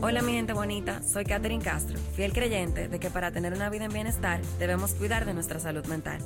Hola 0.00 0.22
mi 0.22 0.34
gente 0.34 0.52
bonita, 0.52 1.02
soy 1.02 1.24
Katherine 1.24 1.64
Castro, 1.64 1.98
fiel 2.14 2.32
creyente 2.32 2.86
de 2.86 3.00
que 3.00 3.10
para 3.10 3.32
tener 3.32 3.52
una 3.52 3.68
vida 3.68 3.86
en 3.86 3.92
bienestar 3.92 4.40
debemos 4.60 4.94
cuidar 4.94 5.26
de 5.26 5.34
nuestra 5.34 5.58
salud 5.58 5.84
mental. 5.86 6.20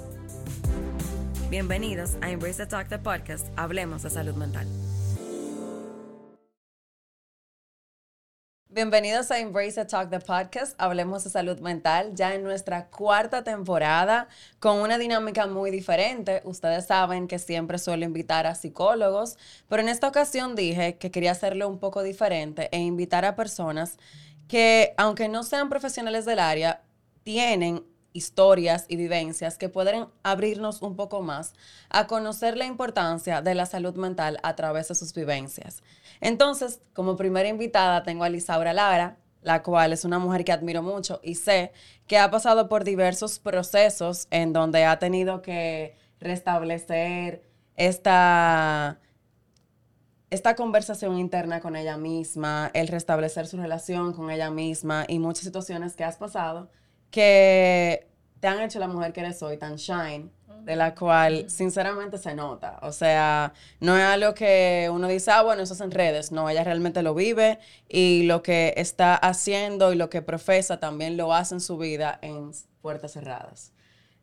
Bienvenidos 1.49 2.19
a 2.21 2.31
Embrace 2.31 2.59
the 2.59 2.67
Talk 2.67 2.89
the 2.89 2.99
Podcast, 2.99 3.49
Hablemos 3.57 4.03
de 4.03 4.11
Salud 4.11 4.35
Mental. 4.35 4.67
Bienvenidos 8.75 9.31
a 9.31 9.39
Embrace 9.39 9.75
the 9.75 9.85
Talk 9.85 10.09
the 10.09 10.19
Podcast, 10.19 10.75
Hablemos 10.81 11.25
de 11.25 11.29
Salud 11.29 11.59
Mental, 11.59 12.15
ya 12.15 12.35
en 12.35 12.43
nuestra 12.43 12.87
cuarta 12.87 13.45
temporada 13.45 14.29
con 14.61 14.79
una 14.79 14.97
dinámica 14.97 15.47
muy 15.47 15.71
diferente. 15.71 16.41
Ustedes 16.45 16.87
saben 16.87 17.29
que 17.29 17.39
siempre 17.39 17.79
suelo 17.79 18.07
invitar 18.07 18.47
a 18.47 18.55
psicólogos, 18.55 19.37
pero 19.69 19.83
en 19.83 19.91
esta 19.91 20.09
ocasión 20.09 20.55
dije 20.57 20.97
que 20.97 21.11
quería 21.11 21.33
hacerlo 21.33 21.69
un 21.69 21.79
poco 21.81 22.03
diferente 22.03 22.71
e 22.73 22.79
invitar 22.79 23.27
a 23.27 23.37
personas 23.37 23.99
que, 24.49 24.95
aunque 24.97 25.29
no 25.29 25.43
sean 25.43 25.69
profesionales 25.69 26.25
del 26.25 26.39
área, 26.39 26.81
tienen 27.25 27.85
historias 28.15 28.87
y 28.89 28.97
vivencias 28.97 29.59
que 29.59 29.69
pueden 29.69 30.07
abrirnos 30.23 30.81
un 30.81 30.97
poco 30.97 31.21
más 31.21 31.53
a 31.91 32.07
conocer 32.07 32.57
la 32.57 32.65
importancia 32.65 33.43
de 33.43 33.55
la 33.55 33.67
salud 33.67 33.97
mental 33.97 34.39
a 34.43 34.57
través 34.57 34.89
de 34.89 34.95
sus 34.95 35.13
vivencias. 35.13 35.83
Entonces, 36.23 36.81
como 36.95 37.17
primera 37.17 37.49
invitada 37.49 38.05
tengo 38.05 38.23
a 38.23 38.29
Lisaura 38.29 38.73
Lara, 38.73 39.19
la 39.43 39.65
cual 39.65 39.93
es 39.93 40.05
una 40.05 40.21
mujer 40.21 40.45
que 40.45 40.53
admiro 40.53 40.81
mucho 40.81 41.21
y 41.23 41.35
sé 41.35 41.73
que 42.07 42.17
ha 42.17 42.31
pasado 42.31 42.69
por 42.69 42.85
diversos 42.85 43.41
procesos 43.41 44.29
en 44.31 44.53
donde 44.53 44.85
ha 44.85 45.01
tenido 45.01 45.43
que 45.43 45.97
restablecer 46.21 47.43
esta, 47.77 49.01
esta 50.31 50.55
conversación 50.55 51.19
interna 51.19 51.61
con 51.61 51.75
ella 51.75 51.97
misma, 51.97 52.71
el 52.73 52.87
restablecer 52.87 53.49
su 53.49 53.57
relación 53.57 54.13
con 54.13 54.31
ella 54.31 54.53
misma 54.53 55.05
y 55.09 55.19
muchas 55.19 55.43
situaciones 55.43 55.97
que 55.97 56.05
has 56.05 56.19
pasado 56.19 56.71
que 57.11 58.09
te 58.39 58.47
han 58.47 58.61
hecho 58.61 58.79
la 58.79 58.87
mujer 58.87 59.13
que 59.13 59.21
eres 59.21 59.43
hoy 59.43 59.57
tan 59.57 59.75
shine, 59.75 60.31
de 60.65 60.77
la 60.77 60.95
cual 60.95 61.51
sinceramente 61.51 62.19
se 62.19 62.35
nota. 62.35 62.79
O 62.83 62.93
sea, 62.93 63.53
no 63.81 63.97
es 63.97 64.05
algo 64.05 64.35
que 64.35 64.89
uno 64.93 65.09
dice, 65.09 65.31
ah, 65.31 65.43
bueno, 65.43 65.63
eso 65.63 65.75
es 65.75 65.81
en 65.81 65.91
redes. 65.91 66.33
No, 66.33 66.49
ella 66.49 66.65
realmente 66.65 67.03
lo 67.03 67.15
vive 67.15 67.59
y 67.89 68.25
lo 68.25 68.43
que 68.43 68.75
está 68.77 69.15
haciendo 69.15 69.93
y 69.93 69.97
lo 69.97 70.09
que 70.09 70.23
profesa 70.23 70.79
también 70.79 71.17
lo 71.17 71.35
hace 71.35 71.55
en 71.55 71.61
su 71.61 71.79
vida 71.79 72.19
en 72.23 72.53
puertas 72.81 73.13
cerradas. 73.13 73.73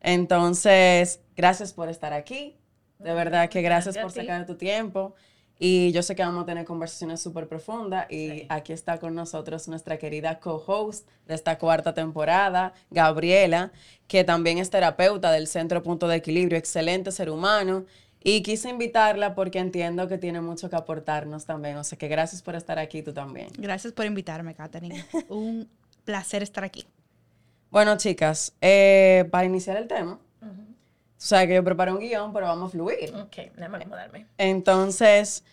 Entonces, 0.00 1.20
gracias 1.36 1.72
por 1.72 1.88
estar 1.88 2.12
aquí. 2.12 2.56
De 2.98 3.14
verdad 3.14 3.48
que 3.48 3.62
gracias, 3.62 3.96
por 3.98 4.10
sacar 4.10 4.46
tu 4.46 4.56
tiempo. 4.56 5.14
Y 5.62 5.92
yo 5.92 6.02
sé 6.02 6.16
que 6.16 6.22
vamos 6.22 6.44
a 6.44 6.46
tener 6.46 6.64
conversaciones 6.64 7.20
súper 7.20 7.46
profundas 7.46 8.10
y 8.10 8.46
aquí 8.48 8.72
está 8.72 8.98
con 8.98 9.14
nosotros 9.14 9.68
nuestra 9.68 9.98
querida 9.98 10.40
co-host 10.40 11.06
de 11.26 11.34
esta 11.34 11.58
cuarta 11.58 11.92
temporada, 11.92 12.72
Gabriela, 12.90 13.70
que 14.08 14.24
también 14.24 14.56
es 14.56 14.70
terapeuta 14.70 15.30
del 15.30 15.46
Centro 15.46 15.82
Punto 15.82 16.08
de 16.08 16.16
Equilibrio, 16.16 16.56
excelente 16.56 17.12
ser 17.12 17.28
humano. 17.28 17.84
Y 18.24 18.42
quise 18.42 18.70
invitarla 18.70 19.34
porque 19.34 19.58
entiendo 19.58 20.08
que 20.08 20.16
tiene 20.16 20.40
mucho 20.40 20.70
que 20.70 20.76
aportarnos 20.76 21.44
también. 21.44 21.76
O 21.76 21.84
sea 21.84 21.98
que 21.98 22.08
gracias 22.08 22.40
por 22.40 22.54
estar 22.54 22.78
aquí 22.78 23.02
tú 23.02 23.12
también. 23.12 23.48
Gracias 23.58 23.92
por 23.92 24.06
invitarme, 24.06 24.54
Katherine. 24.54 25.04
Un 25.28 25.68
placer 26.06 26.42
estar 26.42 26.64
aquí. 26.64 26.86
Bueno, 27.70 27.98
chicas, 27.98 28.54
eh, 28.62 29.28
para 29.30 29.44
iniciar 29.44 29.76
el 29.76 29.88
tema, 29.88 30.18
o 31.20 31.22
sea, 31.22 31.46
que 31.46 31.54
yo 31.54 31.62
preparé 31.62 31.92
un 31.92 31.98
guion, 31.98 32.32
pero 32.32 32.46
vamos 32.46 32.68
a 32.68 32.70
fluir. 32.70 33.14
Ok, 33.14 33.52
déjame 33.54 33.76
acomodarme. 33.76 34.26
Entonces, 34.38 35.44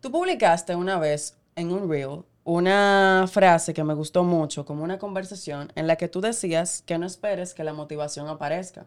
tú 0.00 0.10
publicaste 0.10 0.74
una 0.74 0.98
vez 0.98 1.36
en 1.54 1.70
un 1.70 1.90
reel 1.90 2.24
una 2.44 3.26
frase 3.30 3.74
que 3.74 3.84
me 3.84 3.92
gustó 3.92 4.24
mucho, 4.24 4.64
como 4.64 4.82
una 4.82 4.98
conversación, 4.98 5.70
en 5.74 5.86
la 5.86 5.96
que 5.96 6.08
tú 6.08 6.22
decías 6.22 6.82
que 6.86 6.96
no 6.96 7.04
esperes 7.04 7.52
que 7.52 7.62
la 7.62 7.74
motivación 7.74 8.26
aparezca. 8.28 8.86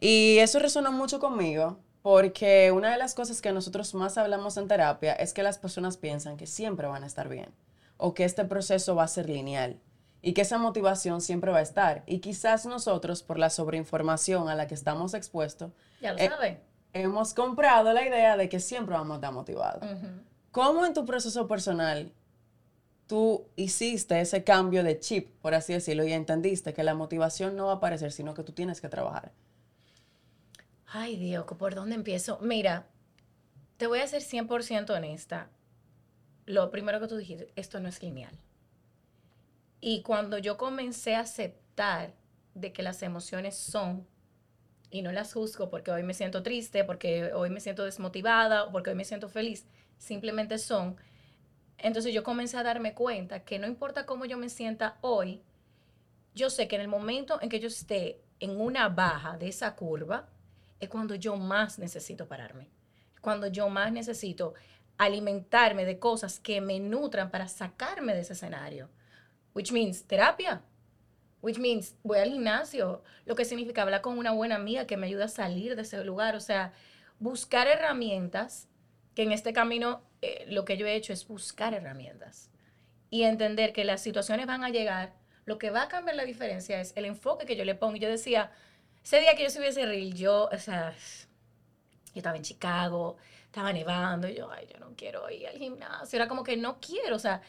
Y 0.00 0.38
eso 0.38 0.58
resonó 0.60 0.92
mucho 0.92 1.20
conmigo, 1.20 1.78
porque 2.00 2.72
una 2.72 2.90
de 2.90 2.96
las 2.96 3.14
cosas 3.14 3.42
que 3.42 3.52
nosotros 3.52 3.94
más 3.94 4.16
hablamos 4.16 4.56
en 4.56 4.66
terapia 4.66 5.12
es 5.12 5.34
que 5.34 5.42
las 5.42 5.58
personas 5.58 5.98
piensan 5.98 6.38
que 6.38 6.46
siempre 6.46 6.86
van 6.86 7.04
a 7.04 7.06
estar 7.06 7.28
bien, 7.28 7.50
o 7.98 8.14
que 8.14 8.24
este 8.24 8.46
proceso 8.46 8.94
va 8.94 9.04
a 9.04 9.08
ser 9.08 9.28
lineal 9.28 9.78
y 10.20 10.32
que 10.32 10.42
esa 10.42 10.58
motivación 10.58 11.20
siempre 11.20 11.50
va 11.50 11.58
a 11.58 11.62
estar. 11.62 12.02
Y 12.06 12.18
quizás 12.18 12.66
nosotros, 12.66 13.22
por 13.22 13.38
la 13.38 13.50
sobreinformación 13.50 14.48
a 14.48 14.54
la 14.54 14.66
que 14.66 14.74
estamos 14.74 15.14
expuestos, 15.14 15.72
ya 16.00 16.12
lo 16.12 16.18
eh, 16.18 16.60
hemos 16.92 17.34
comprado 17.34 17.92
la 17.92 18.06
idea 18.06 18.36
de 18.36 18.48
que 18.48 18.60
siempre 18.60 18.94
vamos 18.94 19.12
a 19.12 19.14
estar 19.16 19.32
motivados. 19.32 19.84
¿Cómo 20.50 20.86
en 20.86 20.94
tu 20.94 21.04
proceso 21.04 21.46
personal 21.46 22.12
tú 23.06 23.46
hiciste 23.56 24.20
ese 24.20 24.44
cambio 24.44 24.82
de 24.82 24.98
chip, 24.98 25.30
por 25.40 25.54
así 25.54 25.72
decirlo, 25.72 26.04
y 26.04 26.12
entendiste 26.12 26.74
que 26.74 26.82
la 26.82 26.94
motivación 26.94 27.56
no 27.56 27.66
va 27.66 27.72
a 27.72 27.76
aparecer, 27.76 28.12
sino 28.12 28.34
que 28.34 28.42
tú 28.42 28.52
tienes 28.52 28.80
que 28.80 28.88
trabajar? 28.88 29.32
Ay, 30.86 31.16
Dios, 31.16 31.44
¿por 31.58 31.74
dónde 31.74 31.94
empiezo? 31.94 32.38
Mira, 32.40 32.86
te 33.76 33.86
voy 33.86 34.00
a 34.00 34.06
ser 34.06 34.22
100% 34.22 34.90
honesta. 34.90 35.50
Lo 36.46 36.70
primero 36.70 36.98
que 36.98 37.08
tú 37.08 37.16
dijiste, 37.16 37.52
esto 37.56 37.78
no 37.78 37.88
es 37.88 38.02
lineal. 38.02 38.36
Y 39.80 40.02
cuando 40.02 40.38
yo 40.38 40.56
comencé 40.56 41.14
a 41.14 41.20
aceptar 41.20 42.14
de 42.54 42.72
que 42.72 42.82
las 42.82 43.02
emociones 43.02 43.56
son, 43.56 44.06
y 44.90 45.02
no 45.02 45.12
las 45.12 45.34
juzgo 45.34 45.70
porque 45.70 45.90
hoy 45.90 46.02
me 46.02 46.14
siento 46.14 46.42
triste, 46.42 46.84
porque 46.84 47.32
hoy 47.32 47.50
me 47.50 47.60
siento 47.60 47.84
desmotivada, 47.84 48.70
porque 48.72 48.90
hoy 48.90 48.96
me 48.96 49.04
siento 49.04 49.28
feliz, 49.28 49.66
simplemente 49.98 50.58
son, 50.58 50.96
entonces 51.76 52.12
yo 52.12 52.22
comencé 52.22 52.56
a 52.56 52.62
darme 52.62 52.94
cuenta 52.94 53.44
que 53.44 53.58
no 53.58 53.66
importa 53.66 54.06
cómo 54.06 54.24
yo 54.24 54.38
me 54.38 54.48
sienta 54.48 54.98
hoy, 55.00 55.42
yo 56.34 56.50
sé 56.50 56.68
que 56.68 56.76
en 56.76 56.82
el 56.82 56.88
momento 56.88 57.38
en 57.42 57.48
que 57.48 57.60
yo 57.60 57.68
esté 57.68 58.20
en 58.40 58.60
una 58.60 58.88
baja 58.88 59.36
de 59.36 59.48
esa 59.48 59.74
curva, 59.74 60.28
es 60.80 60.88
cuando 60.88 61.14
yo 61.14 61.36
más 61.36 61.78
necesito 61.78 62.26
pararme, 62.26 62.68
cuando 63.20 63.48
yo 63.48 63.68
más 63.68 63.92
necesito 63.92 64.54
alimentarme 64.96 65.84
de 65.84 65.98
cosas 65.98 66.40
que 66.40 66.60
me 66.60 66.80
nutran 66.80 67.30
para 67.30 67.46
sacarme 67.46 68.14
de 68.14 68.20
ese 68.20 68.32
escenario 68.32 68.88
which 69.54 69.72
means 69.72 70.02
terapia, 70.06 70.62
which 71.40 71.58
means 71.58 71.94
voy 72.02 72.18
al 72.18 72.30
gimnasio, 72.30 73.02
lo 73.24 73.34
que 73.34 73.44
significa 73.44 73.82
hablar 73.82 74.00
con 74.00 74.18
una 74.18 74.32
buena 74.32 74.56
amiga 74.56 74.86
que 74.86 74.96
me 74.96 75.06
ayuda 75.06 75.26
a 75.26 75.28
salir 75.28 75.76
de 75.76 75.82
ese 75.82 76.02
lugar, 76.04 76.34
o 76.34 76.40
sea, 76.40 76.72
buscar 77.18 77.66
herramientas, 77.66 78.68
que 79.14 79.22
en 79.22 79.32
este 79.32 79.52
camino 79.52 80.02
eh, 80.22 80.46
lo 80.48 80.64
que 80.64 80.76
yo 80.76 80.86
he 80.86 80.94
hecho 80.94 81.12
es 81.12 81.26
buscar 81.26 81.74
herramientas 81.74 82.50
y 83.10 83.22
entender 83.22 83.72
que 83.72 83.84
las 83.84 84.00
situaciones 84.00 84.46
van 84.46 84.64
a 84.64 84.70
llegar, 84.70 85.14
lo 85.44 85.58
que 85.58 85.70
va 85.70 85.82
a 85.82 85.88
cambiar 85.88 86.16
la 86.16 86.24
diferencia 86.24 86.80
es 86.80 86.92
el 86.96 87.04
enfoque 87.04 87.46
que 87.46 87.56
yo 87.56 87.64
le 87.64 87.74
pongo. 87.74 87.96
Yo 87.96 88.08
decía, 88.08 88.52
ese 89.02 89.20
día 89.20 89.34
que 89.34 89.44
yo 89.44 89.50
subiese 89.50 89.86
reel, 89.86 90.14
yo, 90.14 90.48
o 90.52 90.58
sea, 90.58 90.92
yo 90.92 92.16
estaba 92.16 92.36
en 92.36 92.42
Chicago, 92.42 93.16
estaba 93.46 93.72
nevando, 93.72 94.28
y 94.28 94.34
yo, 94.34 94.50
ay, 94.50 94.68
yo 94.72 94.78
no 94.78 94.94
quiero 94.94 95.30
ir 95.30 95.48
al 95.48 95.56
gimnasio, 95.56 96.16
era 96.16 96.28
como 96.28 96.44
que 96.44 96.56
no 96.56 96.78
quiero, 96.80 97.16
o 97.16 97.18
sea, 97.18 97.40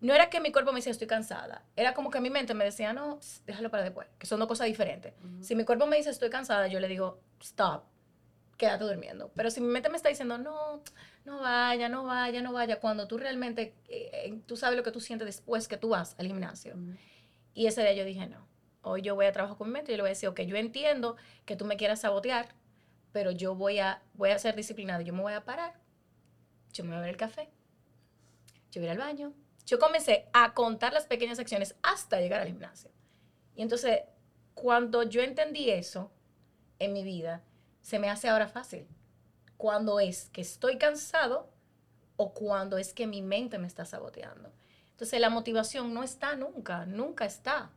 no 0.00 0.14
era 0.14 0.30
que 0.30 0.40
mi 0.40 0.52
cuerpo 0.52 0.72
me 0.72 0.78
decía 0.78 0.92
estoy 0.92 1.08
cansada, 1.08 1.64
era 1.74 1.92
como 1.92 2.10
que 2.10 2.20
mi 2.20 2.30
mente 2.30 2.54
me 2.54 2.64
decía, 2.64 2.92
no, 2.92 3.18
déjalo 3.46 3.70
para 3.70 3.82
después, 3.82 4.06
que 4.18 4.26
son 4.26 4.38
dos 4.38 4.48
cosas 4.48 4.66
diferentes. 4.66 5.12
Si 5.40 5.54
mi 5.56 5.64
cuerpo 5.64 5.86
me 5.86 5.96
dice 5.96 6.10
estoy 6.10 6.30
cansada, 6.30 6.68
yo 6.68 6.78
le 6.78 6.86
digo, 6.86 7.20
stop, 7.40 7.84
quédate 8.56 8.84
durmiendo. 8.84 9.32
Pero 9.34 9.50
si 9.50 9.60
mi 9.60 9.68
mente 9.68 9.88
me 9.88 9.96
está 9.96 10.08
diciendo, 10.08 10.38
no, 10.38 10.82
no 11.24 11.40
vaya, 11.40 11.88
no 11.88 12.04
vaya, 12.04 12.42
no 12.42 12.52
vaya, 12.52 12.78
cuando 12.78 13.08
tú 13.08 13.18
realmente, 13.18 13.74
eh, 13.88 14.10
eh, 14.12 14.40
tú 14.46 14.56
sabes 14.56 14.76
lo 14.76 14.84
que 14.84 14.92
tú 14.92 15.00
sientes 15.00 15.26
después 15.26 15.66
que 15.66 15.76
tú 15.76 15.88
vas 15.88 16.14
al 16.18 16.26
gimnasio. 16.26 16.76
Y 17.54 17.66
ese 17.66 17.82
día 17.82 17.92
yo 17.94 18.04
dije, 18.04 18.26
no, 18.26 18.46
hoy 18.82 19.02
yo 19.02 19.14
voy 19.16 19.26
a 19.26 19.32
trabajar 19.32 19.56
con 19.56 19.68
mi 19.68 19.72
mente 19.72 19.92
y 19.92 19.96
le 19.96 20.02
voy 20.02 20.10
a 20.10 20.12
decir, 20.12 20.28
ok, 20.28 20.40
yo 20.42 20.56
entiendo 20.56 21.16
que 21.44 21.56
tú 21.56 21.64
me 21.64 21.76
quieras 21.76 22.02
sabotear, 22.02 22.54
pero 23.10 23.30
yo 23.30 23.54
voy 23.54 23.78
a, 23.78 24.02
voy 24.14 24.30
a 24.30 24.38
ser 24.38 24.54
disciplinada, 24.54 25.02
yo 25.02 25.12
me 25.12 25.22
voy 25.22 25.32
a 25.32 25.44
parar, 25.44 25.74
yo 26.72 26.84
me 26.84 26.90
voy 26.90 26.98
a 26.98 27.00
beber 27.00 27.14
el 27.14 27.16
café, 27.16 27.50
yo 28.70 28.80
voy 28.80 28.90
al 28.90 28.98
baño, 28.98 29.32
yo 29.68 29.78
comencé 29.78 30.26
a 30.32 30.54
contar 30.54 30.94
las 30.94 31.04
pequeñas 31.06 31.38
acciones 31.38 31.76
hasta 31.82 32.20
llegar 32.20 32.40
al 32.40 32.46
gimnasio. 32.46 32.90
Y 33.54 33.60
entonces, 33.60 34.00
cuando 34.54 35.02
yo 35.02 35.20
entendí 35.20 35.68
eso 35.68 36.10
en 36.78 36.94
mi 36.94 37.02
vida, 37.02 37.42
se 37.82 37.98
me 37.98 38.08
hace 38.08 38.30
ahora 38.30 38.48
fácil. 38.48 38.88
Cuando 39.58 40.00
es 40.00 40.30
que 40.30 40.40
estoy 40.40 40.78
cansado 40.78 41.50
o 42.16 42.32
cuando 42.32 42.78
es 42.78 42.94
que 42.94 43.06
mi 43.06 43.20
mente 43.20 43.58
me 43.58 43.66
está 43.66 43.84
saboteando. 43.84 44.50
Entonces, 44.92 45.20
la 45.20 45.28
motivación 45.28 45.92
no 45.92 46.02
está 46.02 46.34
nunca, 46.34 46.86
nunca 46.86 47.26
está. 47.26 47.70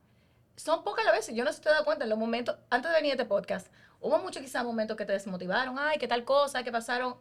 Son 0.55 0.85
pocas 0.85 1.03
las 1.03 1.13
veces, 1.13 1.35
yo 1.35 1.43
no 1.43 1.51
sé 1.51 1.57
si 1.57 1.63
te 1.63 1.69
das 1.71 1.83
cuenta, 1.83 2.05
en 2.05 2.09
los 2.09 2.19
momentos, 2.19 2.55
antes 2.69 2.89
de 2.89 2.95
venir 2.95 3.11
a 3.11 3.15
este 3.15 3.25
podcast, 3.25 3.67
hubo 3.99 4.17
muchos 4.19 4.41
quizás 4.41 4.63
momentos 4.63 4.95
que 4.95 5.05
te 5.05 5.11
desmotivaron, 5.11 5.77
ay, 5.77 5.97
qué 5.97 6.07
tal 6.07 6.23
cosa, 6.23 6.63
qué 6.63 6.71
pasaron, 6.71 7.17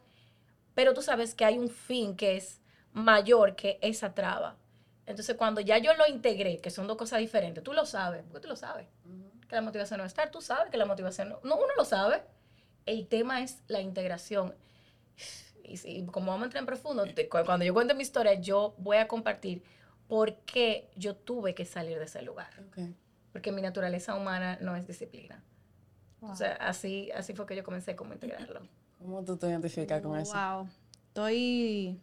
pero 0.74 0.94
tú 0.94 1.02
sabes 1.02 1.34
que 1.34 1.44
hay 1.44 1.58
un 1.58 1.70
fin 1.70 2.16
que 2.16 2.36
es 2.36 2.60
mayor 2.92 3.56
que 3.56 3.78
esa 3.82 4.14
traba. 4.14 4.59
Entonces, 5.10 5.36
cuando 5.36 5.60
ya 5.60 5.78
yo 5.78 5.92
lo 5.94 6.06
integré, 6.06 6.58
que 6.58 6.70
son 6.70 6.86
dos 6.86 6.96
cosas 6.96 7.18
diferentes, 7.18 7.62
tú 7.64 7.72
lo 7.72 7.84
sabes, 7.84 8.22
porque 8.24 8.40
tú 8.40 8.48
lo 8.48 8.56
sabes, 8.56 8.86
que 9.48 9.54
la 9.56 9.60
motivación 9.60 9.98
no 9.98 10.02
va 10.02 10.06
a 10.06 10.08
estar, 10.08 10.30
tú 10.30 10.40
sabes 10.40 10.70
que 10.70 10.76
la 10.76 10.86
motivación 10.86 11.30
no, 11.30 11.40
no 11.42 11.56
uno 11.56 11.74
lo 11.76 11.84
sabe. 11.84 12.22
El 12.86 13.06
tema 13.08 13.42
es 13.42 13.62
la 13.66 13.80
integración. 13.80 14.54
Y, 15.64 16.06
como 16.06 16.32
vamos 16.32 16.42
a 16.42 16.44
entrar 16.46 16.62
en 16.62 16.66
profundo, 16.66 17.04
cuando 17.28 17.64
yo 17.64 17.74
cuente 17.74 17.94
mi 17.94 18.02
historia, 18.02 18.34
yo 18.34 18.74
voy 18.78 18.96
a 18.96 19.08
compartir 19.08 19.62
por 20.08 20.34
qué 20.38 20.90
yo 20.96 21.14
tuve 21.14 21.54
que 21.54 21.64
salir 21.64 21.98
de 21.98 22.04
ese 22.04 22.22
lugar. 22.22 22.50
Ok. 22.68 22.78
Porque 23.32 23.52
mi 23.52 23.62
naturaleza 23.62 24.14
humana 24.14 24.58
no 24.60 24.74
es 24.74 24.86
disciplina. 24.86 25.42
Wow. 26.20 26.30
O 26.32 26.36
sea, 26.36 26.52
así, 26.54 27.10
así 27.12 27.34
fue 27.34 27.46
que 27.46 27.56
yo 27.56 27.64
comencé 27.64 27.94
como 27.96 28.12
a 28.12 28.14
integrarlo. 28.14 28.62
¿Cómo 28.98 29.24
tú 29.24 29.36
te 29.36 29.48
identificas 29.48 30.02
con 30.02 30.18
eso? 30.18 30.34
Wow. 30.34 30.68
Estoy 31.08 32.00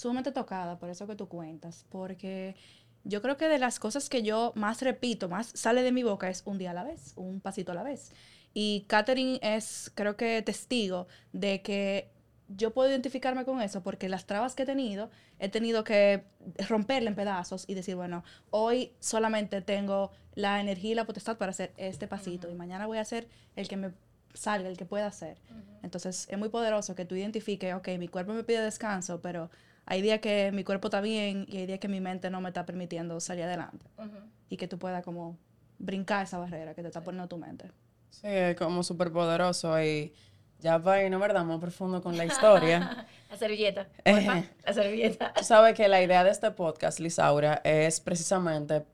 sumamente 0.00 0.32
tocada 0.32 0.78
por 0.78 0.88
eso 0.88 1.06
que 1.06 1.14
tú 1.14 1.28
cuentas, 1.28 1.84
porque 1.90 2.56
yo 3.04 3.22
creo 3.22 3.36
que 3.36 3.48
de 3.48 3.58
las 3.58 3.78
cosas 3.78 4.08
que 4.08 4.22
yo 4.22 4.52
más 4.56 4.82
repito, 4.82 5.28
más 5.28 5.46
sale 5.54 5.82
de 5.82 5.92
mi 5.92 6.02
boca 6.02 6.28
es 6.28 6.42
un 6.46 6.58
día 6.58 6.70
a 6.70 6.74
la 6.74 6.84
vez, 6.84 7.12
un 7.16 7.40
pasito 7.40 7.72
a 7.72 7.74
la 7.74 7.82
vez. 7.82 8.12
Y 8.52 8.84
Catherine 8.88 9.38
es, 9.42 9.92
creo 9.94 10.16
que, 10.16 10.42
testigo 10.42 11.06
de 11.32 11.62
que 11.62 12.10
yo 12.48 12.72
puedo 12.72 12.90
identificarme 12.90 13.44
con 13.44 13.62
eso 13.62 13.82
porque 13.82 14.08
las 14.08 14.26
trabas 14.26 14.54
que 14.54 14.64
he 14.64 14.66
tenido, 14.66 15.10
he 15.38 15.48
tenido 15.48 15.84
que 15.84 16.24
romperla 16.68 17.10
en 17.10 17.14
pedazos 17.14 17.64
y 17.68 17.74
decir, 17.74 17.94
bueno, 17.94 18.24
hoy 18.50 18.92
solamente 18.98 19.60
tengo 19.60 20.10
la 20.34 20.60
energía 20.60 20.92
y 20.92 20.94
la 20.94 21.04
potestad 21.04 21.36
para 21.36 21.50
hacer 21.50 21.72
este 21.76 22.08
pasito 22.08 22.50
y 22.50 22.54
mañana 22.54 22.86
voy 22.86 22.98
a 22.98 23.02
hacer 23.02 23.28
el 23.54 23.68
que 23.68 23.76
me 23.76 23.92
salga, 24.34 24.68
el 24.68 24.76
que 24.76 24.86
pueda 24.86 25.06
hacer. 25.06 25.38
Entonces 25.82 26.26
es 26.28 26.38
muy 26.38 26.48
poderoso 26.48 26.94
que 26.94 27.04
tú 27.04 27.14
identifiques, 27.14 27.74
ok, 27.74 27.88
mi 27.98 28.08
cuerpo 28.08 28.32
me 28.32 28.42
pide 28.42 28.62
descanso, 28.62 29.20
pero 29.20 29.50
hay 29.90 30.02
días 30.02 30.20
que 30.20 30.52
mi 30.52 30.62
cuerpo 30.62 30.86
está 30.86 31.00
bien 31.00 31.46
y 31.48 31.56
hay 31.56 31.66
días 31.66 31.80
que 31.80 31.88
mi 31.88 32.00
mente 32.00 32.30
no 32.30 32.40
me 32.40 32.50
está 32.50 32.64
permitiendo 32.64 33.18
salir 33.18 33.42
adelante. 33.42 33.84
Y 34.48 34.56
que 34.56 34.68
tú 34.68 34.78
puedas 34.78 35.02
como 35.02 35.36
brincar 35.80 36.22
esa 36.22 36.38
barrera 36.38 36.74
que 36.74 36.82
te 36.82 36.86
está 36.86 37.02
poniendo 37.02 37.26
tu 37.28 37.36
mente. 37.36 37.72
Sí, 38.08 38.28
es 38.28 38.56
como 38.56 38.84
súper 38.84 39.10
poderoso 39.10 39.82
y 39.82 40.14
ya 40.60 40.80
para 40.80 41.02
irnos, 41.02 41.20
¿verdad? 41.20 41.44
Más 41.44 41.58
profundo 41.58 42.00
con 42.00 42.16
la 42.16 42.24
historia. 42.24 43.04
La 43.30 43.36
servilleta. 43.36 43.88
porfa. 44.04 44.44
La 44.64 44.72
servilleta. 44.72 45.32
Tú 45.34 45.42
sabes 45.42 45.74
que 45.74 45.88
la 45.88 46.00
idea 46.00 46.22
de 46.22 46.30
este 46.30 46.52
podcast, 46.52 47.00
Lisaura, 47.00 47.60
es 47.64 48.00
precisamente 48.00 48.84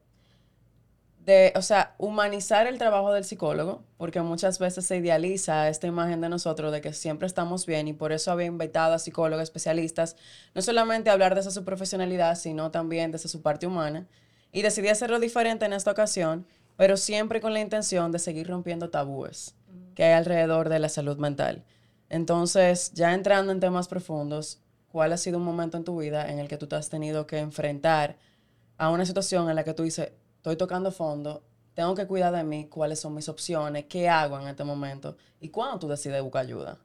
de, 1.26 1.52
o 1.56 1.62
sea, 1.62 1.96
humanizar 1.98 2.68
el 2.68 2.78
trabajo 2.78 3.12
del 3.12 3.24
psicólogo, 3.24 3.82
porque 3.96 4.20
muchas 4.20 4.60
veces 4.60 4.86
se 4.86 4.96
idealiza 4.96 5.68
esta 5.68 5.88
imagen 5.88 6.20
de 6.20 6.28
nosotros 6.28 6.70
de 6.70 6.80
que 6.80 6.92
siempre 6.92 7.26
estamos 7.26 7.66
bien 7.66 7.88
y 7.88 7.92
por 7.92 8.12
eso 8.12 8.30
había 8.30 8.46
invitado 8.46 8.94
a 8.94 9.00
psicólogos 9.00 9.42
especialistas, 9.42 10.14
no 10.54 10.62
solamente 10.62 11.10
a 11.10 11.14
hablar 11.14 11.34
desde 11.34 11.50
su 11.50 11.64
profesionalidad, 11.64 12.36
sino 12.36 12.70
también 12.70 13.10
desde 13.10 13.28
su 13.28 13.42
parte 13.42 13.66
humana. 13.66 14.06
Y 14.52 14.62
decidí 14.62 14.86
hacerlo 14.86 15.18
diferente 15.18 15.64
en 15.66 15.72
esta 15.72 15.90
ocasión, 15.90 16.46
pero 16.76 16.96
siempre 16.96 17.40
con 17.40 17.52
la 17.52 17.60
intención 17.60 18.12
de 18.12 18.20
seguir 18.20 18.46
rompiendo 18.46 18.90
tabúes 18.90 19.56
que 19.96 20.04
hay 20.04 20.12
alrededor 20.12 20.68
de 20.68 20.78
la 20.78 20.88
salud 20.88 21.18
mental. 21.18 21.64
Entonces, 22.08 22.92
ya 22.94 23.14
entrando 23.14 23.50
en 23.50 23.58
temas 23.58 23.88
profundos, 23.88 24.60
¿cuál 24.92 25.12
ha 25.12 25.16
sido 25.16 25.38
un 25.38 25.44
momento 25.44 25.76
en 25.76 25.82
tu 25.82 25.98
vida 25.98 26.30
en 26.30 26.38
el 26.38 26.46
que 26.46 26.56
tú 26.56 26.68
te 26.68 26.76
has 26.76 26.88
tenido 26.88 27.26
que 27.26 27.38
enfrentar 27.38 28.16
a 28.78 28.90
una 28.90 29.04
situación 29.04 29.50
en 29.50 29.56
la 29.56 29.64
que 29.64 29.74
tú 29.74 29.82
dices, 29.82 30.12
estoy 30.46 30.56
tocando 30.56 30.92
fondo, 30.92 31.42
tengo 31.74 31.96
que 31.96 32.06
cuidar 32.06 32.32
de 32.32 32.44
mí, 32.44 32.68
cuáles 32.68 33.00
son 33.00 33.16
mis 33.16 33.28
opciones, 33.28 33.86
qué 33.86 34.08
hago 34.08 34.38
en 34.38 34.46
este 34.46 34.62
momento 34.62 35.16
y 35.40 35.48
cuándo 35.48 35.80
tú 35.80 35.88
decides 35.88 36.22
buscar 36.22 36.44
ayuda? 36.44 36.78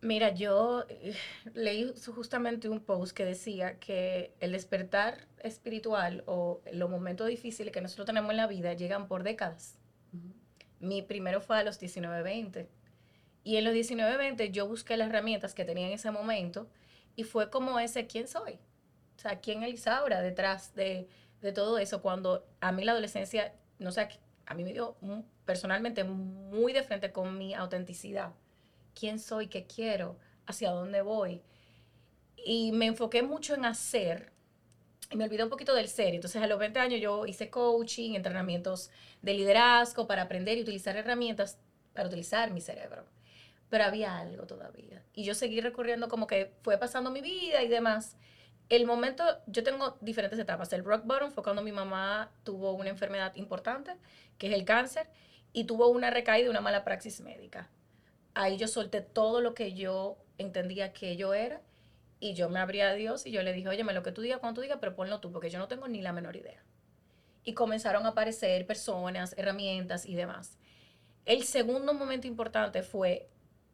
Mira, 0.00 0.34
yo 0.34 0.86
eh, 0.88 1.14
leí 1.52 1.92
justamente 2.14 2.70
un 2.70 2.80
post 2.80 3.14
que 3.14 3.26
decía 3.26 3.78
que 3.78 4.34
el 4.40 4.52
despertar 4.52 5.28
espiritual 5.42 6.24
o 6.26 6.62
los 6.72 6.88
momentos 6.88 7.28
difíciles 7.28 7.74
que 7.74 7.82
nosotros 7.82 8.06
tenemos 8.06 8.30
en 8.30 8.38
la 8.38 8.46
vida 8.46 8.72
llegan 8.72 9.06
por 9.06 9.22
décadas. 9.22 9.78
Mi 10.80 11.02
primero 11.02 11.42
fue 11.42 11.58
a 11.58 11.62
los 11.62 11.78
19, 11.78 12.22
20. 12.22 12.70
Y 13.44 13.56
en 13.56 13.64
los 13.64 13.74
19, 13.74 14.16
20 14.16 14.50
yo 14.50 14.66
busqué 14.66 14.96
las 14.96 15.10
herramientas 15.10 15.52
que 15.52 15.66
tenía 15.66 15.88
en 15.88 15.92
ese 15.92 16.10
momento 16.10 16.68
y 17.16 17.24
fue 17.24 17.50
como 17.50 17.78
ese, 17.78 18.06
¿quién 18.06 18.28
soy? 18.28 18.58
O 19.16 19.20
sea, 19.20 19.40
¿quién 19.40 19.62
es 19.62 19.74
Isaura 19.74 20.20
detrás 20.20 20.74
de, 20.74 21.08
de 21.42 21.52
todo 21.52 21.78
eso? 21.78 22.00
Cuando 22.00 22.46
a 22.60 22.72
mí 22.72 22.84
la 22.84 22.92
adolescencia, 22.92 23.54
no 23.78 23.92
sé, 23.92 24.08
a 24.46 24.54
mí 24.54 24.64
me 24.64 24.72
dio 24.72 24.96
personalmente 25.44 26.04
muy 26.04 26.72
de 26.72 26.82
frente 26.82 27.12
con 27.12 27.36
mi 27.36 27.54
autenticidad. 27.54 28.32
¿Quién 28.98 29.18
soy? 29.18 29.48
¿Qué 29.48 29.66
quiero? 29.66 30.18
¿Hacia 30.46 30.70
dónde 30.70 31.02
voy? 31.02 31.42
Y 32.36 32.72
me 32.72 32.86
enfoqué 32.86 33.22
mucho 33.22 33.54
en 33.54 33.64
hacer 33.64 34.32
y 35.10 35.16
me 35.16 35.24
olvidé 35.24 35.44
un 35.44 35.50
poquito 35.50 35.74
del 35.74 35.88
ser. 35.88 36.14
Entonces, 36.14 36.42
a 36.42 36.46
los 36.46 36.58
20 36.58 36.78
años 36.78 37.00
yo 37.00 37.26
hice 37.26 37.50
coaching, 37.50 38.14
entrenamientos 38.14 38.90
de 39.20 39.34
liderazgo 39.34 40.06
para 40.06 40.22
aprender 40.22 40.58
y 40.58 40.62
utilizar 40.62 40.96
herramientas 40.96 41.58
para 41.92 42.08
utilizar 42.08 42.50
mi 42.50 42.60
cerebro. 42.60 43.04
Pero 43.68 43.84
había 43.84 44.18
algo 44.18 44.46
todavía. 44.46 45.02
Y 45.14 45.24
yo 45.24 45.34
seguí 45.34 45.60
recorriendo 45.60 46.08
como 46.08 46.26
que 46.26 46.52
fue 46.62 46.78
pasando 46.78 47.10
mi 47.10 47.20
vida 47.20 47.62
y 47.62 47.68
demás. 47.68 48.16
El 48.72 48.86
momento, 48.86 49.22
yo 49.48 49.62
tengo 49.62 49.98
diferentes 50.00 50.38
etapas. 50.38 50.72
El 50.72 50.82
rock 50.82 51.04
bottom 51.04 51.30
fue 51.30 51.42
cuando 51.42 51.60
mi 51.60 51.72
mamá 51.72 52.32
tuvo 52.42 52.72
una 52.72 52.88
enfermedad 52.88 53.34
importante, 53.34 53.94
que 54.38 54.46
es 54.46 54.54
el 54.54 54.64
cáncer, 54.64 55.10
y 55.52 55.64
tuvo 55.64 55.88
una 55.88 56.08
recaída 56.08 56.48
una 56.48 56.62
mala 56.62 56.82
praxis 56.82 57.20
médica. 57.20 57.68
Ahí 58.32 58.56
yo 58.56 58.66
solté 58.68 59.02
todo 59.02 59.42
lo 59.42 59.52
que 59.52 59.74
yo 59.74 60.16
entendía 60.38 60.94
que 60.94 61.18
yo 61.18 61.34
era 61.34 61.60
y 62.18 62.32
yo 62.32 62.48
me 62.48 62.60
abrí 62.60 62.80
a 62.80 62.94
Dios 62.94 63.26
y 63.26 63.30
yo 63.30 63.42
le 63.42 63.52
dije, 63.52 63.68
oye, 63.68 63.84
lo 63.84 64.02
que 64.02 64.10
tú 64.10 64.22
digas, 64.22 64.38
cuando 64.38 64.54
tú 64.54 64.62
digas, 64.62 64.78
pero 64.80 64.96
ponlo 64.96 65.20
tú, 65.20 65.30
porque 65.32 65.50
yo 65.50 65.58
no 65.58 65.68
tengo 65.68 65.86
ni 65.86 66.00
la 66.00 66.14
menor 66.14 66.36
idea. 66.36 66.64
Y 67.44 67.52
comenzaron 67.52 68.06
a 68.06 68.10
aparecer 68.12 68.66
personas, 68.66 69.34
herramientas 69.36 70.06
y 70.06 70.14
demás. 70.14 70.56
El 71.26 71.44
segundo 71.44 71.92
momento 71.92 72.26
importante 72.26 72.82
fue 72.82 73.28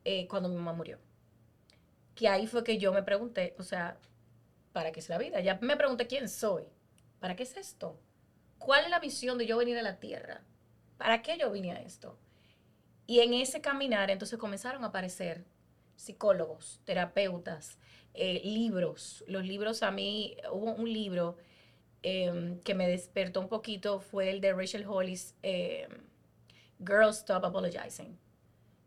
eh, 0.05 0.27
cuando 0.27 0.49
mi 0.49 0.57
mamá 0.57 0.73
murió. 0.73 0.99
Que 2.17 2.27
ahí 2.27 2.49
fue 2.49 2.65
que 2.65 2.79
yo 2.79 2.93
me 2.93 3.05
pregunté, 3.05 3.55
o 3.61 3.63
sea, 3.63 3.97
¿para 4.73 4.93
qué 4.93 5.01
es 5.01 5.09
la 5.09 5.19
vida? 5.19 5.41
Ya 5.41 5.59
me 5.61 5.77
pregunté 5.77 6.07
quién 6.07 6.29
soy. 6.29 6.65
¿Para 7.21 7.37
qué 7.37 7.43
es 7.43 7.57
esto? 7.57 8.01
¿Cuál 8.59 8.85
es 8.85 8.91
la 8.91 9.01
misión 9.01 9.39
de 9.39 9.47
yo 9.47 9.57
venir 9.57 9.79
a 9.79 9.83
la 9.83 9.99
tierra? 9.99 10.43
¿Para 10.97 11.23
qué 11.23 11.39
yo 11.39 11.51
vine 11.51 11.73
a 11.73 11.81
esto? 11.81 12.19
Y 13.07 13.21
en 13.21 13.35
ese 13.35 13.61
caminar 13.61 14.11
entonces 14.11 14.39
comenzaron 14.39 14.85
a 14.85 14.89
aparecer 14.89 15.45
psicólogos, 15.97 16.81
terapeutas, 16.85 17.79
eh, 18.15 18.41
libros. 18.45 19.25
Los 19.27 19.45
libros 19.45 19.83
a 19.83 19.91
mí, 19.91 20.37
hubo 20.53 20.73
un 20.75 20.93
libro 20.93 21.37
eh, 22.03 22.61
que 22.65 22.75
me 22.75 22.89
despertó 22.89 23.41
un 23.41 23.49
poquito, 23.49 24.01
fue 24.01 24.31
el 24.31 24.41
de 24.41 24.53
Rachel 24.53 24.87
Hollis, 24.87 25.35
eh, 25.43 25.89
Girls 26.79 27.19
Stop 27.19 27.45
Apologizing, 27.45 28.19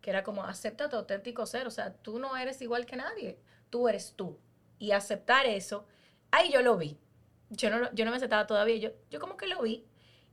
que 0.02 0.10
era 0.10 0.24
como, 0.24 0.44
acepta 0.44 0.90
tu 0.90 0.96
auténtico 0.96 1.46
ser, 1.46 1.68
o 1.68 1.72
sea, 1.72 1.94
tú 1.94 2.20
no 2.20 2.38
eres 2.38 2.62
igual 2.62 2.86
que 2.86 2.96
nadie, 2.96 3.38
tú 3.70 3.88
eres 3.88 4.14
tú. 4.16 4.40
Y 4.82 4.94
aceptar 4.94 5.46
eso, 5.46 5.86
ahí 6.32 6.52
yo 6.52 6.64
lo 6.64 6.76
vi. 6.76 6.98
Yo 7.52 7.70
no, 7.70 7.94
yo 7.94 8.04
no 8.04 8.10
me 8.10 8.18
aceptaba 8.18 8.48
todavía, 8.48 8.78
yo, 8.78 8.90
yo 9.12 9.20
como 9.20 9.38
que 9.38 9.46
lo 9.46 9.62
vi 9.62 9.86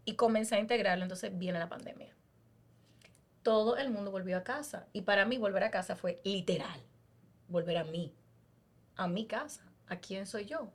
y 0.06 0.14
comencé 0.14 0.54
a 0.54 0.58
integrarlo, 0.58 1.04
entonces 1.04 1.36
viene 1.36 1.58
la 1.58 1.68
pandemia. 1.68 2.16
Todo 3.42 3.76
el 3.76 3.90
mundo 3.90 4.10
volvió 4.10 4.38
a 4.38 4.44
casa 4.44 4.88
y 4.94 5.02
para 5.02 5.26
mí 5.26 5.36
volver 5.36 5.64
a 5.64 5.70
casa 5.70 5.96
fue 5.96 6.22
literal, 6.24 6.80
volver 7.46 7.76
a 7.76 7.84
mí, 7.84 8.14
a 8.96 9.06
mi 9.06 9.26
casa, 9.26 9.70
a 9.86 9.96
quién 10.00 10.26
soy 10.26 10.46
yo. 10.46 10.72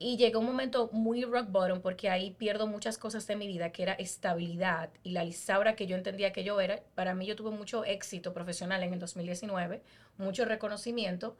Y 0.00 0.16
llegó 0.16 0.40
un 0.40 0.46
momento 0.46 0.90
muy 0.92 1.22
rock 1.22 1.48
bottom 1.48 1.80
porque 1.80 2.10
ahí 2.10 2.32
pierdo 2.32 2.66
muchas 2.66 2.98
cosas 2.98 3.24
de 3.28 3.36
mi 3.36 3.46
vida, 3.46 3.70
que 3.70 3.84
era 3.84 3.92
estabilidad 3.92 4.90
y 5.04 5.10
la 5.12 5.22
Lisaura 5.22 5.76
que 5.76 5.86
yo 5.86 5.96
entendía 5.96 6.32
que 6.32 6.42
yo 6.42 6.60
era. 6.60 6.82
Para 6.96 7.14
mí 7.14 7.24
yo 7.24 7.36
tuve 7.36 7.52
mucho 7.52 7.84
éxito 7.84 8.32
profesional 8.32 8.82
en 8.82 8.94
el 8.94 8.98
2019, 8.98 9.80
mucho 10.16 10.44
reconocimiento, 10.44 11.36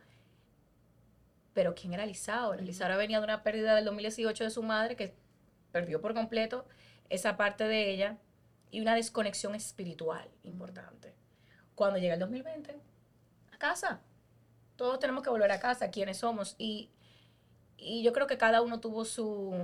pero 1.54 1.74
¿quién 1.74 1.94
era 1.94 2.06
Lisaura? 2.06 2.60
Lisaura 2.62 2.96
venía 2.96 3.18
de 3.18 3.24
una 3.24 3.42
pérdida 3.42 3.74
del 3.74 3.84
2018 3.84 4.44
de 4.44 4.50
su 4.50 4.62
madre 4.62 4.96
que 4.96 5.14
perdió 5.72 6.00
por 6.00 6.14
completo 6.14 6.66
esa 7.08 7.36
parte 7.36 7.64
de 7.64 7.90
ella 7.90 8.18
y 8.70 8.80
una 8.80 8.94
desconexión 8.94 9.54
espiritual 9.54 10.28
importante. 10.42 11.14
Cuando 11.74 11.98
llega 11.98 12.14
el 12.14 12.20
2020, 12.20 12.78
a 13.52 13.58
casa. 13.58 14.00
Todos 14.76 14.98
tenemos 14.98 15.22
que 15.22 15.30
volver 15.30 15.50
a 15.50 15.60
casa, 15.60 15.90
quiénes 15.90 16.18
somos. 16.18 16.54
Y, 16.58 16.90
y 17.76 18.02
yo 18.02 18.12
creo 18.12 18.26
que 18.26 18.38
cada 18.38 18.62
uno 18.62 18.80
tuvo 18.80 19.04
su, 19.04 19.54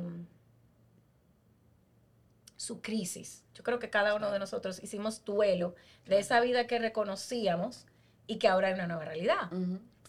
su 2.56 2.80
crisis. 2.80 3.44
Yo 3.54 3.62
creo 3.62 3.78
que 3.78 3.90
cada 3.90 4.14
uno 4.14 4.30
de 4.30 4.38
nosotros 4.38 4.82
hicimos 4.82 5.24
duelo 5.24 5.74
de 6.06 6.18
esa 6.18 6.40
vida 6.40 6.66
que 6.66 6.78
reconocíamos 6.78 7.86
y 8.26 8.38
que 8.38 8.48
ahora 8.48 8.68
hay 8.68 8.74
una 8.74 8.86
nueva 8.86 9.04
realidad. 9.04 9.50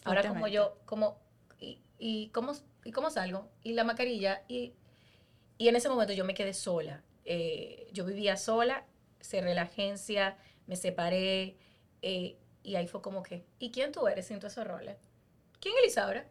Ahora 0.04 0.26
como 0.26 0.48
yo, 0.48 0.78
como, 0.84 1.18
y, 1.98 2.28
cómo, 2.28 2.52
y 2.84 2.92
cómo 2.92 3.10
salgo, 3.10 3.48
y 3.62 3.72
la 3.72 3.84
mascarilla, 3.84 4.42
y, 4.48 4.74
y 5.58 5.68
en 5.68 5.76
ese 5.76 5.88
momento 5.88 6.12
yo 6.12 6.24
me 6.24 6.34
quedé 6.34 6.54
sola. 6.54 7.02
Eh, 7.24 7.88
yo 7.92 8.04
vivía 8.04 8.36
sola, 8.36 8.84
cerré 9.20 9.54
la 9.54 9.62
agencia, 9.62 10.36
me 10.66 10.76
separé, 10.76 11.56
eh, 12.02 12.36
y 12.62 12.76
ahí 12.76 12.86
fue 12.86 13.02
como 13.02 13.22
que, 13.22 13.44
¿y 13.58 13.70
quién 13.70 13.92
tú 13.92 14.06
eres 14.08 14.26
sin 14.26 14.38
todos 14.38 14.52
esos 14.52 14.66
roles? 14.66 14.96
¿Quién 15.60 15.74
es 15.78 15.84
Lisaura? 15.84 16.26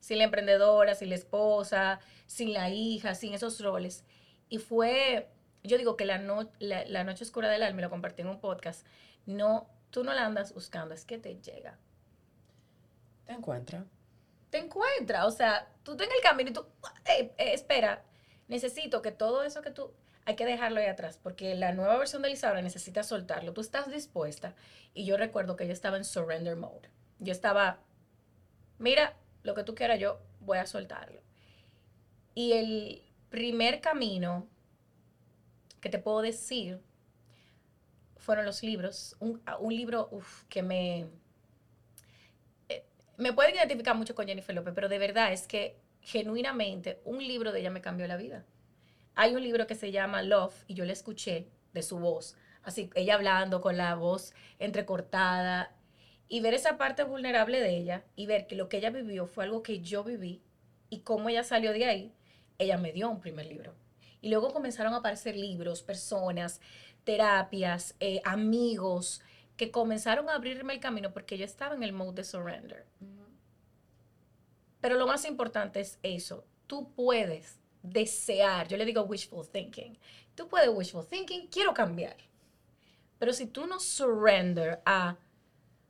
Sin 0.00 0.18
la 0.18 0.24
emprendedora, 0.24 0.94
sin 0.94 1.10
la 1.10 1.14
esposa, 1.16 2.00
sin 2.26 2.52
la 2.52 2.70
hija, 2.70 3.14
sin 3.14 3.34
esos 3.34 3.60
roles. 3.60 4.04
Y 4.48 4.58
fue, 4.58 5.28
yo 5.62 5.76
digo 5.78 5.96
que 5.96 6.06
la, 6.06 6.18
no- 6.18 6.50
la, 6.58 6.84
la 6.86 7.04
noche 7.04 7.24
oscura 7.24 7.48
del 7.50 7.62
alma, 7.62 7.80
y 7.80 7.82
lo 7.82 7.90
compartí 7.90 8.22
en 8.22 8.28
un 8.28 8.40
podcast, 8.40 8.86
no, 9.26 9.68
tú 9.90 10.02
no 10.04 10.14
la 10.14 10.24
andas 10.24 10.54
buscando, 10.54 10.94
es 10.94 11.04
que 11.04 11.18
te 11.18 11.36
llega. 11.40 11.78
Te 13.26 13.32
encuentras. 13.32 13.84
Te 14.50 14.58
encuentra. 14.58 15.26
O 15.26 15.30
sea, 15.30 15.68
tú 15.82 15.92
estás 15.92 16.08
en 16.08 16.12
el 16.14 16.22
camino 16.22 16.50
y 16.50 16.52
tú, 16.52 16.66
eh, 17.06 17.32
espera, 17.38 18.04
necesito 18.48 19.00
que 19.02 19.12
todo 19.12 19.42
eso 19.42 19.62
que 19.62 19.70
tú, 19.70 19.92
hay 20.24 20.36
que 20.36 20.44
dejarlo 20.44 20.80
ahí 20.80 20.86
atrás, 20.86 21.18
porque 21.22 21.54
la 21.54 21.72
nueva 21.72 21.96
versión 21.96 22.22
de 22.22 22.28
Lisaura 22.28 22.60
necesita 22.62 23.02
soltarlo. 23.02 23.52
Tú 23.52 23.60
estás 23.60 23.90
dispuesta. 23.90 24.54
Y 24.92 25.04
yo 25.04 25.16
recuerdo 25.16 25.56
que 25.56 25.66
yo 25.66 25.72
estaba 25.72 25.96
en 25.96 26.04
surrender 26.04 26.56
mode. 26.56 26.90
Yo 27.18 27.32
estaba, 27.32 27.78
mira, 28.78 29.16
lo 29.42 29.54
que 29.54 29.64
tú 29.64 29.74
quieras, 29.74 29.98
yo 29.98 30.20
voy 30.40 30.58
a 30.58 30.66
soltarlo. 30.66 31.20
Y 32.34 32.52
el 32.52 33.02
primer 33.30 33.80
camino 33.80 34.48
que 35.80 35.88
te 35.88 35.98
puedo 35.98 36.22
decir 36.22 36.80
fueron 38.16 38.44
los 38.44 38.62
libros. 38.62 39.16
Un, 39.20 39.42
un 39.60 39.74
libro 39.74 40.08
uf, 40.10 40.44
que 40.44 40.62
me... 40.62 41.08
me 43.20 43.34
pueden 43.34 43.54
identificar 43.54 43.94
mucho 43.94 44.14
con 44.14 44.26
Jennifer 44.26 44.54
López, 44.54 44.72
pero 44.74 44.88
de 44.88 44.98
verdad 44.98 45.32
es 45.32 45.46
que 45.46 45.76
genuinamente 46.00 47.00
un 47.04 47.18
libro 47.18 47.52
de 47.52 47.60
ella 47.60 47.70
me 47.70 47.82
cambió 47.82 48.06
la 48.06 48.16
vida. 48.16 48.46
Hay 49.14 49.34
un 49.34 49.42
libro 49.42 49.66
que 49.66 49.74
se 49.74 49.92
llama 49.92 50.22
Love 50.22 50.64
y 50.66 50.74
yo 50.74 50.86
le 50.86 50.94
escuché 50.94 51.48
de 51.74 51.82
su 51.82 51.98
voz, 51.98 52.36
así 52.62 52.90
ella 52.94 53.14
hablando 53.14 53.60
con 53.60 53.76
la 53.76 53.94
voz 53.94 54.32
entrecortada 54.58 55.76
y 56.28 56.40
ver 56.40 56.54
esa 56.54 56.78
parte 56.78 57.04
vulnerable 57.04 57.60
de 57.60 57.76
ella 57.76 58.04
y 58.16 58.24
ver 58.24 58.46
que 58.46 58.56
lo 58.56 58.68
que 58.70 58.78
ella 58.78 58.90
vivió 58.90 59.26
fue 59.26 59.44
algo 59.44 59.62
que 59.62 59.80
yo 59.80 60.02
viví 60.02 60.42
y 60.88 61.00
cómo 61.00 61.28
ella 61.28 61.44
salió 61.44 61.72
de 61.72 61.84
ahí, 61.84 62.14
ella 62.58 62.78
me 62.78 62.92
dio 62.92 63.10
un 63.10 63.20
primer 63.20 63.46
libro. 63.46 63.74
Y 64.22 64.30
luego 64.30 64.52
comenzaron 64.52 64.94
a 64.94 64.98
aparecer 64.98 65.36
libros, 65.36 65.82
personas, 65.82 66.60
terapias, 67.04 67.96
eh, 68.00 68.22
amigos, 68.24 69.22
que 69.60 69.70
comenzaron 69.70 70.30
a 70.30 70.36
abrirme 70.36 70.72
el 70.72 70.80
camino 70.80 71.12
porque 71.12 71.36
yo 71.36 71.44
estaba 71.44 71.74
en 71.74 71.82
el 71.82 71.92
mode 71.92 72.14
de 72.14 72.24
surrender. 72.24 72.86
Pero 74.80 74.96
lo 74.96 75.06
más 75.06 75.26
importante 75.26 75.80
es 75.80 75.98
eso. 76.02 76.46
Tú 76.66 76.94
puedes 76.94 77.60
desear, 77.82 78.68
yo 78.68 78.78
le 78.78 78.86
digo 78.86 79.02
wishful 79.02 79.46
thinking. 79.46 79.98
Tú 80.34 80.48
puedes 80.48 80.70
wishful 80.72 81.06
thinking, 81.06 81.48
quiero 81.48 81.74
cambiar. 81.74 82.16
Pero 83.18 83.34
si 83.34 83.44
tú 83.44 83.66
no 83.66 83.80
surrender 83.80 84.80
a, 84.86 85.18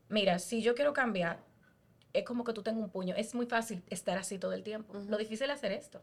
mira, 0.09 0.41
si 0.41 0.62
yo 0.62 0.75
quiero 0.75 0.93
cambiar, 0.93 1.39
es 2.12 2.25
como 2.25 2.43
que 2.43 2.53
tú 2.53 2.65
tengas 2.65 2.83
un 2.83 2.91
puño. 2.91 3.15
Es 3.15 3.37
muy 3.37 3.47
fácil 3.47 3.85
estar 3.89 4.19
así 4.19 4.37
todo 4.41 4.53
el 4.53 4.65
tiempo. 4.65 4.95
Lo 4.95 5.17
difícil 5.17 5.49
es 5.49 5.59
hacer 5.59 5.71
esto. 5.71 6.03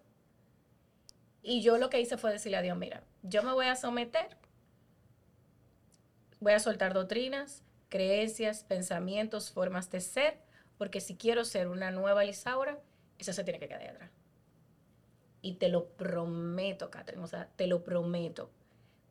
Y 1.42 1.62
yo 1.62 1.78
lo 1.78 1.90
que 1.90 2.00
hice 2.00 2.16
fue 2.16 2.32
decirle 2.32 2.60
a 2.60 2.62
Dios, 2.62 2.78
mira, 2.78 3.04
yo 3.24 3.44
me 3.44 3.52
voy 3.52 3.66
a 3.66 3.76
someter, 3.76 4.38
voy 6.40 6.54
a 6.54 6.60
soltar 6.60 6.94
doctrinas, 6.94 7.64
creencias, 7.90 8.64
pensamientos, 8.64 9.52
formas 9.52 9.90
de 9.92 10.02
ser, 10.02 10.38
porque 10.78 11.02
si 11.02 11.16
quiero 11.16 11.46
ser 11.46 11.68
una 11.68 11.92
nueva 11.92 12.24
Lisaura, 12.24 12.80
eso 13.18 13.34
se 13.34 13.44
tiene 13.44 13.60
que 13.60 13.68
quedar 13.68 13.88
atrás. 13.88 14.12
Y 15.42 15.56
te 15.56 15.70
lo 15.70 15.88
prometo, 15.90 16.90
Catherine, 16.90 17.24
o 17.24 17.28
sea, 17.28 17.48
te 17.56 17.68
lo 17.68 17.84
prometo. 17.84 18.52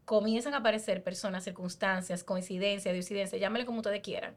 Comienzan 0.05 0.55
a 0.55 0.59
aparecer 0.59 1.03
personas, 1.03 1.45
circunstancias, 1.45 2.23
coincidencias, 2.23 2.93
diosidencias, 2.93 3.41
llámale 3.41 3.67
como 3.67 3.79
ustedes 3.79 4.03
quieran. 4.03 4.37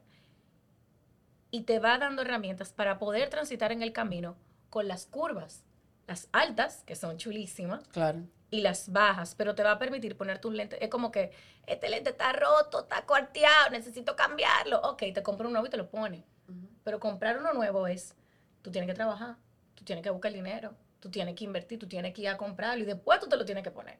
Y 1.51 1.63
te 1.63 1.79
va 1.79 1.97
dando 1.97 2.21
herramientas 2.21 2.73
para 2.73 2.99
poder 2.99 3.29
transitar 3.29 3.71
en 3.71 3.81
el 3.81 3.91
camino 3.91 4.35
con 4.69 4.87
las 4.87 5.05
curvas, 5.05 5.63
las 6.07 6.29
altas, 6.31 6.83
que 6.85 6.95
son 6.95 7.17
chulísimas, 7.17 7.87
Claro. 7.89 8.23
Y 8.51 8.61
las 8.61 8.91
bajas, 8.91 9.35
pero 9.35 9.55
te 9.55 9.63
va 9.63 9.71
a 9.71 9.79
permitir 9.79 10.17
poner 10.17 10.39
tus 10.39 10.53
lentes. 10.53 10.79
Es 10.81 10.89
como 10.89 11.11
que 11.11 11.31
este 11.67 11.89
lente 11.89 12.11
está 12.11 12.33
roto, 12.33 12.81
está 12.81 13.05
cuarteado, 13.05 13.69
necesito 13.71 14.15
cambiarlo. 14.15 14.81
Ok, 14.81 15.03
te 15.13 15.23
compro 15.23 15.47
uno 15.47 15.53
nuevo 15.53 15.67
y 15.67 15.69
te 15.69 15.77
lo 15.77 15.89
pones. 15.89 16.23
Pero 16.83 16.99
comprar 16.99 17.37
uno 17.37 17.53
nuevo 17.53 17.85
es, 17.87 18.15
tú 18.61 18.71
tienes 18.71 18.89
que 18.89 18.95
trabajar, 18.95 19.35
tú 19.75 19.83
tienes 19.83 20.03
que 20.03 20.09
buscar 20.09 20.31
el 20.31 20.37
dinero, 20.37 20.73
tú 20.99 21.09
tienes 21.11 21.35
que 21.35 21.43
invertir, 21.43 21.77
tú 21.77 21.87
tienes 21.87 22.13
que 22.13 22.23
ir 22.23 22.29
a 22.29 22.37
comprarlo 22.37 22.83
y 22.83 22.87
después 22.87 23.19
tú 23.19 23.27
te 23.27 23.37
lo 23.37 23.45
tienes 23.45 23.63
que 23.63 23.71
poner. 23.71 23.99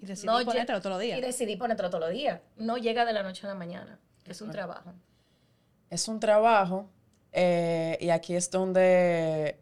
Y 0.00 0.06
decidí 0.06 0.26
No, 0.26 0.44
ponértelo 0.44 0.80
todos 0.80 0.94
los 0.94 1.02
días. 1.02 1.18
Y 1.18 1.22
decidí 1.22 1.56
ponértelo 1.56 1.90
todos 1.90 2.04
los 2.04 2.10
días. 2.10 2.40
No 2.56 2.76
llega 2.78 3.04
de 3.04 3.12
la 3.12 3.22
noche 3.22 3.46
a 3.46 3.50
la 3.50 3.54
mañana. 3.54 4.00
Es 4.24 4.40
un 4.40 4.50
trabajo. 4.50 4.92
Es 5.90 6.08
un 6.08 6.18
trabajo 6.20 6.90
eh, 7.32 7.96
y 8.00 8.10
aquí 8.10 8.34
es 8.34 8.50
donde, 8.50 9.58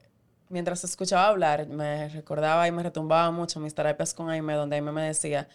mientras 0.48 0.84
escuchaba 0.84 1.28
hablar, 1.28 1.66
me 1.68 2.08
recordaba 2.08 2.66
y 2.68 2.72
me 2.72 2.82
retumbaba 2.82 3.30
mucho 3.30 3.60
mis 3.60 3.74
terapias 3.74 4.14
con 4.14 4.30
Aime, 4.30 4.54
donde 4.54 4.76
Aime 4.76 4.92
me 4.92 5.02
decía, 5.02 5.48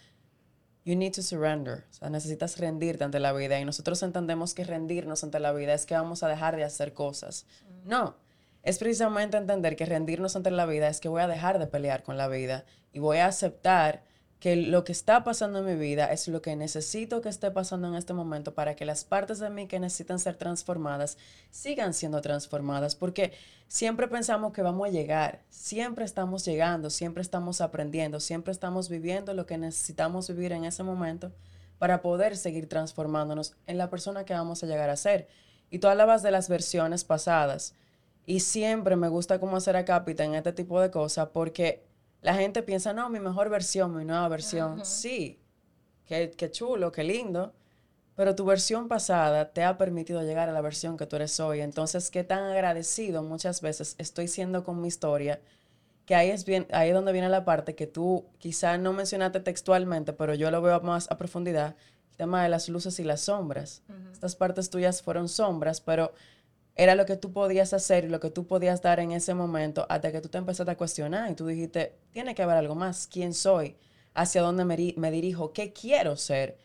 you 0.84 0.96
need 0.96 1.12
to 1.12 1.22
surrender, 1.22 1.84
o 1.90 1.92
sea, 1.92 2.10
necesitas 2.10 2.58
rendirte 2.58 3.04
ante 3.04 3.20
la 3.20 3.32
vida. 3.32 3.58
Y 3.58 3.64
nosotros 3.64 4.02
entendemos 4.02 4.54
que 4.54 4.64
rendirnos 4.64 5.22
ante 5.24 5.40
la 5.40 5.52
vida 5.52 5.74
es 5.74 5.86
que 5.86 5.94
vamos 5.94 6.22
a 6.22 6.28
dejar 6.28 6.56
de 6.56 6.64
hacer 6.64 6.92
cosas. 6.92 7.46
No, 7.84 8.16
es 8.62 8.78
precisamente 8.78 9.36
entender 9.36 9.76
que 9.76 9.86
rendirnos 9.86 10.36
ante 10.36 10.50
la 10.50 10.66
vida 10.66 10.88
es 10.88 11.00
que 11.00 11.08
voy 11.08 11.22
a 11.22 11.28
dejar 11.28 11.58
de 11.58 11.66
pelear 11.66 12.02
con 12.02 12.16
la 12.16 12.28
vida 12.28 12.64
y 12.92 12.98
voy 12.98 13.18
a 13.18 13.26
aceptar 13.26 14.02
que 14.42 14.56
lo 14.56 14.82
que 14.82 14.90
está 14.90 15.22
pasando 15.22 15.60
en 15.60 15.66
mi 15.66 15.76
vida 15.76 16.06
es 16.06 16.26
lo 16.26 16.42
que 16.42 16.56
necesito 16.56 17.20
que 17.20 17.28
esté 17.28 17.52
pasando 17.52 17.86
en 17.86 17.94
este 17.94 18.12
momento 18.12 18.54
para 18.54 18.74
que 18.74 18.84
las 18.84 19.04
partes 19.04 19.38
de 19.38 19.50
mí 19.50 19.68
que 19.68 19.78
necesitan 19.78 20.18
ser 20.18 20.34
transformadas 20.34 21.16
sigan 21.52 21.94
siendo 21.94 22.20
transformadas, 22.20 22.96
porque 22.96 23.32
siempre 23.68 24.08
pensamos 24.08 24.52
que 24.52 24.62
vamos 24.62 24.88
a 24.88 24.90
llegar, 24.90 25.44
siempre 25.48 26.04
estamos 26.04 26.44
llegando, 26.44 26.90
siempre 26.90 27.22
estamos 27.22 27.60
aprendiendo, 27.60 28.18
siempre 28.18 28.50
estamos 28.50 28.88
viviendo 28.88 29.32
lo 29.32 29.46
que 29.46 29.58
necesitamos 29.58 30.26
vivir 30.26 30.50
en 30.50 30.64
ese 30.64 30.82
momento 30.82 31.30
para 31.78 32.02
poder 32.02 32.36
seguir 32.36 32.68
transformándonos 32.68 33.54
en 33.68 33.78
la 33.78 33.90
persona 33.90 34.24
que 34.24 34.34
vamos 34.34 34.64
a 34.64 34.66
llegar 34.66 34.90
a 34.90 34.96
ser. 34.96 35.28
Y 35.70 35.78
tú 35.78 35.86
hablabas 35.86 36.24
de 36.24 36.32
las 36.32 36.48
versiones 36.48 37.04
pasadas. 37.04 37.76
Y 38.26 38.40
siempre 38.40 38.96
me 38.96 39.08
gusta 39.08 39.38
cómo 39.38 39.56
hacer 39.56 39.76
a 39.76 39.84
cápita 39.84 40.24
en 40.24 40.34
este 40.34 40.52
tipo 40.52 40.80
de 40.80 40.90
cosas 40.90 41.28
porque 41.32 41.84
la 42.22 42.34
gente 42.34 42.62
piensa, 42.62 42.92
no, 42.92 43.10
mi 43.10 43.20
mejor 43.20 43.50
versión, 43.50 43.94
mi 43.96 44.04
nueva 44.04 44.28
versión. 44.28 44.84
Sí, 44.84 45.40
qué, 46.06 46.30
qué 46.30 46.50
chulo, 46.50 46.92
qué 46.92 47.04
lindo. 47.04 47.52
Pero 48.14 48.34
tu 48.34 48.44
versión 48.44 48.88
pasada 48.88 49.52
te 49.52 49.64
ha 49.64 49.78
permitido 49.78 50.22
llegar 50.22 50.48
a 50.48 50.52
la 50.52 50.60
versión 50.60 50.96
que 50.96 51.06
tú 51.06 51.16
eres 51.16 51.40
hoy. 51.40 51.60
Entonces, 51.60 52.10
qué 52.10 52.24
tan 52.24 52.44
agradecido 52.44 53.22
muchas 53.22 53.60
veces 53.60 53.96
estoy 53.98 54.28
siendo 54.28 54.64
con 54.64 54.80
mi 54.80 54.88
historia, 54.88 55.40
que 56.06 56.14
ahí 56.14 56.30
es, 56.30 56.44
bien, 56.44 56.66
ahí 56.72 56.90
es 56.90 56.94
donde 56.94 57.12
viene 57.12 57.28
la 57.28 57.44
parte 57.44 57.74
que 57.74 57.86
tú 57.86 58.26
quizá 58.38 58.76
no 58.76 58.92
mencionaste 58.92 59.40
textualmente, 59.40 60.12
pero 60.12 60.34
yo 60.34 60.50
lo 60.50 60.60
veo 60.60 60.80
más 60.80 61.10
a 61.10 61.16
profundidad, 61.16 61.74
el 62.10 62.16
tema 62.16 62.42
de 62.42 62.50
las 62.50 62.68
luces 62.68 63.00
y 63.00 63.04
las 63.04 63.22
sombras. 63.22 63.82
Estas 64.12 64.36
partes 64.36 64.68
tuyas 64.68 65.00
fueron 65.02 65.28
sombras, 65.28 65.80
pero 65.80 66.12
era 66.74 66.94
lo 66.94 67.04
que 67.06 67.16
tú 67.16 67.32
podías 67.32 67.72
hacer 67.72 68.04
y 68.04 68.08
lo 68.08 68.18
que 68.20 68.30
tú 68.30 68.46
podías 68.46 68.80
dar 68.82 68.98
en 69.00 69.12
ese 69.12 69.34
momento 69.34 69.86
hasta 69.88 70.10
que 70.10 70.20
tú 70.20 70.28
te 70.28 70.38
empezaste 70.38 70.70
a 70.72 70.76
cuestionar 70.76 71.30
y 71.30 71.34
tú 71.34 71.46
dijiste, 71.46 71.94
tiene 72.12 72.34
que 72.34 72.42
haber 72.42 72.56
algo 72.56 72.74
más, 72.74 73.06
¿quién 73.06 73.34
soy? 73.34 73.76
¿Hacia 74.14 74.42
dónde 74.42 74.64
me, 74.64 74.76
ri- 74.76 74.96
me 74.96 75.10
dirijo? 75.10 75.52
¿Qué 75.52 75.72
quiero 75.72 76.16
ser? 76.16 76.56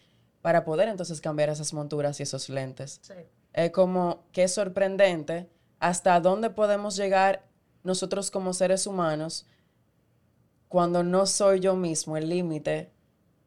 Para 0.42 0.64
poder 0.64 0.88
entonces 0.88 1.20
cambiar 1.20 1.50
esas 1.50 1.74
monturas 1.74 2.20
y 2.20 2.24
esos 2.24 2.48
lentes. 2.50 3.00
Sí. 3.02 3.14
Es 3.54 3.72
como 3.72 4.24
que 4.32 4.44
es 4.44 4.54
sorprendente 4.54 5.50
hasta 5.80 6.20
dónde 6.22 6.50
podemos 6.52 6.96
llegar 6.96 7.44
nosotros 7.84 8.32
como 8.32 8.54
seres 8.54 8.88
humanos 8.88 9.46
cuando 10.68 11.04
no 11.04 11.26
soy 11.26 11.60
yo 11.60 11.76
mismo 11.76 12.18
el 12.18 12.30
límite 12.30 12.92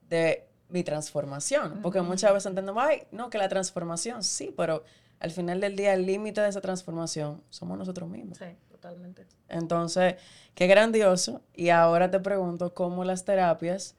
de 0.09 0.47
mi 0.69 0.83
transformación. 0.85 1.81
Porque 1.83 2.00
muchas 2.00 2.33
veces 2.33 2.47
entendemos, 2.47 2.83
ay, 2.87 3.02
no, 3.12 3.29
que 3.31 3.38
la 3.38 3.49
transformación, 3.49 4.23
sí, 4.25 4.52
pero 4.57 4.85
al 5.21 5.31
final 5.31 5.61
del 5.61 5.77
día 5.77 5.93
el 5.93 6.07
límite 6.07 6.41
de 6.41 6.49
esa 6.49 6.62
transformación 6.62 7.43
somos 7.50 7.79
nosotros 7.79 8.09
mismos. 8.09 8.39
Sí, 8.39 8.47
totalmente. 8.71 9.27
Entonces, 9.49 10.17
qué 10.55 10.67
grandioso. 10.67 11.43
Y 11.55 11.69
ahora 11.69 12.11
te 12.11 12.19
pregunto 12.21 12.73
cómo 12.73 13.05
las 13.05 13.25
terapias, 13.27 13.97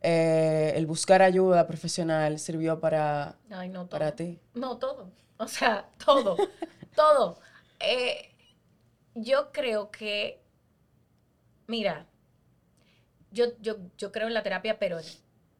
eh, 0.00 0.72
el 0.74 0.86
buscar 0.86 1.20
ayuda 1.20 1.66
profesional 1.66 2.38
sirvió 2.38 2.80
para, 2.80 3.36
Ay, 3.50 3.68
no 3.68 3.86
para 3.86 4.16
ti. 4.16 4.40
No, 4.54 4.78
todo. 4.78 5.10
O 5.36 5.46
sea, 5.46 5.90
todo. 6.04 6.36
todo. 6.94 7.38
Eh, 7.78 8.34
yo 9.14 9.52
creo 9.52 9.90
que, 9.90 10.40
mira, 11.66 12.06
yo, 13.30 13.44
yo, 13.60 13.76
yo 13.98 14.10
creo 14.10 14.26
en 14.26 14.32
la 14.34 14.42
terapia, 14.42 14.78
pero 14.78 15.00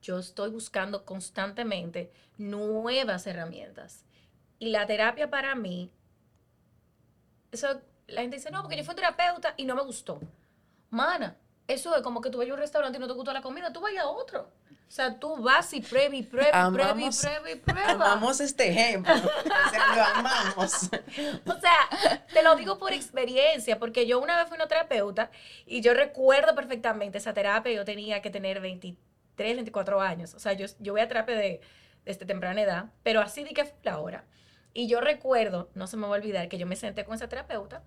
yo 0.01 0.19
estoy 0.19 0.49
buscando 0.51 1.05
constantemente 1.05 2.11
nuevas 2.39 3.27
herramientas. 3.27 4.06
Y 4.59 4.71
la 4.71 4.87
terapia 4.87 5.29
para 5.31 5.55
mí, 5.55 5.91
eso, 7.53 7.81
la 8.07 8.23
gente 8.23 8.37
dice, 8.37 8.51
no, 8.51 8.63
porque 8.63 8.77
yo 8.77 8.85
fui 8.85 8.95
terapeuta 8.95 9.55
y 9.57 9.65
no 9.65 9.75
me 9.75 9.83
gustó. 9.83 10.21
Mana, 10.91 11.37
eso 11.69 11.95
es 11.97 12.03
como 12.03 12.21
que 12.21 12.31
tú 12.31 12.39
vayas 12.39 12.53
a 12.53 12.55
un 12.55 12.61
restaurante 12.61 12.99
y 12.99 13.01
no 13.01 13.07
te 13.07 13.13
gustó 13.15 13.33
la 13.33 13.43
comida, 13.43 13.73
tú 13.73 13.81
vayas 13.81 14.05
a 14.05 14.09
otro. 14.09 14.51
O 14.89 14.91
sea, 14.91 15.19
tú 15.19 15.37
vas 15.43 15.73
y 15.75 15.81
pruebas 15.81 16.15
y 16.15 16.29
Amamos- 16.53 17.21
pruebas 17.21 17.51
y 17.53 17.57
pruebas. 17.57 17.89
Amamos 17.89 18.41
este 18.41 18.69
ejemplo. 18.69 19.13
O 19.67 19.71
sea, 19.71 19.97
lo 19.97 20.03
amamos. 20.05 20.91
O 21.45 21.61
sea, 21.61 22.23
te 22.33 22.43
lo 22.45 22.55
digo 22.55 22.79
por 22.79 22.93
experiencia, 22.93 23.81
porque 23.81 24.07
yo 24.07 24.21
una 24.21 24.37
vez 24.37 24.47
fui 24.47 24.55
una 24.57 24.69
terapeuta 24.69 25.31
y 25.67 25.81
yo 25.81 25.93
recuerdo 25.93 26.55
perfectamente 26.55 27.19
esa 27.19 27.35
terapia, 27.35 27.73
yo 27.73 27.85
tenía 27.85 28.23
que 28.23 28.31
tener 28.31 28.61
23, 28.61 29.57
24 29.57 30.01
años. 30.01 30.35
O 30.35 30.39
sea, 30.39 30.53
yo, 30.53 30.67
yo 30.79 30.93
voy 30.93 31.01
a 31.01 31.09
terapia 31.09 31.35
de, 31.37 31.61
desde 32.05 32.25
temprana 32.25 32.61
edad, 32.63 32.85
pero 33.03 33.21
así 33.21 33.43
di 33.43 33.55
que 33.55 33.65
fue 33.65 33.75
la 33.83 33.99
hora. 33.99 34.25
Y 34.79 34.89
yo 34.89 35.01
recuerdo, 35.01 35.71
no 35.75 35.87
se 35.87 35.97
me 35.97 36.03
va 36.07 36.15
a 36.15 36.19
olvidar, 36.19 36.49
que 36.51 36.59
yo 36.59 36.67
me 36.67 36.77
senté 36.77 37.07
con 37.07 37.15
esa 37.15 37.29
terapeuta 37.29 37.83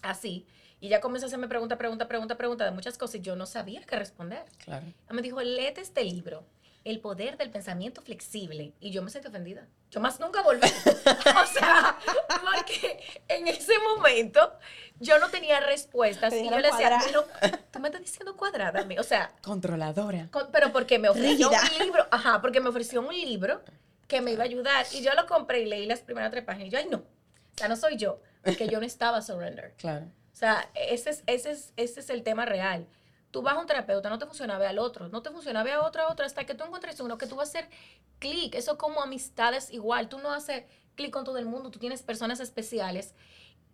así. 0.00 0.46
Y 0.80 0.86
ella 0.86 1.00
comenzó 1.02 1.26
a 1.26 1.28
hacerme 1.28 1.48
pregunta, 1.48 1.76
pregunta, 1.76 2.08
pregunta, 2.08 2.36
pregunta 2.38 2.64
de 2.64 2.70
muchas 2.70 2.96
cosas 2.96 3.16
y 3.16 3.20
yo 3.20 3.36
no 3.36 3.44
sabía 3.44 3.82
qué 3.82 3.96
responder. 3.96 4.42
Claro. 4.64 4.86
Me 5.10 5.20
dijo, 5.20 5.42
léete 5.42 5.82
este 5.82 6.02
libro, 6.02 6.44
El 6.84 7.00
poder 7.00 7.36
del 7.36 7.50
pensamiento 7.50 8.00
flexible. 8.00 8.72
Y 8.80 8.90
yo 8.90 9.02
me 9.02 9.10
sentí 9.10 9.28
ofendida. 9.28 9.66
Yo 9.90 10.00
más 10.00 10.18
nunca 10.18 10.40
volví. 10.42 10.60
o 11.42 11.46
sea, 11.46 11.98
porque 12.40 13.02
en 13.28 13.46
ese 13.48 13.78
momento 13.80 14.52
yo 15.00 15.18
no 15.18 15.28
tenía 15.28 15.60
respuestas. 15.60 16.30
Te 16.30 16.40
Y 16.42 16.48
yo 16.50 16.58
le 16.58 16.68
decía, 16.70 16.98
pero 17.06 17.26
tú 17.70 17.80
me 17.80 17.88
estás 17.88 18.00
diciendo 18.02 18.34
cuadrada. 18.36 18.80
a 18.80 18.84
mí". 18.86 18.98
O 18.98 19.02
sea, 19.02 19.30
Controladora. 19.42 20.28
con- 20.30 20.50
pero 20.52 20.72
porque 20.72 20.98
me 20.98 21.08
ofreció 21.10 21.50
Rígida. 21.50 21.62
un 21.78 21.84
libro, 21.84 22.06
ajá, 22.10 22.40
porque 22.40 22.60
me 22.60 22.68
ofreció 22.70 23.00
un 23.02 23.14
libro 23.14 23.62
que 24.08 24.20
me 24.20 24.32
iba 24.32 24.42
a 24.42 24.46
ayudar. 24.46 24.86
Y 24.92 25.02
yo 25.02 25.14
lo 25.14 25.26
compré 25.26 25.60
y 25.60 25.66
leí 25.66 25.86
las 25.86 26.00
primeras 26.00 26.30
tres 26.30 26.44
páginas. 26.44 26.68
Y 26.68 26.70
yo, 26.70 26.78
ay, 26.78 26.86
no. 26.90 26.98
O 26.98 27.56
sea, 27.56 27.68
no 27.68 27.76
soy 27.76 27.96
yo. 27.96 28.20
Porque 28.42 28.68
yo 28.68 28.80
no 28.80 28.86
estaba 28.86 29.22
surrender. 29.22 29.74
Claro. 29.78 30.06
O 30.06 30.36
sea, 30.36 30.68
ese 30.74 31.10
es, 31.10 31.22
ese 31.28 31.52
es, 31.52 31.72
ese 31.76 32.00
es 32.00 32.10
el 32.10 32.24
tema 32.24 32.44
real. 32.44 32.88
Tú 33.30 33.40
vas 33.40 33.54
a 33.54 33.60
un 33.60 33.66
terapeuta, 33.66 34.10
no 34.10 34.18
te 34.18 34.26
funciona, 34.26 34.58
ve 34.58 34.66
al 34.66 34.80
otro. 34.80 35.08
No 35.08 35.22
te 35.22 35.30
funciona, 35.30 35.62
ve 35.62 35.72
a 35.72 35.82
otro, 35.82 36.02
a 36.02 36.10
otro, 36.10 36.26
hasta 36.26 36.44
que 36.44 36.54
tú 36.54 36.64
encuentres 36.64 36.98
uno 36.98 37.18
que 37.18 37.28
tú 37.28 37.36
vas 37.36 37.54
a 37.54 37.58
hacer 37.58 37.70
clic. 38.18 38.54
Eso 38.56 38.76
como 38.76 39.00
amistades 39.00 39.72
igual. 39.72 40.08
Tú 40.08 40.18
no 40.18 40.32
haces 40.32 40.64
clic 40.96 41.12
con 41.12 41.24
todo 41.24 41.38
el 41.38 41.46
mundo. 41.46 41.70
Tú 41.70 41.78
tienes 41.78 42.02
personas 42.02 42.40
especiales 42.40 43.14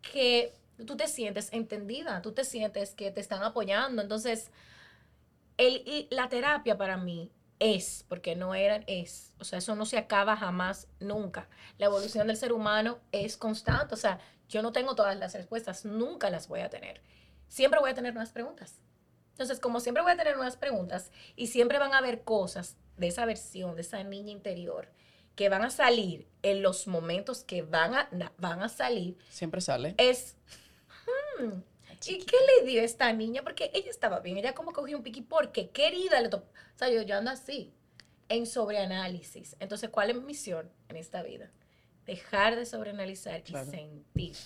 que 0.03 0.53
tú 0.87 0.99
te 0.99 1.09
sientes 1.09 1.51
entendida. 1.53 2.21
Tú 2.21 2.33
te 2.33 2.45
sientes 2.45 2.95
que 2.95 3.11
te 3.11 3.21
están 3.23 3.43
apoyando. 3.43 4.03
Entonces, 4.03 4.51
el, 5.57 5.77
y 5.87 6.09
la 6.11 6.29
terapia 6.29 6.77
para 6.77 6.99
mí 6.99 7.31
es, 7.61 8.05
porque 8.09 8.35
no 8.35 8.55
era, 8.55 8.83
es. 8.87 9.33
O 9.39 9.45
sea, 9.45 9.59
eso 9.59 9.77
no 9.77 9.87
se 9.87 9.99
acaba 9.99 10.37
jamás, 10.37 10.89
nunca. 10.99 11.49
La 11.79 11.87
evolución 11.87 12.27
del 12.27 12.37
ser 12.37 12.53
humano 12.53 12.99
es 13.13 13.37
constante. 13.37 13.95
O 13.95 13.99
sea, 13.99 14.19
yo 14.49 14.63
no 14.63 14.73
tengo 14.73 14.97
todas 14.97 15.17
las 15.17 15.35
respuestas, 15.35 15.85
nunca 15.85 16.29
las 16.31 16.49
voy 16.49 16.61
a 16.61 16.71
tener. 16.71 17.01
Siempre 17.47 17.79
voy 17.79 17.91
a 17.91 17.95
tener 17.95 18.15
nuevas 18.15 18.33
preguntas. 18.33 18.81
Entonces, 19.33 19.61
como 19.61 19.81
siempre 19.81 20.03
voy 20.03 20.13
a 20.13 20.17
tener 20.17 20.37
nuevas 20.37 20.57
preguntas 20.57 21.13
y 21.37 21.47
siempre 21.47 21.79
van 21.79 21.95
a 21.95 21.99
haber 21.99 22.25
cosas 22.25 22.77
de 22.97 23.09
esa 23.09 23.25
versión, 23.25 23.75
de 23.75 23.83
esa 23.83 24.03
niña 24.05 24.33
interior, 24.33 24.91
que 25.35 25.49
van 25.49 25.63
a 25.63 25.71
salir 25.71 26.29
en 26.43 26.63
los 26.63 26.87
momentos 26.87 27.45
que 27.45 27.63
van 27.63 27.95
a, 27.95 28.09
van 28.37 28.63
a 28.63 28.69
salir, 28.69 29.17
Siempre 29.31 29.61
sale. 29.63 29.95
es, 29.97 30.37
hmm, 31.39 31.61
¿y 32.07 32.19
qué 32.19 32.37
le 32.61 32.67
dio 32.67 32.81
a 32.81 32.85
esta 32.85 33.13
niña? 33.13 33.43
Porque 33.43 33.71
ella 33.75 33.91
estaba 33.91 34.21
bien, 34.21 34.37
ella 34.39 34.55
como 34.55 34.73
cogió 34.73 34.97
un 34.97 35.03
piqui 35.03 35.23
porque 35.23 35.69
querida 35.71 36.21
le 36.21 36.29
tocó. 36.29 36.47
O 36.47 36.79
sea, 36.79 36.89
yo, 36.91 37.03
yo 37.03 37.17
ando 37.17 37.31
así, 37.31 37.73
en 38.29 38.47
sobreanálisis. 38.47 39.57
Entonces, 39.61 39.91
¿cuál 39.91 40.11
es 40.11 40.17
mi 40.17 40.23
misión 40.23 40.71
en 40.89 40.97
esta 40.97 41.23
vida? 41.23 41.51
Dejar 42.07 42.57
de 42.57 42.65
sobreanalizar 42.67 43.43
Claro. 43.43 43.67
y 43.69 43.71
sentir. 43.71 44.37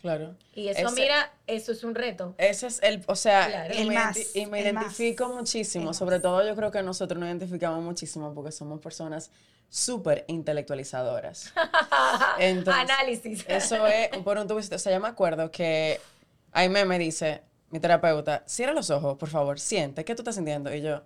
Claro. 0.00 0.36
Y 0.54 0.68
eso, 0.68 0.86
Ese- 0.88 1.00
mira, 1.00 1.32
eso 1.46 1.72
es 1.72 1.82
un 1.82 1.94
reto. 1.94 2.34
Ese 2.38 2.66
es 2.68 2.82
el, 2.82 3.02
o 3.06 3.16
sea, 3.16 3.46
Claro. 3.48 3.74
y 3.74 3.78
El 3.78 3.88
me, 3.88 3.94
más, 3.94 4.36
y 4.36 4.46
me 4.46 4.66
el 4.68 4.74
más, 4.74 4.84
identifico 4.98 5.28
muchísimo, 5.32 5.90
el 5.90 5.94
sobre 5.96 6.16
más. 6.16 6.22
todo 6.22 6.46
yo 6.46 6.54
creo 6.54 6.70
que 6.70 6.82
nosotros 6.82 7.18
nos 7.18 7.28
identificamos 7.28 7.82
muchísimo 7.82 8.32
porque 8.34 8.52
somos 8.52 8.80
personas 8.80 9.30
súper 9.68 10.24
intelectualizadoras. 10.28 11.52
Entonces, 12.38 12.82
Análisis. 12.90 13.44
Eso 13.48 13.86
es, 13.86 14.08
por 14.18 14.38
un 14.38 14.46
tubo, 14.46 14.58
o 14.58 14.62
sea, 14.62 14.92
yo 14.92 15.00
me 15.00 15.08
acuerdo 15.08 15.50
que 15.50 16.00
Aime 16.52 16.84
me 16.84 16.98
dice, 16.98 17.42
mi 17.70 17.80
terapeuta, 17.80 18.42
cierra 18.46 18.72
los 18.72 18.90
ojos, 18.90 19.16
por 19.18 19.28
favor, 19.28 19.60
siente, 19.60 20.04
¿qué 20.04 20.14
tú 20.14 20.22
estás 20.22 20.36
sintiendo? 20.36 20.74
Y 20.74 20.80
yo, 20.80 21.02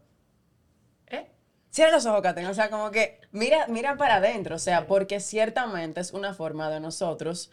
¿Eh? 1.08 1.30
cierra 1.70 1.92
los 1.92 2.06
ojos, 2.06 2.22
Katen, 2.22 2.46
o 2.46 2.54
sea, 2.54 2.70
como 2.70 2.90
que 2.90 3.20
mira, 3.32 3.66
mira 3.68 3.96
para 3.96 4.16
adentro, 4.16 4.56
o 4.56 4.58
sea, 4.58 4.86
porque 4.86 5.20
ciertamente 5.20 6.00
es 6.00 6.12
una 6.12 6.34
forma 6.34 6.70
de 6.70 6.80
nosotros 6.80 7.50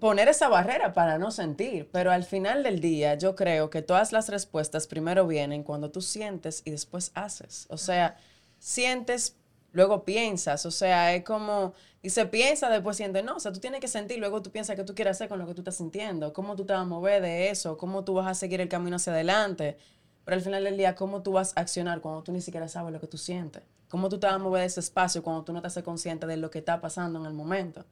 poner 0.00 0.28
esa 0.28 0.48
barrera 0.48 0.92
para 0.92 1.18
no 1.18 1.30
sentir, 1.30 1.88
pero 1.92 2.10
al 2.10 2.24
final 2.24 2.62
del 2.62 2.80
día 2.80 3.14
yo 3.14 3.36
creo 3.36 3.68
que 3.70 3.82
todas 3.82 4.12
las 4.12 4.28
respuestas 4.28 4.86
primero 4.86 5.26
vienen 5.26 5.62
cuando 5.62 5.90
tú 5.90 6.00
sientes 6.00 6.62
y 6.64 6.70
después 6.70 7.12
haces, 7.14 7.66
o 7.68 7.76
sea, 7.76 8.16
sientes, 8.58 9.36
luego 9.72 10.04
piensas, 10.04 10.64
o 10.66 10.70
sea, 10.70 11.14
es 11.14 11.24
como, 11.24 11.74
dice, 12.02 12.26
piensa, 12.26 12.68
después 12.68 12.96
siente, 12.96 13.22
no, 13.22 13.36
o 13.36 13.40
sea, 13.40 13.52
tú 13.52 13.60
tienes 13.60 13.80
que 13.80 13.88
sentir, 13.88 14.18
luego 14.18 14.42
tú 14.42 14.50
piensas 14.50 14.76
qué 14.76 14.84
tú 14.84 14.94
quieres 14.94 15.12
hacer 15.16 15.28
con 15.28 15.38
lo 15.38 15.46
que 15.46 15.54
tú 15.54 15.62
estás 15.62 15.76
sintiendo, 15.76 16.32
cómo 16.32 16.56
tú 16.56 16.64
te 16.64 16.72
vas 16.72 16.82
a 16.82 16.86
mover 16.86 17.22
de 17.22 17.50
eso, 17.50 17.76
cómo 17.76 18.04
tú 18.04 18.14
vas 18.14 18.26
a 18.26 18.34
seguir 18.34 18.60
el 18.60 18.68
camino 18.68 18.96
hacia 18.96 19.12
adelante, 19.12 19.76
pero 20.24 20.36
al 20.36 20.42
final 20.42 20.64
del 20.64 20.76
día, 20.76 20.94
cómo 20.94 21.22
tú 21.22 21.32
vas 21.32 21.52
a 21.56 21.60
accionar 21.60 22.00
cuando 22.00 22.22
tú 22.22 22.32
ni 22.32 22.40
siquiera 22.40 22.68
sabes 22.68 22.92
lo 22.92 23.00
que 23.00 23.06
tú 23.08 23.18
sientes, 23.18 23.62
cómo 23.88 24.08
tú 24.08 24.20
te 24.20 24.26
vas 24.26 24.36
a 24.36 24.38
mover 24.38 24.60
de 24.60 24.66
ese 24.66 24.80
espacio 24.80 25.22
cuando 25.22 25.44
tú 25.44 25.52
no 25.52 25.60
te 25.60 25.66
haces 25.66 25.82
consciente 25.82 26.26
de 26.26 26.36
lo 26.36 26.50
que 26.50 26.58
está 26.58 26.80
pasando 26.80 27.18
en 27.18 27.26
el 27.26 27.32
momento. 27.32 27.84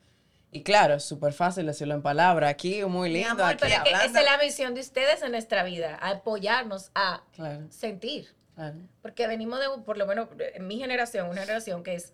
Y 0.53 0.63
claro, 0.65 0.95
es 0.95 1.05
súper 1.05 1.33
fácil 1.33 1.67
decirlo 1.67 1.95
en 1.95 2.03
palabras, 2.03 2.51
aquí 2.51 2.85
muy 2.85 3.09
Mi 3.09 3.15
lindo, 3.17 3.31
amor, 3.31 3.45
aquí 3.55 3.59
pero 3.61 3.75
es 3.77 3.83
que 3.83 4.07
esa 4.07 4.19
es 4.19 4.25
la 4.25 4.37
misión 4.39 4.75
de 4.75 4.81
ustedes 4.81 5.23
en 5.23 5.31
nuestra 5.31 5.63
vida, 5.63 5.97
apoyarnos 6.03 6.91
a 6.95 7.23
Claro, 7.33 7.67
sentir. 7.71 8.29
Claro. 8.55 8.77
Porque 9.03 9.27
venimos 9.27 9.59
de, 9.61 9.67
por 9.85 9.97
lo 9.99 10.07
menos 10.07 10.29
en 10.39 10.67
mi 10.67 10.79
generación, 10.79 11.29
una 11.29 11.41
generación 11.43 11.83
que 11.83 11.95
es, 11.95 12.13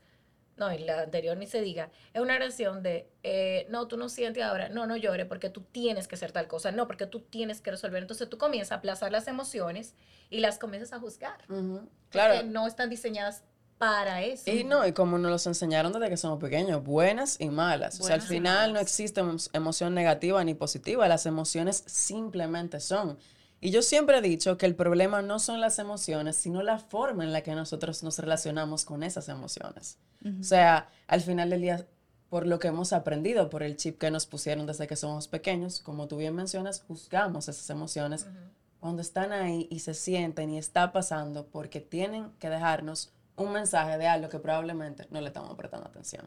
no, 0.57 0.73
y 0.73 0.79
la 0.79 1.03
anterior 1.03 1.37
ni 1.37 1.47
se 1.47 1.61
diga, 1.61 1.91
es 2.15 2.21
una 2.23 2.33
generación 2.35 2.83
de, 2.83 3.11
eh, 3.23 3.67
no, 3.69 3.89
tú 3.89 3.97
no 3.99 4.09
sientes 4.09 4.43
ahora, 4.43 4.69
no, 4.71 4.87
no 4.87 4.97
llores 4.97 5.27
porque 5.27 5.51
tú 5.51 5.61
tienes 5.61 6.09
que 6.09 6.15
hacer 6.15 6.33
tal 6.33 6.49
cosa, 6.49 6.73
no, 6.73 6.87
porque 6.87 7.07
tú 7.07 7.21
tienes 7.21 7.61
que 7.61 7.71
resolver. 7.71 8.01
Entonces 8.03 8.29
tú 8.31 8.39
comienzas 8.39 8.73
a 8.73 8.75
aplazar 8.77 9.13
las 9.13 9.29
emociones 9.29 9.95
y 10.31 10.41
las 10.41 10.59
comienzas 10.59 10.93
a 10.95 10.99
juzgar. 11.01 11.43
Ujú, 11.51 11.89
Claro. 12.11 12.35
Claro. 12.35 12.47
no 12.49 12.67
están 12.67 12.89
diseñadas 12.89 13.43
para 13.77 14.23
eso. 14.23 14.51
Y 14.51 14.65
no, 14.65 14.87
y 14.87 14.93
como 14.93 15.19
nos 15.19 15.31
los 15.31 15.47
enseñaron 15.47 15.93
desde 15.93 16.09
que 16.09 16.17
somos 16.17 16.41
pequeños, 16.41 16.83
buenas 16.83 17.39
y 17.39 17.51
malas. 17.51 18.01
o 18.01 18.05
sea, 18.05 18.15
al 18.15 18.21
Buenas 18.21 18.29
final 18.29 18.73
no 18.73 18.81
existe 18.81 19.21
emo- 19.21 19.51
emoción 19.53 19.95
negativa 19.95 20.43
ni 20.43 20.55
positiva, 20.55 21.07
las 21.09 21.27
emociones 21.27 21.85
simplemente 21.87 22.81
son. 22.81 23.19
Y 23.61 23.71
yo 23.71 23.83
siempre 23.83 24.19
he 24.19 24.23
dicho 24.23 24.59
que 24.59 24.67
el 24.67 24.75
problema 24.75 25.23
no 25.23 25.39
son 25.39 25.61
las 25.61 25.79
emociones, 25.79 26.37
sino 26.37 26.63
la 26.63 26.79
forma 26.79 27.25
en 27.25 27.33
la 27.33 27.43
que 27.43 27.55
nosotros 27.55 28.03
nos 28.03 28.19
relacionamos 28.19 28.85
con 28.85 29.03
esas 29.03 29.29
emociones. 29.29 29.99
O 30.41 30.43
sea, 30.43 30.89
al 31.07 31.21
final 31.21 31.51
del 31.51 31.61
día, 31.61 31.87
por 32.29 32.47
lo 32.47 32.59
que 32.59 32.69
hemos 32.69 32.93
aprendido, 32.93 33.49
por 33.49 33.63
el 33.63 33.77
chip 33.77 33.99
que 33.99 34.11
nos 34.11 34.27
pusieron 34.27 34.67
desde 34.67 34.87
que 34.87 34.97
somos 34.97 35.29
pequeños, 35.29 35.81
como 35.81 36.09
tú 36.09 36.17
bien 36.17 36.35
mencionas, 36.35 36.83
juzgamos 36.87 37.49
esas 37.49 37.71
emociones 37.71 38.27
cuando 38.81 39.03
están 39.03 39.33
ahí 39.33 39.69
y 39.71 39.81
se 39.81 39.95
sienten 39.95 40.51
y 40.51 40.59
está 40.59 40.93
pasando 40.93 41.47
porque 41.47 41.81
tienen 41.81 42.31
que 42.39 42.51
dejarnos 42.51 43.13
un 43.37 43.53
mensaje 43.53 43.99
de 43.99 44.07
algo 44.07 44.29
que 44.29 44.39
probablemente 44.39 45.07
no 45.11 45.21
le 45.21 45.29
estamos 45.29 45.55
prestando 45.57 45.87
atención. 45.87 46.27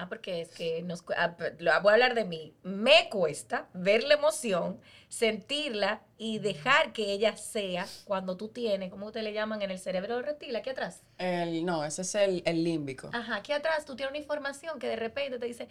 Ah, 0.00 0.08
porque 0.08 0.40
es 0.40 0.48
que 0.48 0.82
nos, 0.82 1.04
ah, 1.14 1.36
voy 1.58 1.90
a 1.90 1.92
hablar 1.92 2.14
de 2.14 2.24
mí. 2.24 2.54
Me 2.62 3.10
cuesta 3.10 3.68
ver 3.74 4.02
la 4.04 4.14
emoción, 4.14 4.80
sentirla 5.10 6.00
y 6.16 6.38
dejar 6.38 6.94
que 6.94 7.12
ella 7.12 7.36
sea 7.36 7.86
cuando 8.06 8.38
tú 8.38 8.48
tienes, 8.48 8.90
como 8.90 9.06
ustedes 9.06 9.24
le 9.24 9.34
llaman 9.34 9.60
en 9.60 9.70
el 9.70 9.78
cerebro 9.78 10.22
reptil, 10.22 10.56
aquí 10.56 10.70
atrás. 10.70 11.02
El, 11.18 11.66
no, 11.66 11.84
ese 11.84 12.00
es 12.00 12.14
el, 12.14 12.42
el 12.46 12.64
límbico. 12.64 13.10
Ajá, 13.12 13.36
aquí 13.36 13.52
atrás 13.52 13.84
tú 13.84 13.94
tienes 13.94 14.10
una 14.10 14.18
información 14.18 14.78
que 14.78 14.88
de 14.88 14.96
repente 14.96 15.38
te 15.38 15.44
dice, 15.44 15.68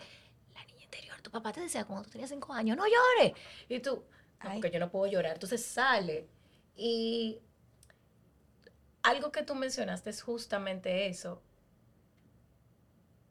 la 0.53 0.63
niña 0.65 0.83
interior, 0.83 1.19
tu 1.23 1.31
papá 1.31 1.51
te 1.51 1.61
decía 1.61 1.85
cuando 1.85 2.03
tú 2.03 2.11
tenías 2.11 2.29
cinco 2.29 2.53
años, 2.53 2.77
no 2.77 2.83
llores. 2.85 3.33
Y 3.67 3.79
tú, 3.79 4.03
no, 4.43 4.51
porque 4.53 4.69
yo 4.69 4.79
no 4.79 4.91
puedo 4.91 5.11
llorar. 5.11 5.33
Entonces 5.33 5.65
sale. 5.65 6.27
Y 6.75 7.39
algo 9.01 9.31
que 9.31 9.41
tú 9.41 9.55
mencionaste 9.55 10.11
es 10.11 10.21
justamente 10.21 11.07
eso. 11.07 11.41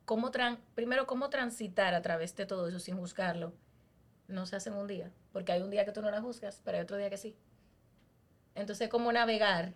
Cómo 0.08 0.30
tran- 0.30 0.58
primero, 0.74 1.06
cómo 1.06 1.28
transitar 1.28 1.92
a 1.92 2.00
través 2.00 2.34
de 2.34 2.46
todo 2.46 2.66
eso 2.66 2.78
sin 2.78 2.96
juzgarlo. 2.96 3.52
No 4.26 4.46
se 4.46 4.56
hace 4.56 4.70
en 4.70 4.76
un 4.76 4.86
día, 4.86 5.12
porque 5.34 5.52
hay 5.52 5.60
un 5.60 5.68
día 5.68 5.84
que 5.84 5.92
tú 5.92 6.00
no 6.00 6.10
la 6.10 6.22
juzgas, 6.22 6.62
pero 6.64 6.78
hay 6.78 6.82
otro 6.84 6.96
día 6.96 7.10
que 7.10 7.18
sí. 7.18 7.36
Entonces, 8.54 8.88
cómo 8.88 9.12
navegar 9.12 9.74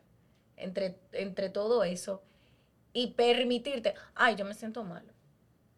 entre, 0.56 0.98
entre 1.12 1.50
todo 1.50 1.84
eso 1.84 2.22
y 2.94 3.08
permitirte, 3.08 3.94
ay, 4.14 4.36
yo 4.36 4.46
me 4.46 4.54
siento 4.54 4.84
mal, 4.84 5.04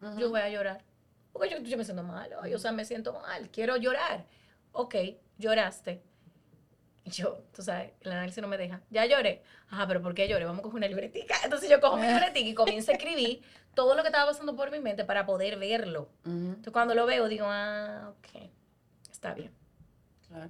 Ujú. 0.01 0.19
yo 0.19 0.29
voy 0.29 0.39
a 0.39 0.49
llorar. 0.49 0.85
Porque 1.33 1.49
yo, 1.49 1.57
yo 1.57 1.77
me 1.77 1.83
siento 1.83 2.03
mal, 2.03 2.31
ay, 2.41 2.53
o 2.53 2.57
sea, 2.57 2.71
me 2.71 2.85
siento 2.85 3.11
mal, 3.11 3.49
quiero 3.51 3.75
llorar. 3.75 4.25
Ok, 4.71 4.95
lloraste. 5.37 6.01
Yo, 7.11 7.43
tú 7.53 7.61
sabes, 7.61 7.91
el 8.01 8.11
análisis 8.11 8.41
no 8.41 8.47
me 8.47 8.57
deja. 8.57 8.81
Ya 8.89 9.05
lloré. 9.05 9.43
Ajá, 9.69 9.87
pero 9.87 10.01
¿por 10.01 10.13
qué 10.15 10.27
lloré? 10.27 10.45
Vamos 10.45 10.59
a 10.59 10.63
coger 10.63 10.77
una 10.77 10.87
libretica. 10.87 11.35
Entonces 11.43 11.69
yo 11.69 11.79
cojo 11.79 11.97
mi 11.97 12.07
libretica 12.07 12.49
y 12.49 12.53
comienzo 12.55 12.91
a 12.91 12.95
escribir 12.95 13.41
todo 13.75 13.95
lo 13.95 14.01
que 14.01 14.07
estaba 14.07 14.31
pasando 14.31 14.55
por 14.55 14.71
mi 14.71 14.79
mente 14.79 15.05
para 15.05 15.25
poder 15.25 15.57
verlo. 15.59 16.09
Entonces 16.25 16.73
cuando 16.73 16.95
lo 16.95 17.05
veo 17.05 17.27
digo, 17.27 17.45
ah, 17.47 18.11
ok, 18.17 18.49
está 19.11 19.33
bien. 19.33 19.51
claro, 20.27 20.49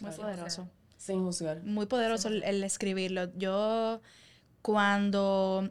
Muy 0.00 0.10
claro. 0.12 0.22
poderoso. 0.32 0.68
Sin 0.98 1.24
juzgar. 1.24 1.62
Muy 1.62 1.86
poderoso 1.86 2.28
el 2.28 2.62
escribirlo. 2.64 3.32
Yo 3.36 4.00
cuando 4.62 5.70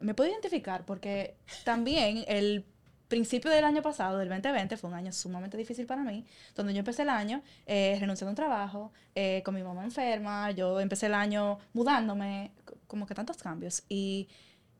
me 0.00 0.14
puedo 0.14 0.30
identificar 0.30 0.84
porque 0.86 1.36
también 1.64 2.24
el 2.26 2.64
principio 3.12 3.50
del 3.50 3.64
año 3.64 3.82
pasado, 3.82 4.16
del 4.16 4.30
2020, 4.30 4.74
fue 4.78 4.88
un 4.88 4.96
año 4.96 5.12
sumamente 5.12 5.58
difícil 5.58 5.84
para 5.84 6.02
mí, 6.02 6.24
donde 6.54 6.72
yo 6.72 6.78
empecé 6.78 7.02
el 7.02 7.10
año 7.10 7.42
eh, 7.66 7.98
renunciando 8.00 8.30
a 8.30 8.32
un 8.32 8.36
trabajo, 8.36 8.90
eh, 9.14 9.42
con 9.44 9.54
mi 9.54 9.62
mamá 9.62 9.84
enferma, 9.84 10.50
yo 10.52 10.80
empecé 10.80 11.06
el 11.08 11.14
año 11.14 11.58
mudándome, 11.74 12.52
como 12.86 13.04
que 13.04 13.14
tantos 13.14 13.36
cambios. 13.36 13.82
Y 13.90 14.30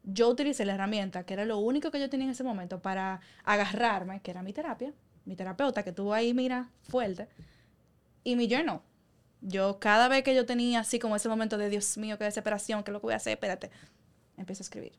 yo 0.02 0.30
utilicé 0.30 0.64
la 0.64 0.72
herramienta, 0.72 1.24
que 1.26 1.34
era 1.34 1.44
lo 1.44 1.58
único 1.58 1.90
que 1.90 2.00
yo 2.00 2.08
tenía 2.08 2.24
en 2.24 2.30
ese 2.30 2.42
momento, 2.42 2.80
para 2.80 3.20
agarrarme, 3.44 4.20
que 4.22 4.30
era 4.30 4.42
mi 4.42 4.54
terapia, 4.54 4.94
mi 5.26 5.36
terapeuta, 5.36 5.82
que 5.82 5.90
estuvo 5.90 6.14
ahí, 6.14 6.32
mira, 6.32 6.70
fuerte, 6.88 7.28
y 8.24 8.34
mi 8.34 8.48
journal. 8.48 8.80
Yo 9.42 9.78
cada 9.78 10.08
vez 10.08 10.24
que 10.24 10.34
yo 10.34 10.46
tenía 10.46 10.80
así 10.80 10.98
como 10.98 11.16
ese 11.16 11.28
momento 11.28 11.58
de 11.58 11.68
Dios 11.68 11.98
mío, 11.98 12.16
qué 12.16 12.24
desesperación, 12.24 12.82
qué 12.82 12.92
es 12.92 12.94
lo 12.94 13.00
que 13.00 13.08
voy 13.08 13.12
a 13.12 13.16
hacer, 13.16 13.34
espérate, 13.34 13.70
empiezo 14.38 14.62
a 14.62 14.64
escribir. 14.64 14.92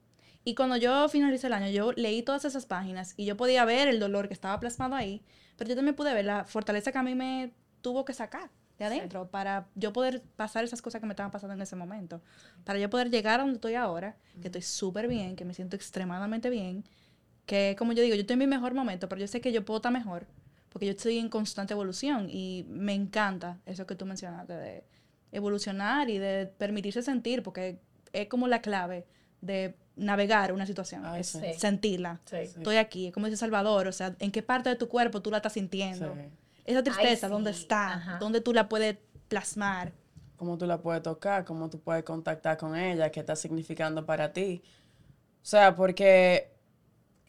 Y 0.44 0.56
cuando 0.56 0.76
yo 0.78 1.08
finalicé 1.10 1.48
el 1.48 1.54
año, 1.54 1.70
yo 1.70 1.94
leí 1.94 2.22
todas 2.22 2.46
esas 2.46 2.66
páginas 2.66 3.14
y 3.16 3.26
yo 3.26 3.38
podía 3.38 3.64
ver 3.66 3.88
el 3.88 4.00
dolor 4.00 4.28
que 4.28 4.34
estaba 4.34 4.60
plasmado 4.60 4.96
ahí, 4.96 5.24
pero 5.58 5.70
yo 5.70 5.76
también 5.76 5.96
pude 5.96 6.14
ver 6.14 6.26
la 6.26 6.44
fortaleza 6.46 6.92
que 6.92 6.98
a 6.98 7.04
mí 7.04 7.16
me 7.16 7.54
tuvo 7.82 8.04
que 8.06 8.14
sacar 8.14 8.50
de 8.78 8.86
adentro 8.86 9.30
para 9.30 9.68
yo 9.76 9.94
poder 9.94 10.24
pasar 10.36 10.64
esas 10.64 10.82
cosas 10.82 11.00
que 11.00 11.08
me 11.08 11.14
estaban 11.14 11.32
pasando 11.32 11.54
en 11.54 11.62
ese 11.62 11.76
momento. 11.76 12.22
Para 12.64 12.80
yo 12.80 12.90
poder 12.90 13.10
llegar 13.10 13.40
a 13.40 13.44
donde 13.44 13.56
estoy 13.56 13.76
ahora, 13.76 14.18
que 14.42 14.48
estoy 14.48 14.62
súper 14.62 15.08
bien, 15.08 15.36
que 15.36 15.46
me 15.46 15.54
siento 15.54 15.76
extremadamente 15.76 16.50
bien, 16.50 16.84
que 17.46 17.76
como 17.78 17.94
yo 17.94 18.02
digo, 18.02 18.16
yo 18.16 18.22
estoy 18.22 18.34
en 18.34 18.40
mi 18.40 18.48
mejor 18.48 18.74
momento, 18.74 19.08
pero 19.08 19.22
yo 19.22 19.28
sé 19.28 19.42
que 19.42 19.52
yo 19.52 19.64
puedo 19.64 19.78
estar 19.78 19.92
mejor, 19.92 20.28
porque 20.70 20.88
yo 20.88 20.92
estoy 20.92 21.20
en 21.20 21.30
constante 21.30 21.74
evolución 21.74 22.30
y 22.30 22.66
me 22.68 22.94
encanta 22.94 23.62
eso 23.66 23.86
que 23.86 23.96
tú 23.96 24.06
mencionaste 24.06 24.54
de 24.54 24.84
evolucionar 25.32 26.10
y 26.10 26.18
de 26.18 26.48
permitirse 26.48 27.02
sentir, 27.02 27.44
porque 27.44 27.80
es 28.12 28.28
como 28.28 28.48
la 28.48 28.62
clave 28.62 29.06
de 29.42 29.76
navegar 29.96 30.54
una 30.54 30.66
situación, 30.66 31.06
Ay, 31.06 31.22
es 31.22 31.28
sí. 31.28 31.40
sentirla. 31.58 32.20
Sí. 32.26 32.38
Estoy 32.38 32.78
aquí, 32.78 33.08
es 33.08 33.14
como 33.14 33.28
dice 33.28 33.38
Salvador, 33.38 33.88
o 33.88 33.92
sea, 33.92 34.16
¿en 34.20 34.32
qué 34.32 34.42
parte 34.42 34.70
de 34.70 34.76
tu 34.76 34.88
cuerpo 34.88 35.22
tú 35.22 35.32
la 35.32 35.38
estás 35.38 35.54
sintiendo? 35.54 36.14
Sí. 36.14 36.22
Esa 36.66 36.84
tristeza, 36.84 37.28
sí, 37.28 37.34
¿dónde 37.34 37.52
está? 37.52 37.94
ajá. 37.94 38.18
¿Dónde 38.20 38.42
tú 38.42 38.54
la 38.54 38.70
puedes 38.70 38.98
plasmar? 39.28 39.92
cómo 40.44 40.58
tú 40.58 40.66
la 40.66 40.82
puedes 40.82 41.02
tocar, 41.02 41.46
cómo 41.46 41.70
tú 41.70 41.80
puedes 41.80 42.04
contactar 42.04 42.58
con 42.58 42.76
ella, 42.76 43.10
qué 43.12 43.22
está 43.22 43.34
significando 43.34 44.06
para 44.06 44.34
ti. 44.34 44.62
O 45.42 45.46
sea, 45.46 45.74
porque 45.74 46.52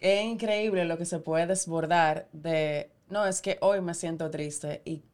es 0.00 0.24
increíble 0.24 0.84
lo 0.84 0.98
que 0.98 1.04
se 1.04 1.20
puede 1.20 1.46
desbordar 1.46 2.28
de, 2.32 2.90
no, 3.08 3.24
es 3.24 3.40
que 3.40 3.58
hoy 3.60 3.80
me 3.80 3.94
siento 3.94 4.30
triste 4.30 4.82
y 4.84 5.04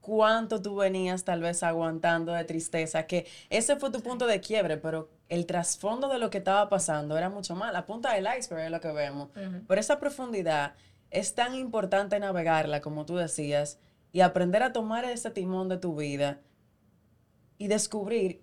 cuánto 0.00 0.60
tú 0.60 0.74
venías 0.74 1.24
tal 1.24 1.40
vez 1.40 1.62
aguantando 1.62 2.32
de 2.32 2.44
tristeza, 2.44 3.06
que 3.06 3.26
ese 3.48 3.76
fue 3.76 3.90
tu 3.92 4.00
punto 4.00 4.26
de 4.26 4.40
quiebre, 4.40 4.76
pero 4.76 5.08
el 5.30 5.46
trasfondo 5.46 6.08
de 6.08 6.18
lo 6.18 6.28
que 6.28 6.38
estaba 6.38 6.68
pasando 6.68 7.16
era 7.16 7.30
mucho 7.30 7.54
más. 7.54 7.72
La 7.72 7.86
punta 7.86 8.12
del 8.12 8.26
iceberg 8.38 8.64
es 8.64 8.70
lo 8.70 8.80
que 8.80 8.92
vemos. 8.92 9.28
Ujú. 9.30 9.64
Pero 9.66 9.80
esa 9.80 10.00
profundidad 10.00 10.74
es 11.10 11.34
tan 11.34 11.54
importante 11.54 12.18
navegarla, 12.18 12.80
como 12.80 13.06
tú 13.06 13.16
decías, 13.16 13.78
y 14.12 14.20
aprender 14.20 14.62
a 14.64 14.72
tomar 14.72 15.04
ese 15.04 15.30
timón 15.30 15.68
de 15.68 15.78
tu 15.78 15.94
vida 15.94 16.40
y 17.58 17.68
descubrir 17.68 18.42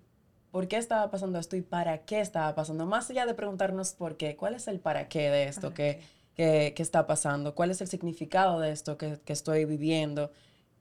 por 0.50 0.66
qué 0.66 0.78
estaba 0.78 1.10
pasando 1.10 1.38
esto 1.38 1.56
y 1.56 1.62
para 1.62 2.06
qué 2.06 2.20
estaba 2.20 2.54
pasando. 2.54 2.86
Más 2.86 3.10
allá 3.10 3.26
de 3.26 3.34
preguntarnos 3.34 3.92
por 3.92 4.16
qué, 4.16 4.34
¿cuál 4.34 4.54
es 4.54 4.66
el 4.66 4.80
para 4.80 5.08
qué 5.10 5.28
de 5.28 5.44
esto 5.44 5.68
¿Para 5.68 5.74
que, 5.74 6.00
que, 6.34 6.72
que 6.74 6.82
está 6.82 7.06
pasando? 7.06 7.54
¿Cuál 7.54 7.70
es 7.70 7.82
el 7.82 7.88
significado 7.88 8.60
de 8.60 8.72
esto 8.72 8.96
que, 8.96 9.20
que 9.26 9.34
estoy 9.34 9.66
viviendo? 9.66 10.32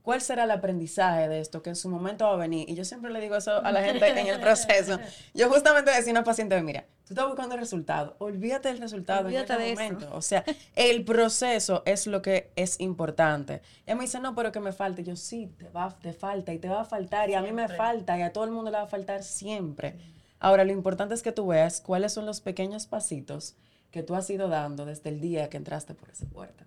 ¿Cuál 0.07 0.21
será 0.21 0.45
el 0.45 0.51
aprendizaje 0.51 1.27
de 1.27 1.41
esto 1.41 1.61
que 1.61 1.69
en 1.69 1.75
su 1.75 1.89
momento 1.89 2.23
va 2.23 2.35
a 2.35 2.37
venir? 2.37 2.69
Y 2.69 2.75
yo 2.75 2.85
siempre 2.85 3.11
le 3.11 3.19
digo 3.19 3.35
eso 3.35 3.61
a 3.61 3.73
la 3.73 3.83
gente 3.83 4.07
en 4.07 4.25
el 4.27 4.39
proceso. 4.39 4.97
Yo 5.33 5.49
justamente 5.49 5.91
decía 5.91 6.11
a 6.11 6.13
una 6.13 6.23
paciente, 6.23 6.61
mira, 6.61 6.85
tú 7.05 7.13
estás 7.13 7.27
buscando 7.27 7.55
el 7.55 7.59
resultado, 7.59 8.15
olvídate 8.19 8.69
del 8.69 8.77
resultado 8.77 9.25
Olvídate 9.25 9.51
en 9.55 9.59
este 9.63 9.73
eso. 9.73 9.83
momento. 9.83 10.15
O 10.15 10.21
sea, 10.21 10.45
el 10.77 11.03
proceso 11.03 11.83
es 11.85 12.07
lo 12.07 12.21
que 12.21 12.53
es 12.55 12.79
importante. 12.79 13.61
Ella 13.85 13.95
me 13.95 14.03
dice, 14.03 14.21
no, 14.21 14.33
pero 14.33 14.53
que 14.53 14.61
me 14.61 14.71
falta. 14.71 15.01
Y 15.01 15.03
yo, 15.03 15.17
sí, 15.17 15.53
te, 15.57 15.67
va, 15.67 15.93
te 16.01 16.13
falta 16.13 16.53
y 16.53 16.59
te 16.59 16.69
va 16.69 16.83
a 16.83 16.85
faltar. 16.85 17.29
Y 17.29 17.33
a 17.33 17.41
mí 17.41 17.51
me 17.51 17.63
Siempre. 17.63 17.75
falta 17.75 18.17
y 18.17 18.21
a 18.21 18.31
todo 18.31 18.45
el 18.45 18.51
mundo 18.51 18.71
le 18.71 18.77
va 18.77 18.83
a 18.83 18.87
faltar 18.87 19.23
siempre. 19.23 19.97
Ahora, 20.39 20.63
lo 20.63 20.71
importante 20.71 21.15
es 21.15 21.21
que 21.21 21.33
tú 21.33 21.47
veas 21.47 21.81
cuáles 21.81 22.13
son 22.13 22.25
los 22.25 22.39
pequeños 22.39 22.87
pasitos 22.87 23.57
que 23.91 24.03
tú 24.03 24.15
has 24.15 24.29
ido 24.29 24.47
dando 24.47 24.85
desde 24.85 25.09
el 25.09 25.19
día 25.19 25.49
que 25.49 25.57
entraste 25.57 25.95
por 25.95 26.09
esa 26.09 26.25
puerta. 26.27 26.65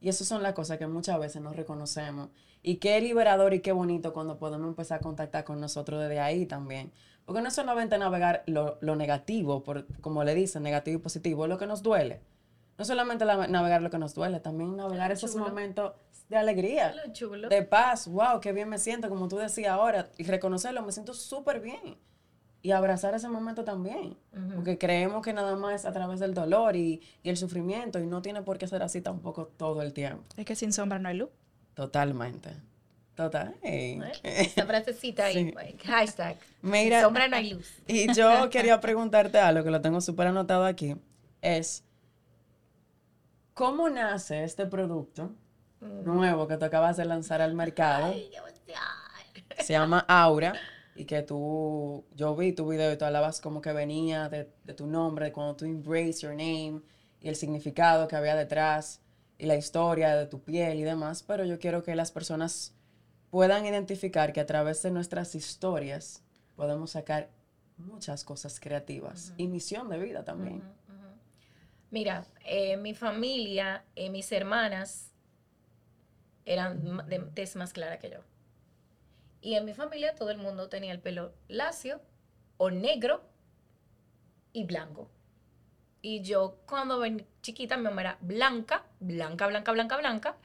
Y 0.00 0.08
esas 0.08 0.28
son 0.28 0.42
las 0.42 0.52
cosas 0.54 0.78
que 0.78 0.86
muchas 0.86 1.18
veces 1.18 1.42
no 1.42 1.52
reconocemos. 1.52 2.28
Y 2.62 2.76
qué 2.76 3.00
liberador 3.00 3.54
y 3.54 3.60
qué 3.60 3.72
bonito 3.72 4.12
cuando 4.12 4.38
podemos 4.38 4.68
empezar 4.68 4.98
a 4.98 5.02
contactar 5.02 5.44
con 5.44 5.60
nosotros 5.60 6.00
desde 6.00 6.20
ahí 6.20 6.46
también. 6.46 6.92
Porque 7.24 7.42
no 7.42 7.48
es 7.48 7.54
solamente 7.54 7.98
navegar 7.98 8.42
lo, 8.46 8.78
lo 8.80 8.96
negativo, 8.96 9.62
por, 9.62 9.86
como 10.00 10.24
le 10.24 10.34
dicen, 10.34 10.62
negativo 10.62 10.98
y 10.98 11.02
positivo, 11.02 11.44
es 11.44 11.48
lo 11.50 11.58
que 11.58 11.66
nos 11.66 11.82
duele. 11.82 12.20
No 12.78 12.84
solamente 12.84 13.24
la- 13.24 13.48
navegar 13.48 13.82
lo 13.82 13.90
que 13.90 13.98
nos 13.98 14.14
duele, 14.14 14.40
también 14.40 14.76
navegar 14.76 15.10
esos 15.12 15.34
momentos 15.48 15.92
de 16.28 16.36
alegría, 16.36 16.94
de 17.48 17.62
paz. 17.62 18.06
Wow, 18.08 18.40
qué 18.40 18.52
bien 18.52 18.68
me 18.68 18.78
siento, 18.78 19.08
como 19.08 19.28
tú 19.28 19.36
decías 19.36 19.72
ahora. 19.72 20.10
Y 20.16 20.24
reconocerlo, 20.24 20.82
me 20.82 20.92
siento 20.92 21.12
súper 21.12 21.60
bien. 21.60 21.98
Y 22.60 22.72
abrazar 22.72 23.14
ese 23.14 23.28
momento 23.28 23.64
también. 23.64 24.16
Porque 24.54 24.78
creemos 24.78 25.22
que 25.22 25.32
nada 25.32 25.54
más 25.56 25.74
es 25.82 25.86
a 25.86 25.92
través 25.92 26.18
del 26.20 26.34
dolor 26.34 26.74
y, 26.76 27.00
y 27.22 27.30
el 27.30 27.36
sufrimiento. 27.36 27.98
Y 28.00 28.06
no 28.06 28.20
tiene 28.20 28.42
por 28.42 28.58
qué 28.58 28.66
ser 28.66 28.82
así 28.82 29.00
tampoco 29.00 29.46
todo 29.56 29.80
el 29.82 29.92
tiempo. 29.92 30.24
Es 30.36 30.44
que 30.44 30.56
sin 30.56 30.72
sombra 30.72 30.98
no 30.98 31.08
hay 31.08 31.16
luz. 31.18 31.30
Totalmente. 31.74 32.50
Total. 33.14 33.56
Esta 33.62 34.64
frasecita 34.64 35.24
ahí, 35.24 35.34
Sí. 35.46 35.52
pues, 35.52 35.74
hashtag. 35.84 36.36
Mira, 36.62 37.02
Sombra 37.02 37.26
no 37.26 37.34
hay 37.36 37.50
luz. 37.54 37.68
y 37.88 38.12
yo 38.14 38.48
quería 38.50 38.80
preguntarte 38.80 39.38
algo 39.38 39.64
que 39.64 39.70
lo 39.70 39.80
tengo 39.80 40.00
súper 40.00 40.28
anotado 40.28 40.64
aquí. 40.64 40.94
Es, 41.42 41.84
¿cómo 43.54 43.88
nace 43.88 44.44
este 44.44 44.66
producto 44.66 45.32
nuevo 45.80 46.46
que 46.46 46.56
tú 46.56 46.64
acabas 46.64 46.96
de 46.96 47.04
lanzar 47.04 47.40
al 47.40 47.54
mercado? 47.54 48.06
Ay. 48.06 48.30
Se 49.58 49.72
llama 49.72 50.04
Aura. 50.08 50.54
Y 50.98 51.04
que 51.04 51.22
tú, 51.22 52.04
yo 52.16 52.34
vi 52.34 52.52
tu 52.52 52.68
video 52.68 52.92
y 52.92 52.96
tú 52.98 53.04
hablabas 53.04 53.40
como 53.40 53.60
que 53.60 53.72
venía 53.72 54.28
de, 54.28 54.50
de 54.64 54.74
tu 54.74 54.88
nombre, 54.88 55.26
de 55.26 55.32
cuando 55.32 55.54
tú 55.54 55.64
embrace 55.64 56.22
your 56.22 56.32
name 56.32 56.82
y 57.20 57.28
el 57.28 57.36
significado 57.36 58.08
que 58.08 58.16
había 58.16 58.34
detrás 58.34 59.00
y 59.38 59.46
la 59.46 59.54
historia 59.54 60.16
de 60.16 60.26
tu 60.26 60.42
piel 60.42 60.76
y 60.80 60.82
demás. 60.82 61.22
Pero 61.22 61.44
yo 61.44 61.60
quiero 61.60 61.84
que 61.84 61.94
las 61.94 62.10
personas 62.10 62.74
puedan 63.30 63.64
identificar 63.64 64.32
que 64.32 64.40
a 64.40 64.46
través 64.46 64.82
de 64.82 64.90
nuestras 64.90 65.36
historias 65.36 66.24
podemos 66.56 66.90
sacar 66.90 67.30
muchas 67.76 68.24
cosas 68.24 68.58
creativas 68.58 69.32
y 69.36 69.46
misión 69.46 69.88
de 69.88 70.00
vida 70.00 70.24
también. 70.24 70.56
Ujú, 70.56 70.94
ujú. 70.94 71.08
Mira, 71.92 72.26
eh, 72.44 72.76
mi 72.76 72.92
familia, 72.92 73.84
eh, 73.94 74.10
mis 74.10 74.32
hermanas 74.32 75.12
eran 76.44 77.06
de 77.08 77.20
tez 77.34 77.54
más 77.54 77.72
clara 77.72 78.00
que 78.00 78.10
yo. 78.10 78.18
Y 79.40 79.54
en 79.54 79.64
mi 79.64 79.74
familia 79.74 80.14
todo 80.14 80.30
el 80.30 80.38
mundo 80.38 80.68
tenía 80.68 80.92
el 80.92 81.00
pelo 81.00 81.32
lacio 81.48 82.00
o 82.56 82.70
negro 82.70 83.22
y 84.52 84.64
blanco. 84.64 85.10
Y 86.02 86.22
yo 86.22 86.58
cuando 86.66 86.98
ven 86.98 87.26
chiquita 87.42 87.76
mi 87.76 87.84
mamá 87.84 88.00
era 88.02 88.18
blanca, 88.20 88.84
blanca, 89.00 89.46
blanca, 89.46 89.72
blanca, 89.72 89.96
blanca, 89.96 90.36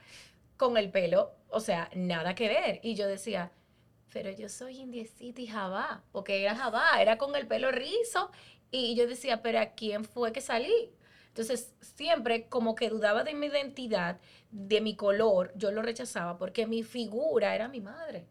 con 0.56 0.76
el 0.76 0.90
pelo, 0.90 1.32
o 1.48 1.60
sea, 1.60 1.90
nada 1.94 2.34
que 2.34 2.48
ver. 2.48 2.80
Y 2.82 2.94
yo 2.94 3.06
decía, 3.06 3.50
pero 4.12 4.30
yo 4.30 4.48
soy 4.48 4.78
indiecita 4.78 5.40
y 5.40 5.46
jabá, 5.46 6.02
porque 6.12 6.42
era 6.42 6.54
jabá, 6.56 7.00
era 7.00 7.18
con 7.18 7.34
el 7.36 7.46
pelo 7.46 7.70
rizo. 7.72 8.30
Y 8.70 8.94
yo 8.96 9.06
decía, 9.06 9.42
pero 9.42 9.60
¿a 9.60 9.66
quién 9.66 10.04
fue 10.04 10.32
que 10.32 10.40
salí? 10.40 10.92
Entonces, 11.28 11.74
siempre 11.80 12.48
como 12.48 12.74
que 12.76 12.90
dudaba 12.90 13.24
de 13.24 13.34
mi 13.34 13.46
identidad, 13.46 14.20
de 14.50 14.80
mi 14.80 14.94
color, 14.94 15.52
yo 15.56 15.72
lo 15.72 15.82
rechazaba 15.82 16.38
porque 16.38 16.66
mi 16.66 16.84
figura 16.84 17.54
era 17.56 17.68
mi 17.68 17.80
madre. 17.80 18.26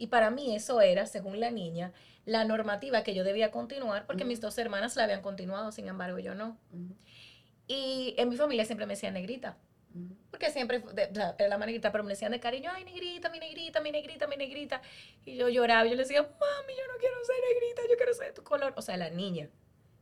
Y 0.00 0.06
para 0.06 0.30
mí 0.30 0.56
eso 0.56 0.80
era, 0.80 1.04
según 1.06 1.40
la 1.40 1.50
niña, 1.50 1.92
la 2.24 2.44
normativa 2.44 3.02
que 3.04 3.14
yo 3.14 3.22
debía 3.22 3.50
continuar 3.50 4.06
porque 4.06 4.24
mis 4.24 4.40
dos 4.40 4.56
hermanas 4.56 4.96
la 4.96 5.04
habían 5.04 5.20
continuado, 5.20 5.72
sin 5.72 5.88
embargo 5.88 6.18
yo 6.18 6.34
no. 6.34 6.56
Y 7.66 8.14
en 8.16 8.30
mi 8.30 8.36
familia 8.36 8.64
siempre 8.64 8.86
me 8.86 8.94
decían 8.94 9.12
negrita. 9.12 9.58
Porque 10.30 10.50
siempre 10.50 10.78
de- 10.78 11.12
sea, 11.12 11.34
era 11.38 11.48
la 11.48 11.58
más 11.58 11.66
negrita, 11.66 11.92
pero 11.92 12.02
me 12.02 12.10
decían 12.10 12.32
de 12.32 12.40
cariño, 12.40 12.70
ay, 12.72 12.84
negrita, 12.84 13.28
mi 13.28 13.38
negrita, 13.40 13.80
mi 13.82 13.90
negrita, 13.90 14.26
mi 14.26 14.36
negrita. 14.38 14.80
Y 15.26 15.36
yo 15.36 15.50
lloraba, 15.50 15.86
y 15.86 15.90
yo 15.90 15.96
le 15.96 16.02
decía, 16.04 16.22
mami, 16.22 16.72
yo 16.78 16.86
no 16.92 16.98
quiero 16.98 17.16
ser 17.26 17.36
negrita, 17.52 17.82
yo 17.90 17.96
quiero 17.98 18.14
ser 18.14 18.26
de 18.28 18.32
tu 18.32 18.42
color. 18.42 18.72
O 18.76 18.82
sea, 18.82 18.96
la 18.96 19.10
niña, 19.10 19.50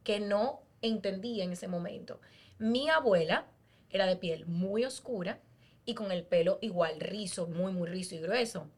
que 0.05 0.21
no 0.21 0.63
entendía 0.81 1.43
en 1.43 1.53
ese 1.53 1.67
momento. 1.67 2.21
Mi 2.59 2.89
abuela 2.89 3.47
era 3.91 4.07
de 4.07 4.17
piel 4.17 4.47
muy 4.47 4.85
oscura 4.85 5.41
y 5.85 5.95
con 5.95 6.13
el 6.13 6.23
pelo 6.23 6.59
igual 6.61 7.01
rizo, 7.01 7.49
muy, 7.49 7.73
muy 7.73 7.89
rizo 7.89 8.15
y 8.15 8.19
grueso. 8.21 8.71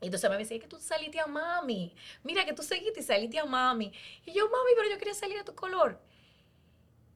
Y 0.00 0.06
entonces 0.06 0.30
me 0.30 0.36
decía, 0.38 0.56
"Es 0.56 0.62
que 0.62 0.68
tú 0.68 0.78
saliste 0.78 1.18
a 1.20 1.26
mami. 1.26 1.94
Mira 2.22 2.44
que 2.44 2.52
tú 2.52 2.62
seguiste 2.62 3.00
y 3.00 3.02
saliste 3.02 3.38
a 3.38 3.44
mami. 3.44 3.92
Y 4.24 4.32
yo, 4.32 4.44
mami, 4.48 4.70
pero 4.76 4.88
yo 4.90 4.98
quería 4.98 5.14
salir 5.14 5.38
a 5.38 5.44
tu 5.44 5.54
color. 5.54 6.00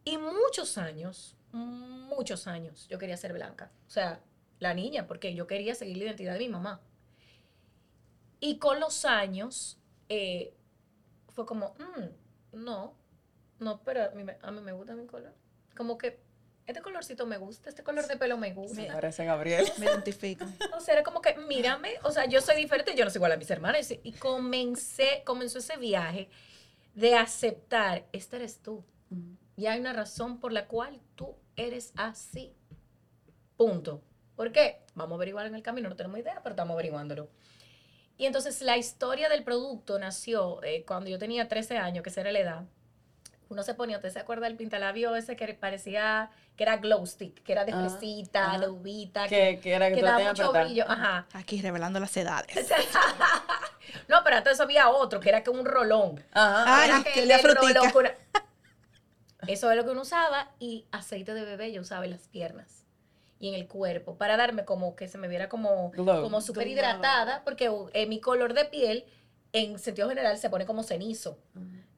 Y 0.04 0.18
muchos 0.18 0.78
años, 0.78 1.36
muchos 1.52 2.46
años, 2.46 2.88
yo 2.88 2.98
quería 2.98 3.16
ser 3.16 3.32
blanca. 3.32 3.70
O 3.86 3.90
sea, 3.90 4.20
la 4.58 4.74
niña, 4.74 5.06
porque 5.06 5.34
yo 5.34 5.46
quería 5.46 5.74
seguir 5.74 5.96
la 5.98 6.04
identidad 6.04 6.32
de 6.32 6.38
mi 6.40 6.48
mamá. 6.48 6.80
Y 8.40 8.58
con 8.58 8.80
los 8.80 9.04
años, 9.04 9.78
eh, 10.08 10.54
fue 11.28 11.46
como, 11.46 11.74
"Mm, 11.78 12.64
no, 12.64 12.96
no, 13.60 13.80
pero 13.84 14.04
a 14.04 14.10
mí, 14.10 14.24
a 14.42 14.50
mí 14.50 14.60
me 14.60 14.72
gusta 14.72 14.94
mi 14.96 15.06
color. 15.06 15.32
Como 15.76 15.96
que 15.96 16.20
este 16.72 16.82
colorcito 16.82 17.26
me 17.26 17.36
gusta, 17.36 17.68
este 17.68 17.82
color 17.82 18.06
de 18.06 18.16
pelo 18.16 18.36
me 18.36 18.52
gusta. 18.52 18.80
Me 18.80 18.92
parece 18.92 19.24
Gabriel. 19.24 19.66
Me 19.78 19.86
identifico. 19.86 20.44
O 20.76 20.80
sea, 20.80 20.94
era 20.94 21.02
como 21.02 21.20
que, 21.20 21.36
mírame, 21.36 21.94
o 22.02 22.10
sea, 22.10 22.24
yo 22.24 22.40
soy 22.40 22.56
diferente, 22.56 22.94
yo 22.96 23.04
no 23.04 23.10
soy 23.10 23.18
igual 23.18 23.32
a 23.32 23.36
mis 23.36 23.50
hermanas. 23.50 23.92
Y 24.02 24.12
comencé, 24.12 25.22
comenzó 25.24 25.58
ese 25.58 25.76
viaje 25.76 26.28
de 26.94 27.14
aceptar, 27.14 28.06
esta 28.12 28.36
eres 28.36 28.60
tú. 28.60 28.84
Y 29.56 29.66
hay 29.66 29.78
una 29.78 29.92
razón 29.92 30.40
por 30.40 30.52
la 30.52 30.66
cual 30.66 31.00
tú 31.14 31.36
eres 31.56 31.92
así. 31.96 32.54
Punto. 33.56 34.02
¿Por 34.34 34.50
qué? 34.50 34.80
Vamos 34.94 35.12
a 35.12 35.16
averiguar 35.16 35.46
en 35.46 35.54
el 35.54 35.62
camino, 35.62 35.88
no 35.88 35.96
tenemos 35.96 36.18
idea, 36.18 36.40
pero 36.42 36.54
estamos 36.54 36.74
averiguándolo. 36.74 37.28
Y 38.16 38.26
entonces 38.26 38.60
la 38.62 38.76
historia 38.76 39.28
del 39.28 39.44
producto 39.44 39.98
nació 39.98 40.62
eh, 40.62 40.84
cuando 40.86 41.10
yo 41.10 41.18
tenía 41.18 41.48
13 41.48 41.76
años, 41.76 42.02
que 42.02 42.10
esa 42.10 42.22
era 42.22 42.32
la 42.32 42.40
edad. 42.40 42.64
Uno 43.52 43.62
se 43.62 43.74
ponía, 43.74 43.96
¿usted 43.98 44.08
se 44.10 44.18
acuerda 44.18 44.46
del 44.46 44.56
pintalabio 44.56 45.14
ese 45.14 45.36
que 45.36 45.52
parecía, 45.52 46.30
que 46.56 46.62
era 46.62 46.78
glow 46.78 47.06
stick, 47.06 47.42
que 47.42 47.52
era 47.52 47.66
de 47.66 47.72
Ah, 47.72 47.86
fresita, 47.88 48.58
de 48.58 48.68
uvita, 48.68 49.28
Que, 49.28 49.60
que 49.62 49.72
era 49.74 49.90
que, 49.90 49.96
que 49.96 50.02
daba 50.02 50.24
mucho 50.28 50.52
brillo? 50.52 50.84
Ajá. 50.88 51.26
Aquí 51.34 51.60
revelando 51.60 52.00
las 52.00 52.16
edades. 52.16 52.56
No, 54.08 54.22
pero 54.24 54.36
antes 54.36 54.58
había 54.60 54.88
otro, 54.88 55.20
que 55.20 55.28
era 55.28 55.42
que 55.42 55.50
un 55.50 55.64
rolón. 55.66 56.22
Ajá. 56.32 56.64
Ay, 56.82 56.88
Era 56.90 57.02
que 57.04 57.26
rolón 57.42 57.92
una- 57.94 58.14
Eso 59.46 59.70
es 59.70 59.76
lo 59.76 59.84
que 59.84 59.90
uno 59.90 60.02
usaba 60.02 60.50
y 60.58 60.86
aceite 60.92 61.34
de 61.34 61.44
bebé 61.44 61.72
yo 61.72 61.82
usaba 61.82 62.04
en 62.04 62.12
las 62.12 62.28
piernas 62.28 62.84
y 63.38 63.48
en 63.48 63.54
el 63.54 63.66
cuerpo 63.68 64.16
para 64.16 64.36
darme 64.36 64.64
como 64.64 64.94
que 64.96 65.08
se 65.08 65.18
me 65.18 65.28
viera 65.28 65.48
como, 65.48 65.90
Glow. 65.90 66.22
como 66.22 66.40
súper 66.40 66.68
hidratada 66.68 67.42
porque 67.44 67.70
eh, 67.92 68.06
mi 68.06 68.20
color 68.20 68.54
de 68.54 68.64
piel 68.64 69.04
en 69.52 69.78
sentido 69.78 70.08
general 70.08 70.38
se 70.38 70.48
pone 70.48 70.64
como 70.64 70.82
cenizo. 70.84 71.38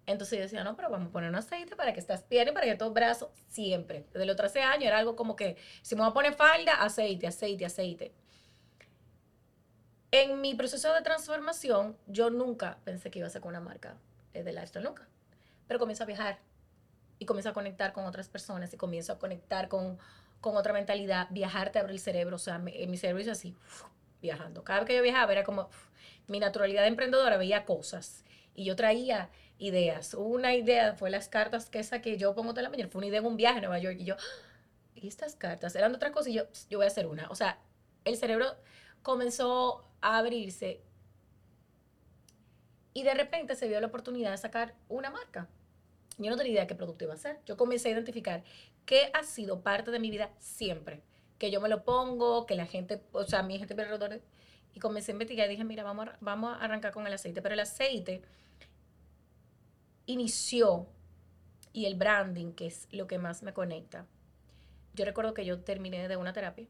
Entonces 0.07 0.38
yo 0.38 0.43
decía, 0.43 0.64
no, 0.64 0.77
pero 0.77 0.90
vamos 0.90 1.09
a 1.09 1.12
poner 1.12 1.31
un 1.31 1.37
aceite 1.37 1.77
para 1.77 1.93
que 1.95 2.01
estas 2.01 2.23
piernas, 2.23 2.53
para 2.53 2.67
que 2.67 2.73
estos 2.73 2.93
brazos, 2.93 3.31
siempre. 3.49 4.07
Desde 4.12 4.27
los 4.27 4.37
13 4.37 4.61
años 4.61 4.85
era 4.85 4.99
algo 4.99 5.17
como 5.17 5.35
que, 5.35 5.57
si 5.83 5.95
me 5.95 6.03
voy 6.03 6.11
a 6.11 6.14
poner 6.14 6.35
falda, 6.35 6.75
aceite, 6.75 7.27
aceite, 7.27 7.64
aceite. 7.64 8.12
En 10.11 10.40
mi 10.40 10.55
proceso 10.55 10.93
de 10.93 11.01
transformación, 11.03 11.97
yo 12.07 12.31
nunca 12.31 12.79
pensé 12.85 13.11
que 13.11 13.19
iba 13.19 13.29
a 13.29 13.40
con 13.40 13.49
una 13.49 13.61
marca 13.61 13.97
eh, 14.35 14.43
de 14.43 14.53
lifestyle, 14.53 14.85
nunca. 14.85 15.09
Pero 15.67 15.81
comienzo 15.81 16.05
a 16.05 16.07
viajar 16.07 16.38
y 17.19 17.25
comienzo 17.25 17.49
a 17.49 17.53
conectar 17.55 17.93
con 17.93 18.05
otras 18.05 18.29
personas 18.29 18.73
y 18.75 18.77
comienzo 18.77 19.14
a 19.14 19.19
conectar 19.19 19.69
con, 19.69 19.99
con 20.40 20.57
otra 20.57 20.75
mentalidad. 20.75 21.29
Viajar 21.31 21.73
te 21.73 21.79
abre 21.79 21.93
el 21.95 21.99
cerebro, 21.99 22.37
o 22.37 22.38
sea, 22.38 22.59
mi, 22.59 22.87
mi 22.87 22.99
cerebro 22.99 23.23
hizo 23.23 23.33
así, 23.33 23.57
viajando. 24.21 24.62
Cada 24.62 24.81
vez 24.81 24.87
que 24.87 24.97
yo 24.97 25.03
viajaba 25.03 25.33
era 25.33 25.45
como 25.45 25.71
mi 26.27 26.38
naturalidad 26.38 26.83
de 26.83 26.88
emprendedora, 26.88 27.38
veía 27.38 27.64
cosas 27.64 28.25
y 28.55 28.64
yo 28.64 28.77
traía 28.77 29.31
ideas. 29.59 30.14
Una 30.14 30.55
idea 30.55 30.95
fue 30.95 31.11
las 31.11 31.29
cartas 31.29 31.71
que 31.71 31.79
esa 31.79 32.01
que 32.01 32.17
yo 32.19 32.35
pongo 32.35 32.53
de 32.53 32.62
la 32.62 32.71
mañana, 32.71 32.90
fue 32.90 32.99
una 33.01 33.07
idea 33.07 33.21
en 33.21 33.27
un 33.27 33.37
viaje 33.37 33.59
a 33.59 33.62
Nueva 33.62 33.79
York 33.79 33.97
y 34.01 34.05
yo, 34.05 34.17
"Ah, 34.19 34.43
¿y 34.95 35.09
estas 35.09 35.37
cartas? 35.37 35.75
Eran 35.77 35.95
otras 35.95 36.12
cosas 36.12 36.29
y 36.29 36.35
yo, 36.35 36.49
"Ps, 36.49 36.69
yo 36.69 36.79
voy 36.79 36.85
a 36.85 36.88
hacer 36.88 37.07
una. 37.07 37.29
O 37.31 37.35
sea, 37.35 37.59
el 38.05 38.17
cerebro 38.17 38.47
comenzó 39.03 39.85
a 40.01 40.19
abrirse 40.19 40.81
y 42.93 43.03
de 43.03 43.14
repente 43.14 43.57
se 43.57 43.69
vio 43.69 43.81
la 43.81 43.88
oportunidad 43.88 44.31
de 44.31 44.38
sacar 44.38 44.75
una 44.88 45.11
marca. 45.11 45.49
Yo 46.19 46.31
no 46.31 46.37
tenía 46.37 46.53
idea 46.53 46.62
de 46.62 46.69
qué 46.69 46.77
producto 46.77 47.05
iba 47.05 47.14
a 47.14 47.17
ser. 47.17 47.40
Yo 47.45 47.57
comencé 47.57 47.88
a 47.88 47.93
identificar 47.93 48.45
qué 48.87 49.11
ha 49.14 49.25
sido 49.25 49.62
parte 49.62 49.90
de 49.90 49.99
mi 49.99 50.11
vida 50.11 50.31
siempre. 50.38 51.03
Que 51.38 51.51
yo 51.51 51.61
me 51.61 51.69
lo 51.69 51.85
pongo, 51.85 52.47
que 52.47 52.55
la 52.55 52.67
gente, 52.67 53.03
o 53.12 53.25
sea, 53.25 53.43
mi 53.43 53.59
gente 53.59 53.75
alrededor. 53.75 54.21
Y 54.73 54.81
comencé 54.81 55.11
a 55.11 55.14
investigar 55.14 55.47
y 55.49 55.51
dije, 55.51 55.64
mira, 55.64 55.83
vamos 55.83 56.09
vamos 56.21 56.55
a 56.57 56.64
arrancar 56.64 56.93
con 56.93 57.07
el 57.07 57.12
aceite. 57.12 57.43
Pero 57.43 57.55
el 57.55 57.61
aceite 57.61 58.23
inició 60.07 60.87
y 61.73 61.87
el 61.87 61.95
branding, 61.97 62.53
que 62.53 62.67
es 62.67 62.88
lo 62.93 63.07
que 63.07 63.19
más 63.19 63.43
me 63.43 63.53
conecta. 63.53 64.07
Yo 64.95 65.05
recuerdo 65.05 65.35
que 65.35 65.45
yo 65.45 65.61
terminé 65.61 66.07
de 66.09 66.17
una 66.17 66.33
terapia 66.33 66.69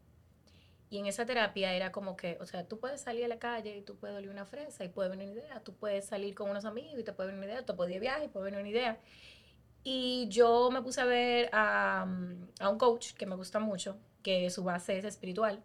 y 0.94 0.99
en 0.99 1.07
esa 1.07 1.27
terapia 1.27 1.73
era 1.75 1.90
como 1.90 2.16
que, 2.16 2.38
o 2.40 2.47
sea, 2.47 2.68
tú 2.68 2.79
puedes 2.79 3.01
salir 3.01 3.25
a 3.25 3.29
la 3.29 3.40
calle 3.40 3.79
y 3.79 3.83
tú 3.83 3.97
puedes 3.97 4.16
oler 4.16 4.31
una 4.31 4.47
fresa 4.47 4.85
y 4.85 4.88
puede 4.88 5.09
venir 5.09 5.29
una 5.29 5.40
idea. 5.40 5.61
Tú 5.61 5.75
puedes 5.75 6.07
salir 6.07 6.37
con 6.37 6.49
unos 6.49 6.64
amigos 6.64 7.01
y 7.01 7.03
te 7.03 7.12
puede 7.12 7.31
venir 7.31 7.42
una 7.42 7.53
idea. 7.53 7.66
Tú 7.66 7.75
puedes 7.75 7.90
ir 7.90 7.97
de 7.97 8.01
viaje 8.01 8.25
y 8.27 8.29
puede 8.29 8.44
venir 8.44 8.61
una 8.61 8.68
idea. 8.68 9.01
Y 9.83 10.29
yo 10.29 10.70
me 10.70 10.83
puse 10.83 11.01
a 11.01 11.05
ver 11.05 11.51
a, 11.53 12.05
um, 12.07 12.47
a 12.61 12.68
un 12.68 12.79
coach 12.79 13.12
que 13.14 13.27
me 13.27 13.35
gusta 13.35 13.59
mucho, 13.59 13.97
que 14.23 14.49
su 14.51 14.62
base 14.62 14.97
es 14.97 15.05
espiritual. 15.05 15.64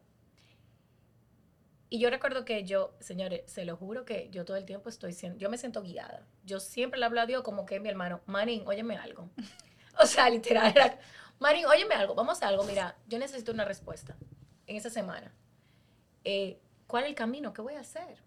Y 1.91 1.99
yo 1.99 2.12
recuerdo 2.12 2.45
que 2.45 2.63
yo, 2.65 2.93
señores, 2.99 3.41
se 3.52 3.65
lo 3.65 3.75
juro 3.75 4.06
que 4.06 4.30
yo 4.30 4.45
todo 4.45 4.58
el 4.58 4.65
tiempo 4.65 4.89
estoy 4.89 5.13
siendo, 5.13 5.39
yo 5.39 5.49
me 5.49 5.58
siento 5.58 5.82
guiada. 5.82 6.23
Yo 6.45 6.60
siempre 6.60 6.99
le 6.99 7.06
hablo 7.06 7.19
a 7.19 7.25
Dios 7.25 7.41
como 7.41 7.65
que 7.65 7.80
mi 7.80 7.89
hermano, 7.89 8.21
Marín, 8.25 8.63
óyeme 8.67 8.97
algo. 8.97 9.30
O 10.02 10.06
sea, 10.06 10.30
literal, 10.30 10.71
era, 10.73 10.97
Marín, 11.39 11.65
óyeme 11.65 11.93
algo, 11.93 12.15
vamos 12.15 12.41
a 12.41 12.47
algo, 12.47 12.63
mira, 12.63 12.95
yo 13.10 13.19
necesito 13.19 13.52
una 13.52 13.65
respuesta 13.65 14.15
en 14.65 14.78
esa 14.78 14.89
semana. 14.89 15.34
Eh, 16.23 16.58
¿Cuál 16.88 17.04
es 17.04 17.10
el 17.10 17.15
camino? 17.15 17.52
¿Qué 17.52 17.62
voy 17.62 17.73
a 17.73 17.82
hacer? 17.82 18.23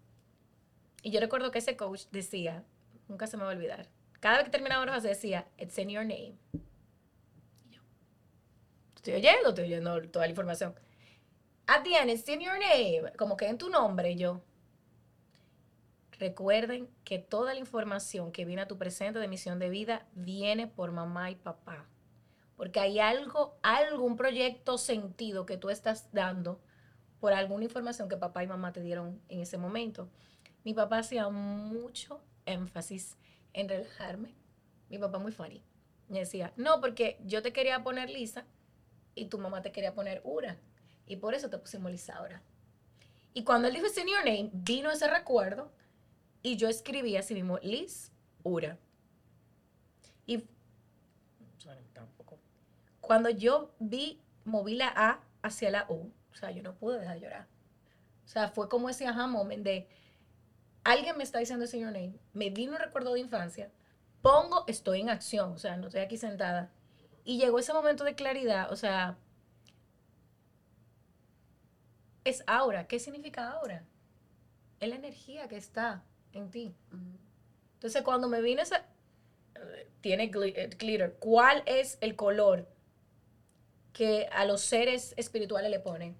Y 1.01 1.09
yo 1.09 1.19
recuerdo 1.19 1.49
que 1.49 1.57
ese 1.57 1.75
coach 1.75 2.03
decía, 2.11 2.63
nunca 3.07 3.25
se 3.25 3.37
me 3.37 3.43
va 3.43 3.49
a 3.49 3.55
olvidar, 3.55 3.87
cada 4.19 4.37
vez 4.37 4.45
que 4.45 4.51
terminaba 4.51 4.83
una 4.83 4.91
frase 4.91 5.07
decía, 5.07 5.47
it's 5.57 5.77
in 5.79 5.89
your 5.89 6.05
name. 6.05 6.37
Yo, 7.71 7.81
estoy 8.95 9.15
oyendo, 9.15 9.49
estoy 9.49 9.65
oyendo 9.65 10.01
toda 10.09 10.25
la 10.25 10.29
información. 10.29 10.75
At 11.67 11.83
the 11.83 11.95
end, 11.95 12.09
it's 12.09 12.27
in 12.27 12.41
your 12.41 12.59
name. 12.59 13.11
Como 13.17 13.37
que 13.37 13.47
en 13.47 13.57
tu 13.57 13.69
nombre, 13.69 14.15
yo. 14.15 14.41
Recuerden 16.19 16.89
que 17.03 17.19
toda 17.19 17.53
la 17.53 17.59
información 17.59 18.31
que 18.31 18.45
viene 18.45 18.61
a 18.61 18.67
tu 18.67 18.77
presente 18.77 19.19
de 19.19 19.27
misión 19.27 19.59
de 19.59 19.69
vida 19.69 20.05
viene 20.13 20.67
por 20.67 20.91
mamá 20.91 21.31
y 21.31 21.35
papá. 21.35 21.85
Porque 22.55 22.79
hay 22.79 22.99
algo, 22.99 23.57
algún 23.63 24.15
proyecto 24.15 24.77
sentido 24.77 25.45
que 25.45 25.57
tú 25.57 25.69
estás 25.69 26.09
dando 26.11 26.61
por 27.19 27.33
alguna 27.33 27.63
información 27.63 28.09
que 28.09 28.17
papá 28.17 28.43
y 28.43 28.47
mamá 28.47 28.73
te 28.73 28.81
dieron 28.81 29.21
en 29.29 29.39
ese 29.39 29.57
momento. 29.57 30.09
Mi 30.63 30.73
papá 30.73 30.99
hacía 30.99 31.29
mucho 31.29 32.21
énfasis 32.45 33.17
en 33.53 33.69
relajarme. 33.69 34.35
Mi 34.89 34.97
papá 34.97 35.17
muy 35.17 35.31
funny. 35.31 35.63
Me 36.09 36.19
decía, 36.19 36.53
no, 36.57 36.79
porque 36.81 37.19
yo 37.25 37.41
te 37.41 37.53
quería 37.53 37.83
poner 37.83 38.09
Lisa 38.09 38.45
y 39.15 39.25
tu 39.25 39.39
mamá 39.39 39.61
te 39.61 39.71
quería 39.71 39.93
poner 39.93 40.21
Ura. 40.23 40.57
Y 41.05 41.17
por 41.17 41.33
eso 41.33 41.49
te 41.49 41.57
pusimos 41.57 41.91
Lisaura. 41.91 42.41
Y 43.33 43.43
cuando 43.43 43.67
él 43.67 43.73
dijo 43.73 43.87
ese 43.87 44.01
your 44.01 44.23
name, 44.23 44.49
vino 44.53 44.91
ese 44.91 45.07
recuerdo 45.09 45.71
y 46.41 46.55
yo 46.57 46.67
escribí 46.69 47.17
así 47.17 47.33
mismo, 47.33 47.57
Liz 47.59 48.11
Ura. 48.43 48.77
Y 50.25 50.43
tampoco. 51.93 52.39
Cuando 53.01 53.29
yo 53.29 53.73
vi, 53.79 54.21
moví 54.45 54.75
la 54.75 54.93
A 54.95 55.21
hacia 55.41 55.71
la 55.71 55.85
U, 55.89 56.11
o 56.31 56.35
sea, 56.35 56.51
yo 56.51 56.61
no 56.63 56.75
pude 56.75 56.99
dejar 56.99 57.15
de 57.15 57.21
llorar. 57.21 57.47
O 58.25 58.27
sea, 58.27 58.49
fue 58.49 58.69
como 58.69 58.89
ese 58.89 59.07
aha 59.07 59.27
moment 59.27 59.63
de 59.63 59.87
alguien 60.83 61.17
me 61.17 61.23
está 61.23 61.39
diciendo 61.39 61.65
ese 61.65 61.79
your 61.79 61.91
name, 61.91 62.19
me 62.33 62.49
vino 62.49 62.73
un 62.73 62.79
recuerdo 62.79 63.13
de 63.13 63.19
infancia, 63.19 63.71
pongo, 64.21 64.63
estoy 64.67 65.01
en 65.01 65.09
acción, 65.09 65.53
o 65.53 65.57
sea, 65.57 65.77
no 65.77 65.87
estoy 65.87 66.01
aquí 66.01 66.17
sentada. 66.17 66.71
Y 67.25 67.37
llegó 67.37 67.59
ese 67.59 67.73
momento 67.73 68.03
de 68.03 68.15
claridad, 68.15 68.71
o 68.71 68.75
sea, 68.75 69.17
es 72.23 72.43
aura. 72.47 72.87
¿Qué 72.87 72.99
significa 72.99 73.51
aura? 73.51 73.85
Es 74.79 74.89
la 74.89 74.95
energía 74.95 75.47
que 75.47 75.57
está 75.57 76.03
en 76.31 76.49
ti. 76.51 76.75
Entonces, 77.75 78.01
cuando 78.03 78.27
me 78.27 78.41
vino 78.41 78.61
ese, 78.61 78.75
eh, 79.55 79.89
tiene 80.01 80.25
eh, 80.25 80.69
glitter, 80.77 81.17
¿cuál 81.19 81.63
es 81.65 81.97
el 82.01 82.15
color 82.15 82.67
que 83.91 84.27
a 84.31 84.45
los 84.45 84.61
seres 84.61 85.13
espirituales 85.17 85.69
le 85.69 85.79
ponen? 85.79 86.15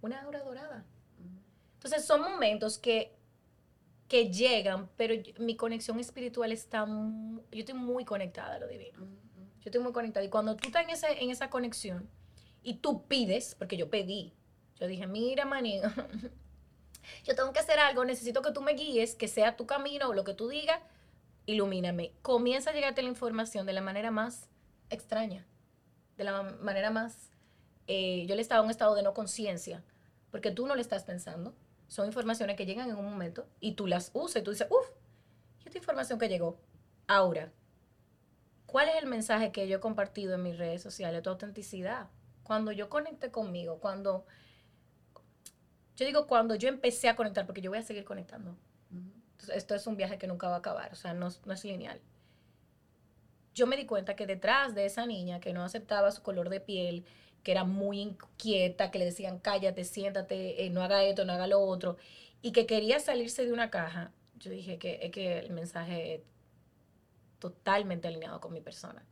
Una 0.00 0.22
aura 0.22 0.42
dorada. 0.42 0.84
Entonces, 1.74 2.04
son 2.04 2.22
momentos 2.22 2.78
que, 2.78 3.16
que 4.08 4.30
llegan, 4.32 4.88
pero 4.96 5.14
mi 5.38 5.56
conexión 5.56 5.98
espiritual 6.00 6.52
está, 6.52 6.86
yo 6.86 7.40
estoy 7.52 7.74
muy 7.74 8.04
conectada 8.04 8.56
a 8.56 8.58
lo 8.58 8.66
divino. 8.66 8.98
Yo 9.60 9.70
estoy 9.70 9.80
muy 9.80 9.92
conectada. 9.92 10.24
Y 10.24 10.28
cuando 10.28 10.56
tú 10.56 10.68
estás 10.68 10.84
en, 10.84 10.90
ese, 10.90 11.22
en 11.22 11.30
esa 11.30 11.50
conexión 11.50 12.08
y 12.62 12.74
tú 12.74 13.06
pides, 13.06 13.54
porque 13.54 13.76
yo 13.76 13.90
pedí, 13.90 14.34
yo 14.80 14.86
dije, 14.86 15.06
mira, 15.06 15.44
manín, 15.44 15.82
yo 17.24 17.34
tengo 17.34 17.52
que 17.52 17.60
hacer 17.60 17.78
algo, 17.78 18.04
necesito 18.04 18.42
que 18.42 18.52
tú 18.52 18.60
me 18.60 18.72
guíes, 18.74 19.14
que 19.14 19.28
sea 19.28 19.56
tu 19.56 19.66
camino 19.66 20.08
o 20.08 20.14
lo 20.14 20.24
que 20.24 20.34
tú 20.34 20.48
digas, 20.48 20.80
ilumíname. 21.46 22.12
Comienza 22.22 22.70
a 22.70 22.72
llegarte 22.72 23.02
la 23.02 23.08
información 23.08 23.66
de 23.66 23.72
la 23.72 23.80
manera 23.80 24.10
más 24.10 24.48
extraña, 24.90 25.46
de 26.16 26.24
la 26.24 26.42
ma- 26.42 26.56
manera 26.60 26.90
más... 26.90 27.30
eh, 27.86 28.26
yo 28.26 28.34
le 28.34 28.42
estaba 28.42 28.60
en 28.60 28.66
un 28.66 28.70
estado 28.70 28.94
de 28.94 29.02
no 29.02 29.14
conciencia, 29.14 29.82
porque 30.30 30.50
tú 30.50 30.66
no 30.66 30.74
le 30.74 30.82
estás 30.82 31.04
pensando. 31.04 31.54
Son 31.88 32.06
informaciones 32.06 32.56
que 32.56 32.66
llegan 32.66 32.90
en 32.90 32.96
un 32.96 33.06
momento 33.06 33.46
y 33.60 33.72
tú 33.72 33.86
las 33.86 34.10
usas 34.12 34.42
y 34.42 34.44
tú 34.44 34.50
dices, 34.50 34.68
uff, 34.70 34.86
¿y 35.64 35.68
esta 35.68 35.78
información 35.78 36.18
que 36.18 36.28
llegó? 36.28 36.58
Ahora, 37.06 37.50
¿cuál 38.66 38.88
es 38.90 38.96
el 38.96 39.06
mensaje 39.06 39.52
que 39.52 39.66
yo 39.68 39.78
he 39.78 39.80
compartido 39.80 40.34
en 40.34 40.42
mis 40.42 40.58
redes 40.58 40.82
sociales? 40.82 41.22
Tu 41.22 41.30
autenticidad. 41.30 42.08
Cuando 42.42 42.72
yo 42.72 42.88
conecté 42.88 43.30
conmigo, 43.30 43.78
cuando... 43.80 44.26
Yo 45.98 46.06
digo 46.06 46.26
cuando 46.26 46.54
yo 46.54 46.68
empecé 46.68 47.08
a 47.08 47.16
conectar, 47.16 47.44
porque 47.44 47.60
yo 47.60 47.70
voy 47.70 47.78
a 47.80 47.82
seguir 47.82 48.04
conectando. 48.04 48.56
Entonces, 49.32 49.56
esto 49.56 49.74
es 49.74 49.86
un 49.86 49.96
viaje 49.96 50.16
que 50.16 50.26
nunca 50.28 50.48
va 50.48 50.54
a 50.54 50.58
acabar, 50.58 50.92
o 50.92 50.96
sea, 50.96 51.12
no, 51.12 51.26
es- 51.26 51.44
no 51.44 51.52
es 51.52 51.64
lineal. 51.64 52.00
Yo 53.54 53.66
me 53.66 53.76
di 53.76 53.84
cuenta 53.84 54.14
que 54.14 54.26
detrás 54.26 54.74
de 54.76 54.86
esa 54.86 55.04
niña 55.06 55.40
que 55.40 55.52
no 55.52 55.64
aceptaba 55.64 56.10
su 56.12 56.22
color 56.22 56.48
de 56.50 56.60
piel, 56.60 57.04
que 57.42 57.50
era 57.50 57.64
muy 57.64 58.00
inquieta, 58.00 58.90
que 58.92 58.98
le 59.00 59.04
decían 59.06 59.38
cállate, 59.40 59.82
siéntate, 59.84 60.64
eh, 60.64 60.70
no 60.70 60.82
haga 60.82 61.02
esto, 61.02 61.24
no 61.24 61.32
haga 61.32 61.48
lo 61.48 61.60
otro, 61.60 61.96
y 62.42 62.52
que 62.52 62.66
quería 62.66 63.00
salirse 63.00 63.44
de 63.44 63.52
una 63.52 63.70
caja, 63.70 64.12
yo 64.38 64.50
dije 64.52 64.78
que 64.78 65.00
es 65.02 65.10
que 65.10 65.38
el 65.40 65.50
mensaje 65.50 66.14
es 66.14 66.20
totalmente 67.40 68.06
alineado 68.08 68.40
con 68.40 68.52
mi 68.52 68.60
persona. 68.60 69.04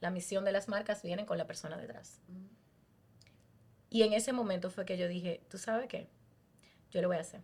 La 0.00 0.10
misión 0.10 0.44
de 0.44 0.52
las 0.52 0.68
marcas 0.68 1.02
viene 1.02 1.24
con 1.26 1.38
la 1.38 1.46
persona 1.46 1.76
detrás. 1.76 2.20
Y 3.90 4.02
en 4.02 4.12
ese 4.12 4.32
momento 4.32 4.70
fue 4.70 4.84
que 4.84 4.96
yo 4.96 5.06
dije, 5.06 5.42
¿tú 5.48 5.58
sabes 5.58 5.86
qué? 5.88 6.08
Yo 6.92 7.02
lo 7.02 7.08
voy 7.08 7.16
a 7.16 7.20
hacer. 7.20 7.40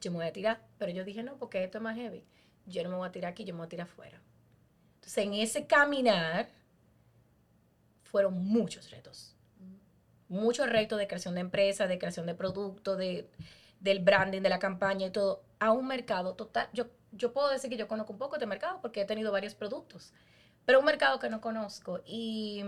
Yo 0.00 0.10
me 0.10 0.16
voy 0.16 0.26
a 0.26 0.32
tirar. 0.32 0.66
Pero 0.78 0.90
yo 0.90 1.04
dije, 1.04 1.22
no, 1.22 1.36
porque 1.36 1.62
esto 1.62 1.78
es 1.78 1.84
más 1.84 1.96
heavy. 1.96 2.24
Yo 2.66 2.82
no 2.82 2.88
me 2.88 2.96
voy 2.96 3.08
a 3.08 3.12
tirar 3.12 3.30
aquí, 3.30 3.44
yo 3.44 3.54
me 3.54 3.58
voy 3.58 3.66
a 3.66 3.68
tirar 3.68 3.86
afuera. 3.86 4.20
Entonces, 4.96 5.24
en 5.24 5.34
ese 5.34 5.66
caminar 5.66 6.48
fueron 8.04 8.42
muchos 8.42 8.90
retos. 8.90 9.36
Muchos 10.28 10.68
retos 10.68 10.98
de 10.98 11.06
creación 11.06 11.34
de 11.34 11.42
empresa, 11.42 11.86
de 11.86 11.98
creación 11.98 12.24
de 12.26 12.34
producto, 12.34 12.96
de, 12.96 13.28
del 13.80 14.00
branding, 14.00 14.40
de 14.40 14.48
la 14.48 14.58
campaña 14.58 15.06
y 15.06 15.10
todo, 15.10 15.44
a 15.58 15.72
un 15.72 15.86
mercado 15.86 16.34
total. 16.34 16.70
Yo, 16.72 16.86
yo 17.12 17.34
puedo 17.34 17.50
decir 17.50 17.68
que 17.68 17.76
yo 17.76 17.86
conozco 17.86 18.14
un 18.14 18.18
poco 18.18 18.38
de 18.38 18.46
mercado 18.46 18.80
porque 18.80 19.02
he 19.02 19.04
tenido 19.04 19.30
varios 19.30 19.54
productos, 19.54 20.14
pero 20.64 20.78
un 20.78 20.86
mercado 20.86 21.18
que 21.18 21.28
no 21.28 21.42
conozco. 21.42 22.00
Y 22.06 22.64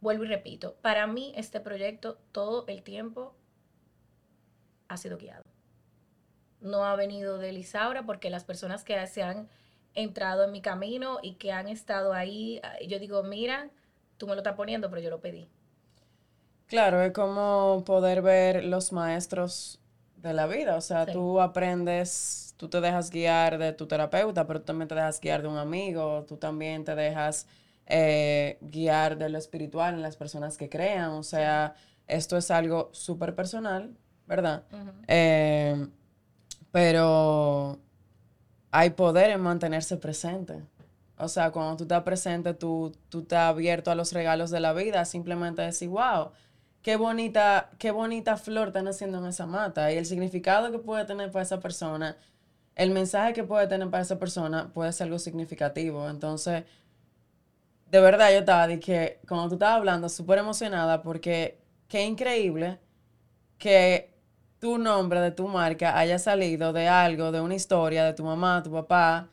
vuelvo 0.00 0.24
y 0.24 0.28
repito, 0.28 0.74
para 0.82 1.06
mí 1.06 1.32
este 1.36 1.60
proyecto 1.60 2.18
todo 2.32 2.66
el 2.66 2.82
tiempo 2.82 3.36
ha 4.94 4.98
sido 4.98 5.18
guiado. 5.18 5.44
No 6.60 6.84
ha 6.84 6.96
venido 6.96 7.38
de 7.38 7.52
Lisaura 7.52 8.04
porque 8.06 8.30
las 8.30 8.44
personas 8.44 8.84
que 8.84 9.06
se 9.06 9.22
han 9.22 9.48
entrado 9.94 10.44
en 10.44 10.52
mi 10.52 10.60
camino 10.60 11.18
y 11.22 11.34
que 11.34 11.52
han 11.52 11.68
estado 11.68 12.12
ahí, 12.12 12.60
yo 12.88 12.98
digo, 12.98 13.22
mira, 13.22 13.70
tú 14.16 14.26
me 14.26 14.34
lo 14.34 14.40
estás 14.40 14.56
poniendo, 14.56 14.88
pero 14.90 15.02
yo 15.02 15.10
lo 15.10 15.20
pedí. 15.20 15.48
Claro, 16.66 17.02
es 17.02 17.12
como 17.12 17.84
poder 17.84 18.22
ver 18.22 18.64
los 18.64 18.92
maestros 18.92 19.80
de 20.16 20.32
la 20.32 20.46
vida. 20.46 20.76
O 20.76 20.80
sea, 20.80 21.06
tú 21.06 21.40
aprendes, 21.40 22.54
tú 22.56 22.68
te 22.68 22.80
dejas 22.80 23.10
guiar 23.10 23.58
de 23.58 23.72
tu 23.72 23.86
terapeuta, 23.86 24.46
pero 24.46 24.60
tú 24.60 24.66
también 24.66 24.88
te 24.88 24.94
dejas 24.94 25.20
guiar 25.20 25.42
de 25.42 25.48
un 25.48 25.58
amigo, 25.58 26.24
tú 26.26 26.36
también 26.38 26.84
te 26.84 26.94
dejas 26.94 27.46
eh, 27.86 28.58
guiar 28.62 29.18
de 29.18 29.28
lo 29.28 29.38
espiritual 29.38 29.94
en 29.94 30.02
las 30.02 30.16
personas 30.16 30.56
que 30.56 30.68
crean. 30.68 31.10
O 31.10 31.22
sea, 31.22 31.74
esto 32.06 32.36
es 32.36 32.50
algo 32.50 32.90
súper 32.92 33.34
personal, 33.34 33.96
¿verdad? 34.26 34.64
Eh, 35.06 35.86
pero 36.70 37.78
hay 38.70 38.90
poder 38.90 39.30
en 39.30 39.40
mantenerse 39.40 39.96
presente. 39.96 40.62
O 41.16 41.28
sea, 41.28 41.52
cuando 41.52 41.76
tú 41.76 41.84
estás 41.84 42.02
presente, 42.02 42.54
tú, 42.54 42.92
tú 43.08 43.20
estás 43.20 43.50
abierto 43.50 43.90
a 43.90 43.94
los 43.94 44.12
regalos 44.12 44.50
de 44.50 44.60
la 44.60 44.72
vida, 44.72 45.04
simplemente 45.04 45.62
decir, 45.62 45.88
wow, 45.88 46.30
qué 46.82 46.96
bonita, 46.96 47.70
qué 47.78 47.92
bonita 47.92 48.36
flor 48.36 48.68
están 48.68 48.88
haciendo 48.88 49.18
en 49.18 49.26
esa 49.26 49.46
mata. 49.46 49.92
Y 49.92 49.96
el 49.96 50.06
significado 50.06 50.72
que 50.72 50.78
puede 50.78 51.04
tener 51.04 51.30
para 51.30 51.44
esa 51.44 51.60
persona, 51.60 52.16
el 52.74 52.90
mensaje 52.90 53.32
que 53.32 53.44
puede 53.44 53.68
tener 53.68 53.88
para 53.90 54.02
esa 54.02 54.18
persona 54.18 54.72
puede 54.72 54.92
ser 54.92 55.04
algo 55.04 55.18
significativo. 55.20 56.08
Entonces, 56.10 56.64
de 57.90 58.00
verdad 58.00 58.32
yo 58.32 58.38
estaba, 58.38 58.66
que 58.80 59.20
cuando 59.28 59.48
tú 59.48 59.54
estabas 59.54 59.76
hablando, 59.76 60.08
súper 60.08 60.38
emocionada 60.38 61.00
porque 61.02 61.60
qué 61.86 62.04
increíble 62.04 62.80
que 63.56 64.13
tu 64.64 64.78
nombre 64.78 65.20
de 65.20 65.30
tu 65.30 65.46
marca 65.46 65.98
haya 65.98 66.18
salido 66.18 66.72
de 66.72 66.88
algo, 66.88 67.32
de 67.32 67.42
una 67.42 67.54
historia 67.54 68.02
de 68.02 68.14
tu 68.14 68.24
mamá, 68.24 68.62
tu 68.62 68.72
papá, 68.72 69.28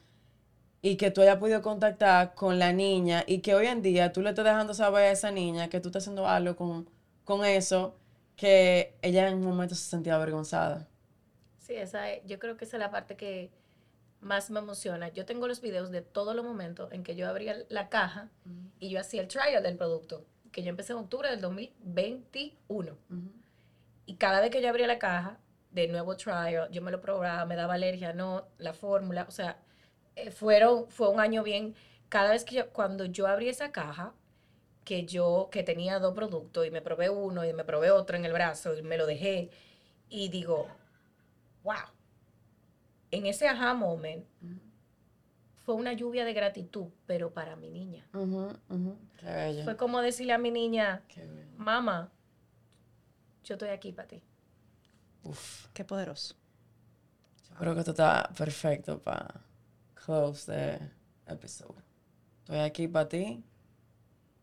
y 0.81 0.97
que 0.97 1.09
tú 1.09 1.21
hayas 1.21 1.37
podido 1.37 1.61
contactar 1.61 2.33
con 2.35 2.59
la 2.59 2.73
niña 2.73 3.23
y 3.25 3.39
que 3.39 3.55
hoy 3.55 3.67
en 3.67 3.81
día 3.81 4.11
tú 4.11 4.21
le 4.21 4.31
estés 4.31 4.43
dejando 4.43 4.73
saber 4.73 5.03
a 5.03 5.11
esa 5.11 5.31
niña 5.31 5.69
que 5.69 5.79
tú 5.79 5.87
estás 5.87 6.03
haciendo 6.03 6.27
algo 6.27 6.57
con, 6.57 6.89
con 7.23 7.45
eso, 7.45 7.95
que 8.35 8.93
ella 9.01 9.29
en 9.29 9.35
un 9.35 9.45
momento 9.45 9.73
se 9.73 9.89
sentía 9.89 10.15
avergonzada. 10.15 10.89
Sí, 11.59 11.75
esa 11.75 12.21
yo 12.25 12.37
creo 12.37 12.57
que 12.57 12.65
esa 12.65 12.75
es 12.75 12.81
la 12.81 12.91
parte 12.91 13.15
que 13.15 13.51
más 14.19 14.51
me 14.51 14.59
emociona. 14.59 15.07
Yo 15.13 15.25
tengo 15.25 15.47
los 15.47 15.61
videos 15.61 15.91
de 15.91 16.01
todos 16.01 16.35
los 16.35 16.43
momentos 16.43 16.91
en 16.91 17.03
que 17.05 17.15
yo 17.15 17.29
abría 17.29 17.55
la 17.69 17.87
caja 17.87 18.29
y 18.81 18.89
yo 18.89 18.99
hacía 18.99 19.21
el 19.21 19.29
trial 19.29 19.63
del 19.63 19.77
producto, 19.77 20.25
que 20.51 20.61
yo 20.61 20.71
empecé 20.71 20.91
en 20.91 20.99
octubre 20.99 21.29
del 21.29 21.39
2021. 21.39 22.97
Y 24.05 24.15
cada 24.15 24.41
vez 24.41 24.49
que 24.51 24.61
yo 24.61 24.69
abría 24.69 24.87
la 24.87 24.99
caja, 24.99 25.39
de 25.71 25.87
nuevo 25.87 26.17
trial, 26.17 26.69
yo 26.71 26.81
me 26.81 26.91
lo 26.91 27.01
probaba, 27.01 27.45
me 27.45 27.55
daba 27.55 27.75
alergia, 27.75 28.13
no, 28.13 28.47
la 28.57 28.73
fórmula, 28.73 29.25
o 29.27 29.31
sea, 29.31 29.57
eh, 30.15 30.31
fueron, 30.31 30.89
fue 30.89 31.09
un 31.09 31.19
año 31.19 31.43
bien. 31.43 31.75
Cada 32.09 32.31
vez 32.31 32.43
que 32.43 32.55
yo, 32.55 32.69
cuando 32.71 33.05
yo 33.05 33.27
abrí 33.27 33.47
esa 33.47 33.71
caja, 33.71 34.13
que 34.83 35.05
yo, 35.05 35.49
que 35.51 35.63
tenía 35.63 35.99
dos 35.99 36.13
productos 36.13 36.65
y 36.65 36.71
me 36.71 36.81
probé 36.81 37.09
uno 37.09 37.45
y 37.45 37.53
me 37.53 37.63
probé 37.63 37.91
otro 37.91 38.17
en 38.17 38.25
el 38.25 38.33
brazo 38.33 38.77
y 38.77 38.81
me 38.81 38.97
lo 38.97 39.05
dejé 39.05 39.49
y 40.09 40.29
digo, 40.29 40.67
wow. 41.63 41.75
En 43.11 43.25
ese 43.25 43.47
aha 43.47 43.73
moment 43.73 44.25
fue 45.63 45.75
una 45.75 45.93
lluvia 45.93 46.25
de 46.25 46.33
gratitud, 46.33 46.87
pero 47.05 47.33
para 47.33 47.55
mi 47.55 47.69
niña. 47.69 48.07
Fue 49.63 49.77
como 49.77 50.01
decirle 50.01 50.33
a 50.33 50.37
mi 50.37 50.49
niña, 50.51 51.03
mamá, 51.57 52.11
yo 53.43 53.55
estoy 53.55 53.69
aquí 53.69 53.91
para 53.91 54.07
ti. 54.07 54.21
Uf. 55.23 55.67
Qué 55.73 55.83
poderoso. 55.85 56.35
Yo 57.49 57.55
creo 57.55 57.73
que 57.73 57.79
esto 57.79 57.91
está 57.91 58.29
perfecto 58.37 58.99
para 58.99 59.41
close 59.93 60.51
the 60.51 60.79
episode. 61.31 61.81
Estoy 62.39 62.59
aquí 62.59 62.87
para 62.87 63.07
ti 63.07 63.43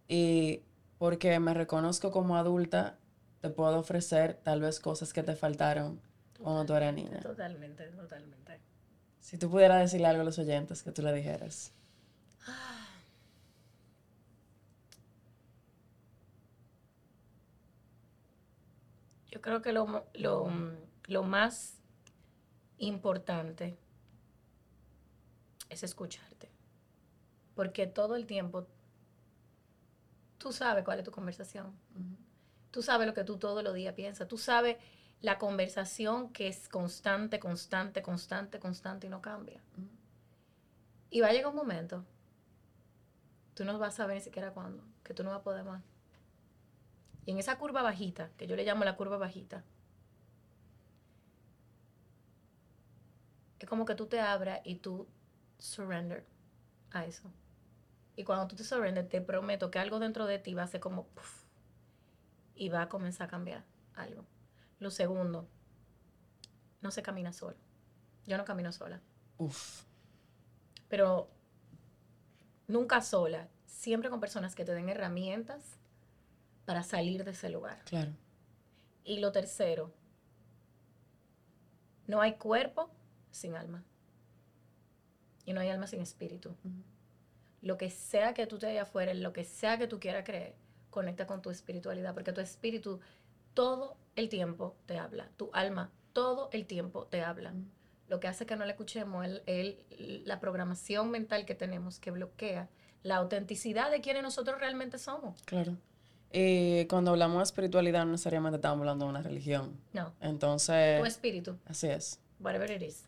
y 0.06 0.62
porque 0.98 1.38
me 1.40 1.54
reconozco 1.54 2.10
como 2.10 2.36
adulta, 2.36 2.98
te 3.40 3.50
puedo 3.50 3.78
ofrecer 3.78 4.34
tal 4.42 4.60
vez 4.60 4.80
cosas 4.80 5.12
que 5.12 5.22
te 5.22 5.36
faltaron 5.36 6.00
cuando 6.42 6.66
tú 6.66 6.74
eras 6.74 6.94
niña. 6.94 7.20
Totalmente, 7.20 7.84
totalmente. 7.88 8.60
Si 9.20 9.36
tú 9.36 9.50
pudieras 9.50 9.80
decirle 9.80 10.06
algo 10.06 10.22
a 10.22 10.24
los 10.24 10.38
oyentes, 10.38 10.82
que 10.82 10.90
tú 10.90 11.02
le 11.02 11.12
dijeras. 11.12 11.72
Yo 19.28 19.40
creo 19.40 19.62
que 19.62 19.72
lo, 19.72 20.06
lo, 20.14 20.50
lo 21.06 21.22
más 21.22 21.82
importante 22.78 23.78
es 25.68 25.82
escucharte. 25.82 26.50
Porque 27.54 27.86
todo 27.86 28.16
el 28.16 28.26
tiempo 28.26 28.66
tú 30.38 30.52
sabes 30.52 30.84
cuál 30.84 31.00
es 31.00 31.04
tu 31.04 31.10
conversación. 31.10 31.72
Tú 32.70 32.82
sabes 32.82 33.06
lo 33.06 33.14
que 33.14 33.24
tú 33.24 33.38
todos 33.38 33.62
los 33.62 33.74
días 33.74 33.94
piensas. 33.94 34.28
Tú 34.28 34.38
sabes 34.38 34.76
la 35.20 35.38
conversación 35.38 36.32
que 36.32 36.48
es 36.48 36.68
constante, 36.68 37.40
constante, 37.40 38.02
constante, 38.02 38.58
constante 38.58 39.06
y 39.08 39.10
no 39.10 39.20
cambia. 39.20 39.60
Y 41.10 41.20
va 41.20 41.28
a 41.28 41.32
llegar 41.32 41.50
un 41.50 41.56
momento, 41.56 42.04
tú 43.54 43.64
no 43.64 43.78
vas 43.78 43.94
a 43.94 43.96
saber 43.96 44.16
ni 44.16 44.22
siquiera 44.22 44.52
cuándo, 44.52 44.84
que 45.02 45.14
tú 45.14 45.24
no 45.24 45.30
vas 45.30 45.40
a 45.40 45.42
poder 45.42 45.64
más. 45.64 45.82
Y 47.28 47.32
en 47.32 47.38
esa 47.38 47.58
curva 47.58 47.82
bajita, 47.82 48.30
que 48.38 48.46
yo 48.46 48.56
le 48.56 48.64
llamo 48.64 48.84
la 48.84 48.96
curva 48.96 49.18
bajita, 49.18 49.62
es 53.58 53.68
como 53.68 53.84
que 53.84 53.94
tú 53.94 54.06
te 54.06 54.18
abras 54.18 54.62
y 54.64 54.76
tú 54.76 55.06
surrender 55.58 56.24
a 56.90 57.04
eso. 57.04 57.30
Y 58.16 58.24
cuando 58.24 58.48
tú 58.48 58.56
te 58.56 58.64
sorprendes, 58.64 59.10
te 59.10 59.20
prometo 59.20 59.70
que 59.70 59.78
algo 59.78 59.98
dentro 59.98 60.24
de 60.24 60.38
ti 60.38 60.54
va 60.54 60.62
a 60.62 60.68
ser 60.68 60.80
como 60.80 61.06
y 62.54 62.70
va 62.70 62.80
a 62.80 62.88
comenzar 62.88 63.26
a 63.26 63.30
cambiar 63.30 63.62
algo. 63.92 64.24
Lo 64.78 64.90
segundo, 64.90 65.46
no 66.80 66.90
se 66.90 67.02
camina 67.02 67.34
solo. 67.34 67.58
Yo 68.26 68.38
no 68.38 68.46
camino 68.46 68.72
sola. 68.72 69.02
Uf. 69.36 69.82
Pero 70.88 71.28
nunca 72.68 73.02
sola, 73.02 73.50
siempre 73.66 74.08
con 74.08 74.18
personas 74.18 74.54
que 74.54 74.64
te 74.64 74.72
den 74.72 74.88
herramientas 74.88 75.78
para 76.68 76.82
salir 76.82 77.24
de 77.24 77.30
ese 77.30 77.48
lugar. 77.48 77.82
Claro. 77.86 78.12
Y 79.02 79.20
lo 79.20 79.32
tercero, 79.32 79.90
no 82.06 82.20
hay 82.20 82.34
cuerpo 82.34 82.90
sin 83.30 83.54
alma. 83.54 83.82
Y 85.46 85.54
no 85.54 85.62
hay 85.62 85.70
alma 85.70 85.86
sin 85.86 86.02
espíritu 86.02 86.54
lo 87.60 87.76
que 87.76 87.90
sea 87.90 88.34
que 88.34 88.46
tú 88.46 88.58
te 88.58 88.66
vayas 88.66 88.88
afuera, 88.88 89.12
lo 89.14 89.32
que 89.32 89.44
sea 89.44 89.78
que 89.78 89.88
tú 89.88 89.98
quieras 89.98 90.24
creer, 90.24 90.54
conecta 90.90 91.26
con 91.26 91.42
tu 91.42 91.50
espiritualidad, 91.50 92.14
porque 92.14 92.32
tu 92.32 92.40
espíritu 92.40 93.00
todo 93.54 93.96
el 94.16 94.28
tiempo 94.28 94.76
te 94.86 94.98
habla, 94.98 95.30
tu 95.36 95.50
alma 95.52 95.90
todo 96.12 96.48
el 96.52 96.66
tiempo 96.66 97.06
te 97.06 97.22
habla. 97.22 97.54
Lo 98.08 98.20
que 98.20 98.28
hace 98.28 98.46
que 98.46 98.56
no 98.56 98.64
le 98.64 98.72
escuchemos 98.72 99.26
es 99.46 99.76
la 100.24 100.40
programación 100.40 101.10
mental 101.10 101.44
que 101.44 101.54
tenemos 101.54 101.98
que 101.98 102.10
bloquea 102.10 102.68
la 103.02 103.16
autenticidad 103.16 103.90
de 103.90 104.00
quienes 104.00 104.22
nosotros 104.22 104.58
realmente 104.58 104.98
somos. 104.98 105.42
Claro. 105.42 105.76
Y 106.32 106.84
cuando 106.86 107.12
hablamos 107.12 107.38
de 107.38 107.44
espiritualidad, 107.44 108.04
no 108.04 108.12
necesariamente 108.12 108.56
estamos 108.56 108.80
hablando 108.80 109.06
de 109.06 109.10
una 109.10 109.22
religión. 109.22 109.78
No. 109.92 110.12
Entonces. 110.20 111.00
Tu 111.00 111.06
espíritu. 111.06 111.56
Así 111.66 111.88
es. 111.88 112.20
Whatever 112.40 112.70
it 112.70 112.82
is. 112.82 113.04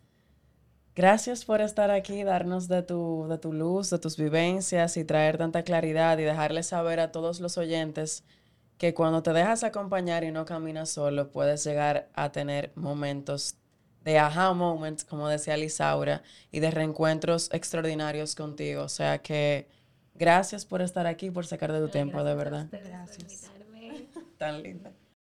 Gracias 0.96 1.44
por 1.44 1.60
estar 1.60 1.90
aquí, 1.90 2.24
darnos 2.24 2.66
de 2.66 2.82
tu, 2.82 3.26
de 3.28 3.38
tu 3.38 3.52
luz, 3.52 3.90
de 3.90 3.98
tus 3.98 4.16
vivencias 4.16 4.96
y 4.96 5.04
traer 5.04 5.38
tanta 5.38 5.62
claridad 5.62 6.18
y 6.18 6.24
dejarles 6.24 6.66
saber 6.66 6.98
a 6.98 7.12
todos 7.12 7.40
los 7.40 7.56
oyentes 7.58 8.24
que 8.76 8.92
cuando 8.92 9.22
te 9.22 9.32
dejas 9.32 9.62
acompañar 9.62 10.24
y 10.24 10.32
no 10.32 10.44
caminas 10.44 10.90
solo, 10.90 11.30
puedes 11.30 11.64
llegar 11.64 12.08
a 12.14 12.32
tener 12.32 12.72
momentos 12.74 13.56
de 14.04 14.18
aha 14.18 14.52
moments, 14.54 15.04
como 15.04 15.28
decía 15.28 15.56
Lisaura, 15.56 16.22
y 16.50 16.60
de 16.60 16.70
reencuentros 16.70 17.50
extraordinarios 17.52 18.34
contigo. 18.34 18.82
O 18.82 18.88
sea 18.88 19.18
que 19.18 19.68
gracias 20.20 20.64
por 20.66 20.82
estar 20.82 21.06
aquí, 21.06 21.30
por 21.30 21.46
sacar 21.46 21.72
de 21.72 21.80
tu 21.80 21.88
tiempo, 21.88 22.22
de 22.22 22.34
verdad. 22.34 22.68
Gracias. 22.70 23.50
Tan 24.38 24.62
linda. 24.62 24.92